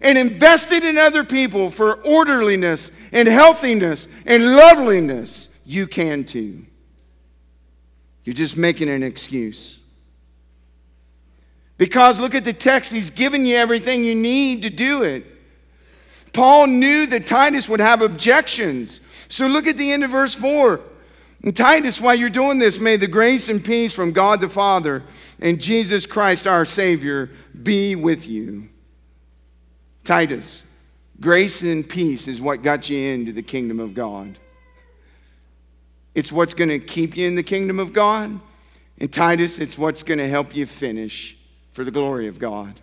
and 0.00 0.16
invest 0.16 0.72
it 0.72 0.84
in 0.84 0.96
other 0.96 1.24
people 1.24 1.70
for 1.70 1.94
orderliness 2.02 2.90
and 3.12 3.28
healthiness 3.28 4.08
and 4.24 4.56
loveliness, 4.56 5.48
you 5.64 5.86
can 5.86 6.24
too. 6.24 6.64
You're 8.24 8.34
just 8.34 8.56
making 8.56 8.88
an 8.88 9.02
excuse. 9.02 9.78
Because 11.76 12.20
look 12.20 12.34
at 12.34 12.44
the 12.44 12.52
text, 12.52 12.92
he's 12.92 13.10
given 13.10 13.46
you 13.46 13.56
everything 13.56 14.04
you 14.04 14.14
need 14.14 14.62
to 14.62 14.70
do 14.70 15.02
it. 15.02 15.24
Paul 16.32 16.66
knew 16.66 17.06
that 17.06 17.26
Titus 17.26 17.68
would 17.68 17.80
have 17.80 18.02
objections. 18.02 19.00
So 19.28 19.46
look 19.46 19.66
at 19.66 19.76
the 19.76 19.90
end 19.90 20.04
of 20.04 20.10
verse 20.10 20.34
4. 20.34 20.80
And 21.42 21.56
Titus, 21.56 22.00
while 22.00 22.14
you're 22.14 22.28
doing 22.28 22.58
this, 22.58 22.78
may 22.78 22.96
the 22.96 23.06
grace 23.06 23.48
and 23.48 23.64
peace 23.64 23.92
from 23.92 24.12
God 24.12 24.40
the 24.40 24.48
Father 24.48 25.02
and 25.40 25.60
Jesus 25.60 26.04
Christ 26.04 26.46
our 26.46 26.66
Savior 26.66 27.30
be 27.62 27.94
with 27.94 28.26
you. 28.26 28.68
Titus, 30.04 30.64
grace 31.20 31.62
and 31.62 31.88
peace 31.88 32.28
is 32.28 32.40
what 32.40 32.62
got 32.62 32.90
you 32.90 32.98
into 32.98 33.32
the 33.32 33.42
kingdom 33.42 33.80
of 33.80 33.94
God. 33.94 34.38
It's 36.14 36.30
what's 36.30 36.54
going 36.54 36.68
to 36.68 36.78
keep 36.78 37.16
you 37.16 37.26
in 37.26 37.36
the 37.36 37.42
kingdom 37.42 37.78
of 37.78 37.92
God. 37.92 38.38
And 38.98 39.10
Titus, 39.10 39.58
it's 39.58 39.78
what's 39.78 40.02
going 40.02 40.18
to 40.18 40.28
help 40.28 40.54
you 40.54 40.66
finish 40.66 41.38
for 41.72 41.84
the 41.84 41.90
glory 41.90 42.28
of 42.28 42.38
God. 42.38 42.78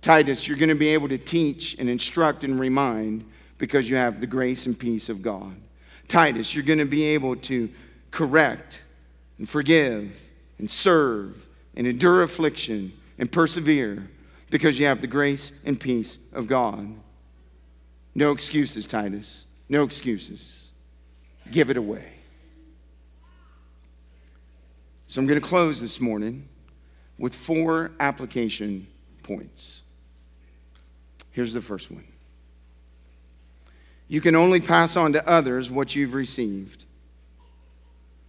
Titus, 0.00 0.46
you're 0.46 0.56
going 0.56 0.70
to 0.70 0.74
be 0.74 0.88
able 0.88 1.08
to 1.08 1.18
teach 1.18 1.76
and 1.78 1.90
instruct 1.90 2.44
and 2.44 2.58
remind 2.58 3.24
because 3.58 3.90
you 3.90 3.96
have 3.96 4.20
the 4.20 4.26
grace 4.26 4.66
and 4.66 4.78
peace 4.78 5.08
of 5.08 5.20
God. 5.20 5.54
Titus, 6.08 6.54
you're 6.54 6.64
going 6.64 6.78
to 6.78 6.84
be 6.84 7.04
able 7.04 7.36
to 7.36 7.68
correct 8.10 8.82
and 9.38 9.48
forgive 9.48 10.12
and 10.58 10.70
serve 10.70 11.46
and 11.74 11.86
endure 11.86 12.22
affliction 12.22 12.92
and 13.18 13.30
persevere 13.30 14.08
because 14.50 14.78
you 14.78 14.86
have 14.86 15.00
the 15.00 15.06
grace 15.06 15.52
and 15.64 15.78
peace 15.78 16.18
of 16.32 16.46
God. 16.46 16.88
No 18.14 18.32
excuses, 18.32 18.86
Titus. 18.86 19.44
No 19.68 19.82
excuses. 19.82 20.70
Give 21.50 21.70
it 21.70 21.76
away. 21.76 22.12
So 25.08 25.20
I'm 25.20 25.26
going 25.26 25.40
to 25.40 25.46
close 25.46 25.80
this 25.80 26.00
morning 26.00 26.48
with 27.18 27.34
four 27.34 27.92
application 28.00 28.86
points. 29.22 29.82
Here's 31.30 31.52
the 31.52 31.60
first 31.60 31.90
one 31.90 32.04
you 34.08 34.20
can 34.20 34.36
only 34.36 34.60
pass 34.60 34.96
on 34.96 35.12
to 35.14 35.28
others 35.28 35.70
what 35.70 35.94
you've 35.94 36.14
received. 36.14 36.84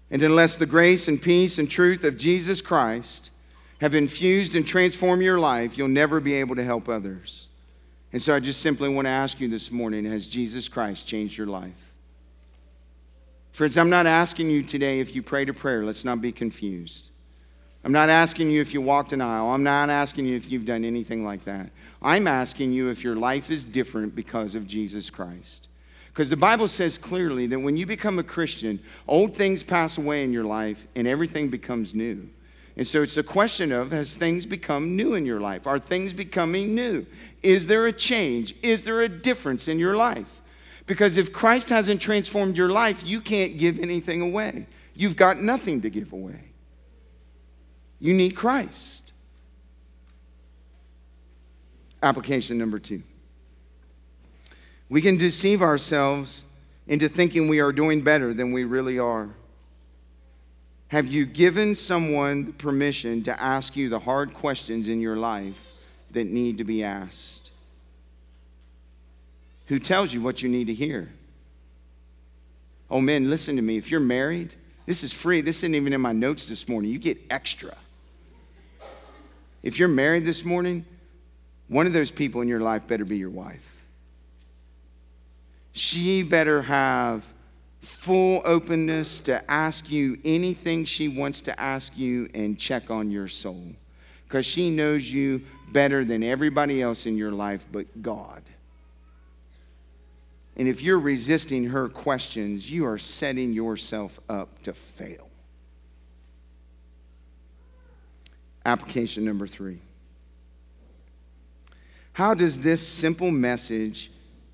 And 0.09 0.23
unless 0.23 0.55
the 0.55 0.65
grace 0.65 1.07
and 1.07 1.21
peace 1.21 1.57
and 1.57 1.69
truth 1.69 2.03
of 2.03 2.17
Jesus 2.17 2.61
Christ 2.61 3.29
have 3.79 3.93
infused 3.93 4.55
and 4.55 4.65
transformed 4.65 5.21
your 5.21 5.39
life, 5.39 5.77
you'll 5.77 5.87
never 5.87 6.19
be 6.19 6.33
able 6.35 6.55
to 6.55 6.63
help 6.63 6.89
others. 6.89 7.47
And 8.13 8.21
so 8.21 8.33
I 8.33 8.39
just 8.39 8.61
simply 8.61 8.89
want 8.89 9.05
to 9.05 9.11
ask 9.11 9.39
you 9.39 9.47
this 9.47 9.69
morning 9.69 10.05
has 10.05 10.27
Jesus 10.27 10.67
Christ 10.67 11.05
changed 11.05 11.37
your 11.37 11.47
life? 11.47 11.73
Friends, 13.51 13.77
I'm 13.77 13.89
not 13.89 14.05
asking 14.05 14.49
you 14.49 14.63
today 14.63 14.99
if 14.99 15.15
you 15.15 15.21
prayed 15.21 15.49
a 15.49 15.53
prayer. 15.53 15.83
Let's 15.83 16.05
not 16.05 16.21
be 16.21 16.31
confused. 16.31 17.09
I'm 17.87 17.93
not 17.93 18.09
asking 18.09 18.49
you 18.49 18.59
if 18.59 18.73
you 18.73 18.81
walked 18.81 19.13
an 19.13 19.21
aisle. 19.21 19.47
I'm 19.47 19.63
not 19.63 19.89
asking 19.89 20.25
you 20.25 20.35
if 20.35 20.51
you've 20.51 20.65
done 20.65 20.83
anything 20.83 21.23
like 21.23 21.45
that. 21.45 21.69
I'm 22.01 22.27
asking 22.27 22.73
you 22.73 22.89
if 22.89 23.01
your 23.01 23.15
life 23.15 23.49
is 23.49 23.63
different 23.63 24.13
because 24.13 24.55
of 24.55 24.67
Jesus 24.67 25.09
Christ. 25.09 25.69
Because 26.07 26.29
the 26.29 26.35
Bible 26.35 26.67
says 26.67 26.97
clearly 26.97 27.47
that 27.47 27.57
when 27.57 27.77
you 27.77 27.85
become 27.85 28.19
a 28.19 28.23
Christian, 28.23 28.77
old 29.07 29.37
things 29.37 29.63
pass 29.63 29.97
away 29.97 30.25
in 30.25 30.33
your 30.33 30.43
life 30.43 30.85
and 30.97 31.07
everything 31.07 31.47
becomes 31.47 31.95
new. 31.95 32.27
And 32.75 32.85
so 32.85 33.03
it's 33.03 33.15
a 33.15 33.23
question 33.23 33.71
of 33.71 33.91
has 33.91 34.17
things 34.17 34.45
become 34.45 34.97
new 34.97 35.13
in 35.13 35.25
your 35.25 35.39
life? 35.39 35.65
Are 35.65 35.79
things 35.79 36.11
becoming 36.11 36.75
new? 36.75 37.05
Is 37.41 37.67
there 37.67 37.87
a 37.87 37.93
change? 37.93 38.53
Is 38.61 38.83
there 38.83 39.03
a 39.03 39.07
difference 39.07 39.69
in 39.69 39.79
your 39.79 39.95
life? 39.95 40.41
Because 40.87 41.15
if 41.15 41.31
Christ 41.31 41.69
hasn't 41.69 42.01
transformed 42.01 42.57
your 42.57 42.69
life, 42.69 43.01
you 43.05 43.21
can't 43.21 43.57
give 43.57 43.79
anything 43.79 44.19
away. 44.19 44.67
You've 44.93 45.15
got 45.15 45.41
nothing 45.41 45.79
to 45.83 45.89
give 45.89 46.11
away. 46.11 46.47
You 47.99 48.13
need 48.13 48.31
Christ. 48.31 49.11
Application 52.03 52.57
number 52.57 52.79
two. 52.79 53.01
We 54.89 55.01
can 55.01 55.17
deceive 55.17 55.61
ourselves 55.61 56.43
into 56.87 57.09
thinking 57.09 57.47
we 57.47 57.59
are 57.59 57.71
doing 57.71 58.01
better 58.01 58.33
than 58.33 58.51
we 58.53 58.63
really 58.63 58.99
are. 58.99 59.29
Have 60.89 61.07
you 61.07 61.25
given 61.25 61.75
someone 61.75 62.53
permission 62.53 63.23
to 63.23 63.41
ask 63.41 63.75
you 63.75 63.89
the 63.89 63.99
hard 63.99 64.33
questions 64.33 64.87
in 64.87 65.01
your 65.01 65.17
life 65.17 65.73
that 66.11 66.27
need 66.27 66.59
to 66.59 66.63
be 66.63 66.83
asked? 66.83 67.51
Who 69.65 69.79
tells 69.79 70.13
you 70.13 70.21
what 70.21 70.41
you 70.41 70.47
need 70.47 70.67
to 70.67 70.73
hear? 70.73 71.09
Oh, 72.89 73.01
men, 73.01 73.29
listen 73.29 73.57
to 73.57 73.61
me. 73.61 73.77
If 73.77 73.91
you're 73.91 73.99
married, 73.99 74.55
this 74.85 75.03
is 75.03 75.11
free. 75.11 75.41
This 75.41 75.57
isn't 75.57 75.75
even 75.75 75.91
in 75.91 75.99
my 75.99 76.13
notes 76.13 76.47
this 76.47 76.69
morning. 76.69 76.89
You 76.89 76.99
get 76.99 77.17
extra. 77.29 77.75
If 79.67 79.77
you're 79.77 79.89
married 79.89 80.23
this 80.23 80.45
morning, 80.45 80.85
one 81.67 81.87
of 81.87 81.91
those 81.91 82.09
people 82.09 82.39
in 82.39 82.47
your 82.47 82.61
life 82.61 82.87
better 82.87 83.03
be 83.03 83.17
your 83.17 83.29
wife. 83.29 83.83
She 85.73 86.23
better 86.23 86.61
have 86.61 87.25
full 87.81 88.41
openness 88.45 89.19
to 89.21 89.51
ask 89.51 89.91
you 89.91 90.19
anything 90.23 90.85
she 90.85 91.09
wants 91.09 91.41
to 91.41 91.59
ask 91.59 91.97
you 91.97 92.29
and 92.33 92.57
check 92.57 92.89
on 92.89 93.11
your 93.11 93.27
soul 93.27 93.61
because 94.23 94.45
she 94.45 94.69
knows 94.69 95.11
you 95.11 95.41
better 95.73 96.05
than 96.05 96.23
everybody 96.23 96.81
else 96.81 97.05
in 97.05 97.17
your 97.17 97.33
life 97.33 97.65
but 97.69 98.01
God. 98.01 98.43
And 100.55 100.69
if 100.69 100.81
you're 100.81 100.97
resisting 100.97 101.65
her 101.65 101.89
questions, 101.89 102.71
you 102.71 102.85
are 102.85 102.97
setting 102.97 103.51
yourself 103.51 104.17
up 104.29 104.63
to 104.63 104.71
fail. 104.71 105.26
Application 108.67 109.23
number 109.23 109.47
three. 109.47 109.79
How 112.11 112.33
does 112.33 112.59
this 112.59 112.85
simple 112.85 113.31
message 113.31 114.11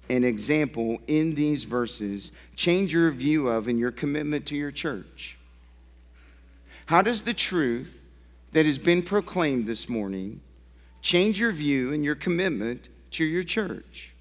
and 0.07 0.23
example 0.23 0.99
in 1.07 1.33
these 1.33 1.63
verses 1.63 2.31
change 2.55 2.93
your 2.93 3.09
view 3.09 3.47
of 3.47 3.67
and 3.67 3.79
your 3.79 3.89
commitment 3.89 4.45
to 4.45 4.55
your 4.55 4.69
church? 4.69 5.35
How 6.85 7.01
does 7.01 7.23
the 7.23 7.33
truth 7.33 7.91
that 8.51 8.67
has 8.67 8.77
been 8.77 9.01
proclaimed 9.01 9.65
this 9.65 9.89
morning 9.89 10.41
change 11.01 11.39
your 11.39 11.51
view 11.51 11.91
and 11.91 12.05
your 12.05 12.15
commitment 12.15 12.89
to 13.11 13.25
your 13.25 13.43
church? 13.43 14.11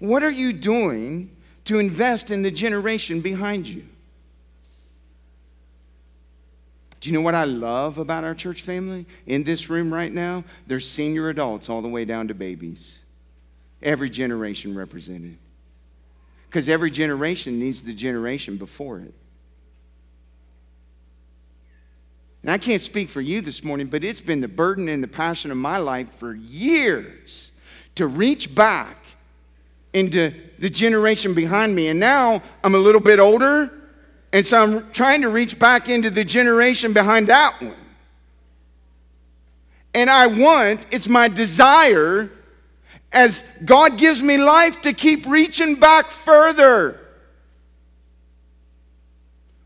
What 0.00 0.24
are 0.24 0.30
you 0.30 0.52
doing 0.52 1.36
to 1.66 1.78
invest 1.78 2.32
in 2.32 2.42
the 2.42 2.50
generation 2.50 3.20
behind 3.20 3.68
you? 3.68 3.84
Do 7.00 7.08
you 7.08 7.14
know 7.14 7.20
what 7.20 7.34
I 7.34 7.44
love 7.44 7.98
about 7.98 8.24
our 8.24 8.34
church 8.34 8.62
family? 8.62 9.06
In 9.26 9.44
this 9.44 9.70
room 9.70 9.92
right 9.92 10.12
now, 10.12 10.44
there's 10.66 10.88
senior 10.88 11.28
adults 11.28 11.68
all 11.68 11.80
the 11.80 11.88
way 11.88 12.04
down 12.04 12.28
to 12.28 12.34
babies. 12.34 12.98
Every 13.82 14.10
generation 14.10 14.74
represented. 14.74 15.38
Because 16.48 16.68
every 16.68 16.90
generation 16.90 17.60
needs 17.60 17.82
the 17.82 17.94
generation 17.94 18.56
before 18.56 18.98
it. 19.00 19.14
And 22.42 22.50
I 22.50 22.58
can't 22.58 22.82
speak 22.82 23.08
for 23.08 23.20
you 23.20 23.40
this 23.42 23.62
morning, 23.62 23.88
but 23.88 24.02
it's 24.02 24.20
been 24.20 24.40
the 24.40 24.48
burden 24.48 24.88
and 24.88 25.02
the 25.02 25.08
passion 25.08 25.50
of 25.50 25.56
my 25.56 25.78
life 25.78 26.08
for 26.18 26.34
years 26.34 27.52
to 27.96 28.06
reach 28.06 28.54
back 28.54 28.96
into 29.92 30.32
the 30.58 30.70
generation 30.70 31.34
behind 31.34 31.74
me. 31.74 31.88
And 31.88 32.00
now 32.00 32.42
I'm 32.62 32.74
a 32.74 32.78
little 32.78 33.00
bit 33.00 33.18
older, 33.18 33.70
and 34.32 34.44
so 34.44 34.62
I'm 34.62 34.92
trying 34.92 35.22
to 35.22 35.28
reach 35.28 35.58
back 35.58 35.88
into 35.88 36.10
the 36.10 36.24
generation 36.24 36.92
behind 36.92 37.28
that 37.28 37.60
one. 37.62 37.74
And 39.94 40.10
I 40.10 40.26
want, 40.26 40.86
it's 40.90 41.08
my 41.08 41.28
desire 41.28 42.30
as 43.10 43.42
God 43.64 43.96
gives 43.96 44.22
me 44.22 44.36
life 44.36 44.82
to 44.82 44.92
keep 44.92 45.26
reaching 45.26 45.76
back 45.76 46.10
further. 46.10 47.00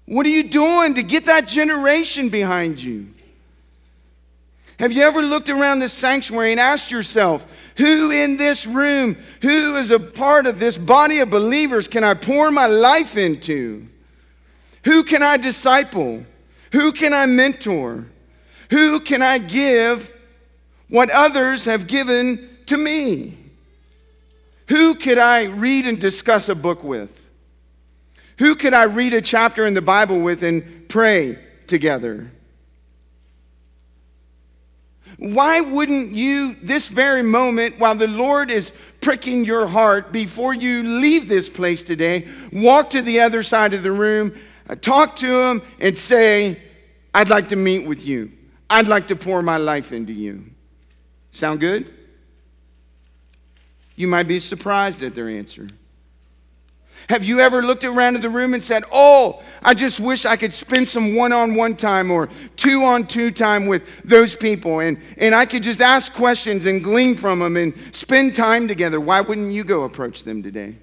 What 0.07 0.27
are 0.27 0.31
you 0.31 0.45
doing 0.45 0.95
to 0.95 1.03
get 1.03 1.27
that 1.27 1.49
generation 1.49 2.29
behind 2.29 2.81
you? 2.81 3.09
Have 4.79 4.93
you 4.93 5.03
ever 5.03 5.23
looked 5.23 5.49
around 5.49 5.81
this 5.81 5.93
sanctuary 5.93 6.53
and 6.53 6.61
asked 6.61 6.91
yourself, 6.91 7.47
who 7.77 8.11
in 8.11 8.37
this 8.37 8.67
room, 8.67 9.17
who 9.41 9.77
is 9.77 9.91
a 9.91 9.99
part 9.99 10.47
of 10.47 10.59
this 10.59 10.77
body 10.77 11.21
of 11.21 11.31
believers, 11.31 11.89
can 11.89 12.05
I 12.05 12.15
pour 12.15 12.51
my 12.51 12.67
life 12.67 13.17
into? 13.17 13.89
Who 14.85 15.05
can 15.05 15.23
I 15.23 15.37
disciple? 15.37 16.25
Who 16.73 16.93
can 16.93 17.13
I 17.13 17.27
mentor? 17.27 18.07
Who 18.71 19.01
can 19.01 19.23
I 19.23 19.39
give 19.39 20.13
what 20.89 21.11
others 21.11 21.65
have 21.67 21.87
given 21.87 22.49
to 22.67 22.77
me? 22.77 23.39
Who 24.69 24.95
could 24.95 25.19
I 25.19 25.45
read 25.45 25.87
and 25.87 26.01
discuss 26.01 26.49
a 26.49 26.55
book 26.55 26.83
with? 26.83 27.11
Who 28.39 28.55
could 28.55 28.75
I 28.75 28.85
read 28.85 29.13
a 29.13 29.21
chapter 29.21 29.67
in 29.67 29.75
the 29.75 29.83
Bible 29.83 30.21
with 30.21 30.43
and 30.43 30.89
pray 30.89 31.39
together? 31.67 32.31
Why 35.19 35.61
wouldn't 35.61 36.13
you, 36.13 36.57
this 36.63 36.89
very 36.89 37.23
moment, 37.23 37.79
while 37.79 37.95
the 37.95 38.09
Lord 38.09 38.51
is 38.51 38.73
pricking 39.01 39.45
your 39.45 39.67
heart 39.67 40.11
before 40.11 40.55
you 40.55 40.83
leave 40.83 41.29
this 41.29 41.49
place 41.49 41.83
today, 41.83 42.27
walk 42.53 42.91
to 42.91 43.03
the 43.03 43.21
other 43.21 43.43
side 43.43 43.75
of 43.75 43.83
the 43.83 43.93
room, 43.93 44.35
talk 44.77 45.17
to 45.17 45.27
Him, 45.27 45.63
and 45.81 45.97
say, 45.97 46.61
I'd 47.15 47.29
like 47.29 47.49
to 47.51 47.57
meet 47.57 47.87
with 47.87 48.05
you. 48.05 48.33
I'd 48.71 48.89
like 48.89 49.09
to 49.09 49.17
pour 49.17 49.43
my 49.43 49.59
life 49.59 49.93
into 49.93 50.13
you. 50.13 50.45
Sound 51.33 51.61
good? 51.61 51.93
You 53.97 54.09
might 54.09 54.29
be 54.29 54.39
surprised 54.39 55.03
at 55.03 55.15
their 55.15 55.29
answer. 55.29 55.69
Have 57.09 57.25
you 57.25 57.41
ever 57.41 57.63
looked 57.63 57.85
around 57.85 58.17
in 58.17 58.23
the 58.23 58.31
room 58.31 58.55
and 58.55 58.63
said, 58.63 58.85
Oh, 58.93 59.43
I 59.63 59.75
just 59.75 60.01
wish 60.01 60.25
I 60.25 60.37
could 60.37 60.55
spend 60.55 60.89
some 60.89 61.15
one 61.15 61.33
on 61.33 61.55
one 61.55 61.77
time 61.77 62.11
or 62.11 62.29
two 62.57 62.85
on 62.85 63.07
two 63.07 63.31
time 63.31 63.67
with 63.67 63.83
those 64.05 64.35
people 64.35 64.81
and, 64.81 65.01
and 65.19 65.35
I 65.35 65.47
could 65.47 65.63
just 65.63 65.81
ask 65.81 66.13
questions 66.13 66.67
and 66.67 66.83
glean 66.83 67.17
from 67.17 67.41
them 67.41 67.57
and 67.57 67.75
spend 67.93 68.35
time 68.35 68.69
together? 68.69 69.01
Why 69.01 69.21
wouldn't 69.21 69.53
you 69.53 69.65
go 69.65 69.83
approach 69.83 70.23
them 70.23 70.43
today? 70.43 70.77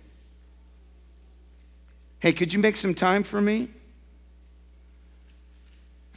Hey, 2.19 2.33
could 2.33 2.51
you 2.51 2.59
make 2.59 2.75
some 2.75 2.93
time 2.93 3.23
for 3.23 3.41
me? 3.41 3.69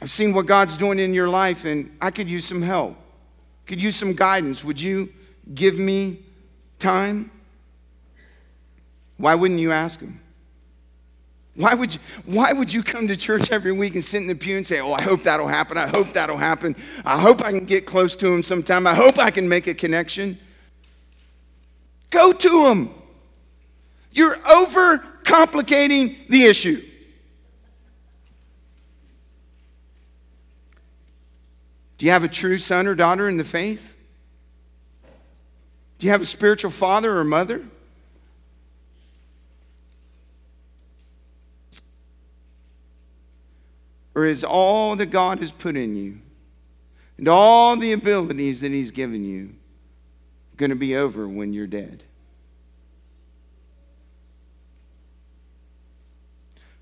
I've 0.03 0.11
seen 0.11 0.33
what 0.33 0.47
God's 0.47 0.75
doing 0.75 0.99
in 0.99 1.13
your 1.13 1.29
life 1.29 1.63
and 1.63 1.89
I 2.01 2.11
could 2.11 2.27
use 2.27 2.43
some 2.43 2.61
help. 2.61 2.97
Could 3.65 3.79
use 3.79 3.95
some 3.95 4.11
guidance. 4.11 4.61
Would 4.61 4.81
you 4.81 5.07
give 5.55 5.75
me 5.75 6.19
time? 6.77 7.31
Why 9.15 9.33
wouldn't 9.33 9.61
you 9.61 9.71
ask 9.71 10.01
him? 10.01 10.19
Why 11.55 11.73
would, 11.73 11.93
you, 11.93 12.01
why 12.25 12.51
would 12.51 12.73
you 12.73 12.83
come 12.83 13.07
to 13.07 13.15
church 13.15 13.49
every 13.49 13.71
week 13.71 13.95
and 13.95 14.03
sit 14.03 14.17
in 14.17 14.27
the 14.27 14.35
pew 14.35 14.57
and 14.57 14.67
say, 14.67 14.81
Oh, 14.81 14.91
I 14.91 15.01
hope 15.01 15.23
that'll 15.23 15.47
happen. 15.47 15.77
I 15.77 15.87
hope 15.87 16.11
that'll 16.11 16.35
happen. 16.35 16.75
I 17.05 17.17
hope 17.17 17.41
I 17.41 17.51
can 17.51 17.63
get 17.63 17.85
close 17.85 18.13
to 18.17 18.27
him 18.27 18.43
sometime. 18.43 18.85
I 18.85 18.95
hope 18.95 19.17
I 19.17 19.31
can 19.31 19.47
make 19.47 19.67
a 19.67 19.73
connection. 19.73 20.37
Go 22.09 22.33
to 22.33 22.67
him. 22.67 22.89
You're 24.11 24.35
overcomplicating 24.35 26.27
the 26.27 26.43
issue. 26.43 26.89
Do 32.03 32.07
you 32.07 32.11
have 32.11 32.25
a 32.25 32.27
true 32.27 32.59
son 32.59 32.85
or 32.85 32.95
daughter 32.95 33.29
in 33.29 33.37
the 33.37 33.45
faith? 33.45 33.81
Do 35.97 36.05
you 36.05 36.11
have 36.11 36.21
a 36.21 36.25
spiritual 36.25 36.69
father 36.69 37.17
or 37.17 37.23
mother? 37.23 37.63
Or 44.13 44.25
is 44.25 44.43
all 44.43 44.97
that 44.97 45.11
God 45.11 45.39
has 45.39 45.53
put 45.53 45.77
in 45.77 45.95
you 45.95 46.19
and 47.17 47.29
all 47.29 47.77
the 47.77 47.93
abilities 47.93 48.59
that 48.59 48.73
He's 48.73 48.91
given 48.91 49.23
you 49.23 49.55
going 50.57 50.71
to 50.71 50.75
be 50.75 50.97
over 50.97 51.25
when 51.25 51.53
you're 51.53 51.67
dead? 51.67 52.03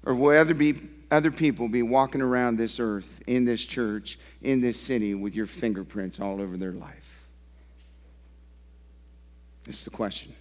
Or 0.03 0.15
will 0.15 0.45
be, 0.45 0.81
other 1.11 1.29
people 1.29 1.67
be 1.67 1.83
walking 1.83 2.21
around 2.21 2.57
this 2.57 2.79
earth, 2.79 3.21
in 3.27 3.43
this 3.45 3.63
church, 3.63 4.17
in 4.41 4.61
this 4.61 4.79
city 4.79 5.13
with 5.13 5.35
your 5.35 5.45
fingerprints 5.45 6.19
all 6.19 6.41
over 6.41 6.57
their 6.57 6.71
life? 6.71 7.25
This 9.65 9.79
is 9.79 9.83
the 9.83 9.91
question. 9.91 10.33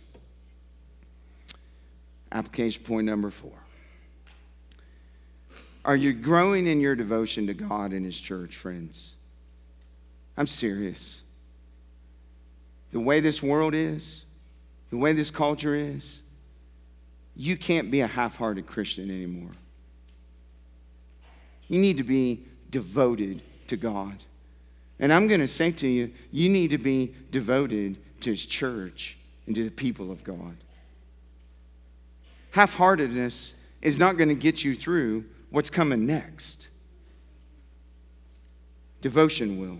Application 2.32 2.84
point 2.84 3.06
number 3.06 3.30
four. 3.30 3.52
Are 5.84 5.96
you 5.96 6.12
growing 6.12 6.66
in 6.66 6.80
your 6.80 6.94
devotion 6.94 7.46
to 7.48 7.54
God 7.54 7.92
and 7.92 8.06
His 8.06 8.18
church, 8.18 8.56
friends? 8.56 9.14
I'm 10.36 10.46
serious. 10.46 11.22
The 12.92 13.00
way 13.00 13.20
this 13.20 13.42
world 13.42 13.74
is, 13.74 14.24
the 14.90 14.96
way 14.96 15.12
this 15.12 15.30
culture 15.30 15.74
is, 15.74 16.22
you 17.34 17.56
can't 17.56 17.90
be 17.90 18.00
a 18.00 18.06
half 18.06 18.36
hearted 18.36 18.66
Christian 18.66 19.10
anymore. 19.10 19.52
You 21.70 21.78
need 21.78 21.96
to 21.98 22.02
be 22.02 22.42
devoted 22.70 23.40
to 23.68 23.76
God. 23.76 24.16
And 24.98 25.12
I'm 25.12 25.28
going 25.28 25.40
to 25.40 25.48
say 25.48 25.70
to 25.70 25.88
you, 25.88 26.12
you 26.32 26.50
need 26.50 26.70
to 26.70 26.78
be 26.78 27.14
devoted 27.30 27.96
to 28.20 28.30
His 28.30 28.44
church 28.44 29.16
and 29.46 29.54
to 29.54 29.64
the 29.64 29.70
people 29.70 30.10
of 30.10 30.22
God. 30.24 30.56
Half 32.50 32.74
heartedness 32.74 33.54
is 33.80 33.98
not 33.98 34.16
going 34.16 34.28
to 34.28 34.34
get 34.34 34.64
you 34.64 34.74
through 34.74 35.24
what's 35.50 35.70
coming 35.70 36.04
next. 36.04 36.68
Devotion 39.00 39.58
will. 39.58 39.78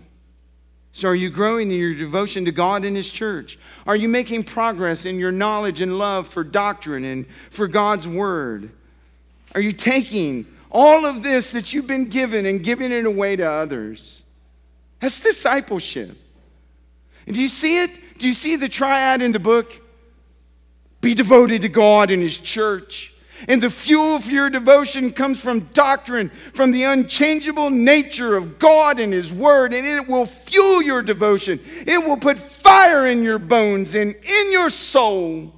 So, 0.93 1.09
are 1.09 1.15
you 1.15 1.29
growing 1.29 1.71
in 1.71 1.77
your 1.77 1.93
devotion 1.93 2.45
to 2.45 2.51
God 2.51 2.85
and 2.85 2.95
His 2.95 3.11
church? 3.11 3.59
Are 3.85 3.95
you 3.97 4.07
making 4.07 4.45
progress 4.45 5.05
in 5.05 5.19
your 5.19 5.31
knowledge 5.31 5.81
and 5.81 5.97
love 5.97 6.27
for 6.27 6.43
doctrine 6.43 7.03
and 7.03 7.25
for 7.49 7.67
God's 7.67 8.07
Word? 8.07 8.71
Are 9.53 9.61
you 9.61 9.73
taking 9.73 10.45
all 10.71 11.05
of 11.05 11.21
this 11.21 11.51
that 11.51 11.73
you've 11.73 11.87
been 11.87 12.05
given 12.05 12.45
and 12.45 12.63
giving 12.63 12.91
it 12.91 13.05
away 13.05 13.35
to 13.35 13.49
others? 13.49 14.23
That's 14.99 15.19
discipleship. 15.19 16.17
And 17.27 17.35
do 17.35 17.41
you 17.41 17.49
see 17.49 17.83
it? 17.83 18.17
Do 18.17 18.27
you 18.27 18.33
see 18.33 18.55
the 18.55 18.69
triad 18.69 19.21
in 19.21 19.31
the 19.31 19.39
book? 19.39 19.79
Be 21.01 21.13
devoted 21.13 21.63
to 21.63 21.69
God 21.69 22.11
and 22.11 22.21
His 22.21 22.37
church. 22.37 23.13
And 23.47 23.61
the 23.61 23.71
fuel 23.71 24.19
for 24.19 24.29
your 24.29 24.51
devotion 24.51 25.11
comes 25.11 25.41
from 25.41 25.61
doctrine, 25.73 26.29
from 26.53 26.71
the 26.71 26.83
unchangeable 26.83 27.71
nature 27.71 28.35
of 28.35 28.59
God 28.59 28.99
and 28.99 29.11
His 29.11 29.33
Word, 29.33 29.73
and 29.73 29.85
it 29.85 30.07
will 30.07 30.27
fuel 30.27 30.83
your 30.83 31.01
devotion. 31.01 31.59
It 31.87 32.03
will 32.03 32.17
put 32.17 32.39
fire 32.39 33.07
in 33.07 33.23
your 33.23 33.39
bones 33.39 33.95
and 33.95 34.13
in 34.13 34.51
your 34.51 34.69
soul. 34.69 35.51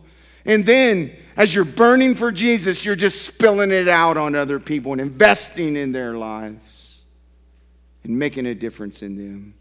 And 0.45 0.65
then, 0.65 1.13
as 1.35 1.53
you're 1.53 1.65
burning 1.65 2.15
for 2.15 2.31
Jesus, 2.31 2.85
you're 2.85 2.95
just 2.95 3.23
spilling 3.23 3.71
it 3.71 3.87
out 3.87 4.17
on 4.17 4.35
other 4.35 4.59
people 4.59 4.91
and 4.91 5.01
investing 5.01 5.75
in 5.75 5.91
their 5.91 6.17
lives 6.17 7.01
and 8.03 8.17
making 8.17 8.45
a 8.45 8.53
difference 8.53 9.01
in 9.01 9.17
them. 9.17 9.53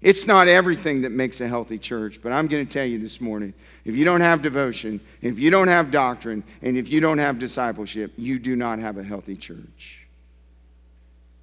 It's 0.00 0.26
not 0.26 0.46
everything 0.46 1.02
that 1.02 1.10
makes 1.10 1.40
a 1.40 1.48
healthy 1.48 1.78
church, 1.78 2.20
but 2.22 2.30
I'm 2.30 2.46
going 2.46 2.64
to 2.64 2.72
tell 2.72 2.84
you 2.84 2.98
this 2.98 3.20
morning 3.20 3.52
if 3.84 3.96
you 3.96 4.04
don't 4.04 4.20
have 4.20 4.42
devotion, 4.42 5.00
if 5.22 5.38
you 5.38 5.50
don't 5.50 5.68
have 5.68 5.90
doctrine, 5.90 6.44
and 6.62 6.76
if 6.76 6.88
you 6.88 7.00
don't 7.00 7.18
have 7.18 7.38
discipleship, 7.38 8.12
you 8.16 8.38
do 8.38 8.54
not 8.54 8.78
have 8.78 8.96
a 8.96 9.02
healthy 9.02 9.36
church. 9.36 10.06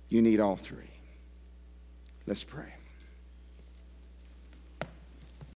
You 0.09 0.21
need 0.21 0.39
all 0.39 0.55
three. 0.55 0.89
Let's 2.27 2.43
pray. 2.43 2.73